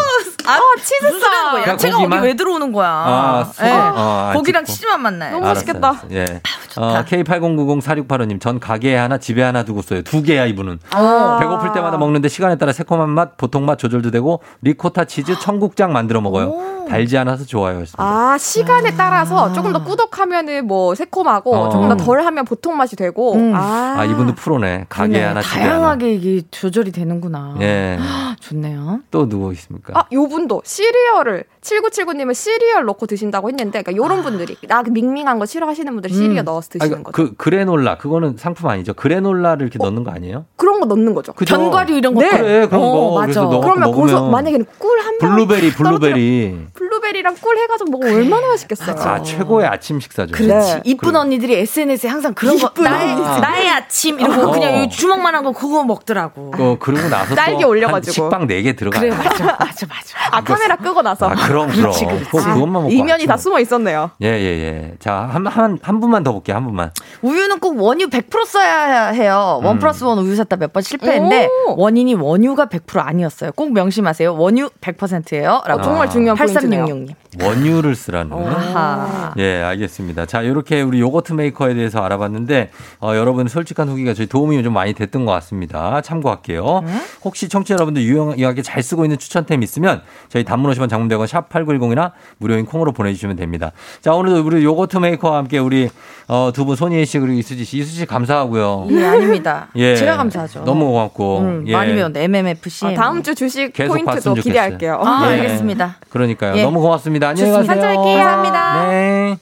[0.46, 1.50] 아, 치즈 싸.
[1.52, 1.66] 거야?
[1.68, 2.18] 야채가 고기만?
[2.18, 2.88] 거기 왜 들어오는 거야?
[2.88, 3.52] 아.
[3.62, 3.70] 예.
[3.70, 4.74] 어, 안 고기랑 찍고.
[4.74, 5.32] 치즈만 만나요.
[5.32, 5.88] 너무 알았어, 맛있겠다.
[5.88, 6.06] 알았어.
[6.12, 6.40] 예.
[6.76, 10.02] 어, K80904685님, 전 가게에 하나, 집에 하나 두고 써요.
[10.02, 10.78] 두 개야, 이분은.
[10.90, 11.38] 아.
[11.40, 16.20] 배고플 때마다 먹는데 시간에 따라 새콤한 맛, 보통 맛 조절도 되고, 리코타 치즈 청국장 만들어
[16.20, 16.76] 먹어요.
[16.88, 17.80] 달지 않아서 좋아요.
[17.80, 17.96] 했습니다.
[18.00, 21.68] 아 시간에 따라서 조금 더 꾸덕하면은 뭐 새콤하고 어.
[21.68, 23.34] 조금 더 덜 하면 보통 맛이 되고.
[23.34, 23.52] 음.
[23.56, 24.86] 아, 아, 이분도 프로네.
[24.88, 25.26] 가게 그러네.
[25.26, 25.68] 하나, 집에 하나.
[25.70, 27.56] 다양하게 이게 조절이 되는구나.
[27.60, 27.98] 예.
[28.38, 29.00] 좋네요.
[29.10, 29.98] 또 누구 있습니까?
[29.98, 35.46] 아, 요분 도 시리얼을 7979님은 시리얼 넣고 드신다고 했는데, 그러니까 요런 분들이 나그 밍밍한 거
[35.46, 37.12] 싫어하시는 분들 시리얼 넣어서 아, 드시는 이거 거죠.
[37.30, 38.94] 그 그래놀라 그거는 상품 아니죠?
[38.94, 40.44] 그래놀라를 이렇게 넣는 거 아니에요?
[40.56, 41.32] 그런 거 넣는 거죠.
[41.32, 41.56] 그죠?
[41.56, 42.20] 견과류 이런 거.
[42.20, 42.30] 네.
[42.30, 43.26] 그래 그런 어, 거 맞아.
[43.26, 45.30] 그래서 넣어 그러면 거기서 만약에 꿀 한 방.
[45.36, 48.96] 블루베리 블루베리 블루베리랑 꿀 해가지고 먹으면 얼마나 맛있겠어요.
[48.98, 50.32] 아 최고의 아침 식사죠.
[50.32, 50.74] 그렇지.
[50.74, 50.80] 네.
[50.84, 51.18] 이쁜 그래.
[51.18, 53.40] 언니들이 SNS에 항상 그런 거 나의, 언니들.
[53.40, 54.50] 나의 아침 이러고 어.
[54.52, 56.52] 그냥 이 주먹만 한 거 그거 먹더라고.
[56.58, 58.24] 어, 그러고 나서 딸기 또 올려가지고.
[58.24, 59.00] 한 식빵 4개 들어가요.
[59.00, 60.18] 그래 맞아 맞아 맞아.
[60.32, 61.28] 아, 카메라 끄고 나서.
[61.28, 61.80] 아, 그럼 그럼.
[61.92, 62.24] 그렇지, 그렇지.
[62.26, 64.10] 그거, 그것만 먹고 이면이 아침 다 숨어 있었네요.
[64.22, 64.92] 예, 예, 예.
[64.98, 66.90] 자, 한, 한, 한 분만 더 볼게요, 한 분만.
[67.22, 69.60] 우유는 꼭 원유 100% 써야 해요.
[69.62, 69.78] 원 음.
[69.80, 73.52] 플러스 원 우유 샀다 몇 번 실패했는데 원인이 원유가 100% 아니었어요.
[73.52, 74.34] 꼭 명심하세요.
[74.36, 75.62] 원유 100%예요.
[75.66, 76.80] 라고 정말 중요한 포인트네요.
[76.84, 77.14] 이은영님.
[77.42, 78.32] 원유를 쓰라는.
[78.32, 79.34] 아하.
[79.38, 80.26] 예, 알겠습니다.
[80.26, 82.70] 자, 이렇게 우리 요거트 메이커에 대해서 알아봤는데,
[83.00, 86.00] 어, 여러분 솔직한 후기가 저희 도움이 좀 많이 됐던 것 같습니다.
[86.00, 86.82] 참고할게요.
[87.24, 91.45] 혹시 청취자 여러분들 유용하게 잘 쓰고 있는 추천템 있으면 저희 단문 50원 장문 100원 샵
[91.50, 93.72] 8910이나 무료인 콩으로 보내주시면 됩니다.
[94.00, 95.88] 자, 오늘도 우리 요거트 메이커와 함께 우리
[96.28, 97.78] 어, 두 분 손희애 씨 그리고 이수지 씨.
[97.78, 98.88] 이수지 씨 감사하고요.
[98.90, 99.68] 예, 아닙니다.
[99.76, 99.94] 예.
[99.94, 100.64] 제가 감사하죠.
[100.64, 101.38] 너무 고맙고.
[101.38, 101.72] 음, 예.
[101.72, 102.24] 많이 배웠네.
[102.24, 102.86] MMFC.
[102.86, 104.34] 아, 다음 주 주식 계속 포인트도.
[104.34, 105.00] 기대할게요.
[105.04, 105.40] 아, 예.
[105.40, 105.96] 알겠습니다.
[106.10, 106.56] 그러니까요.
[106.56, 106.62] 예.
[106.64, 107.28] 너무 고맙습니다.
[107.28, 107.52] 안녕히.
[107.52, 107.80] 가세요.
[107.80, 108.86] 감사합니다.
[108.88, 109.36] 네.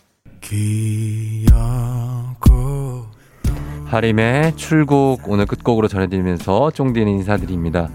[3.86, 7.89] 하림의 출국 오늘 끝곡으로 전해드리면서 쫑디는 인사드립니다.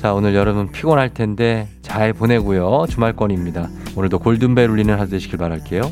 [0.00, 2.86] 자, 오늘 여러분 피곤할 텐데 잘 보내고요.
[2.88, 3.68] 주말권입니다.
[3.94, 5.82] 오늘도 골든벨 울리는 하루 되시길 바랄게요.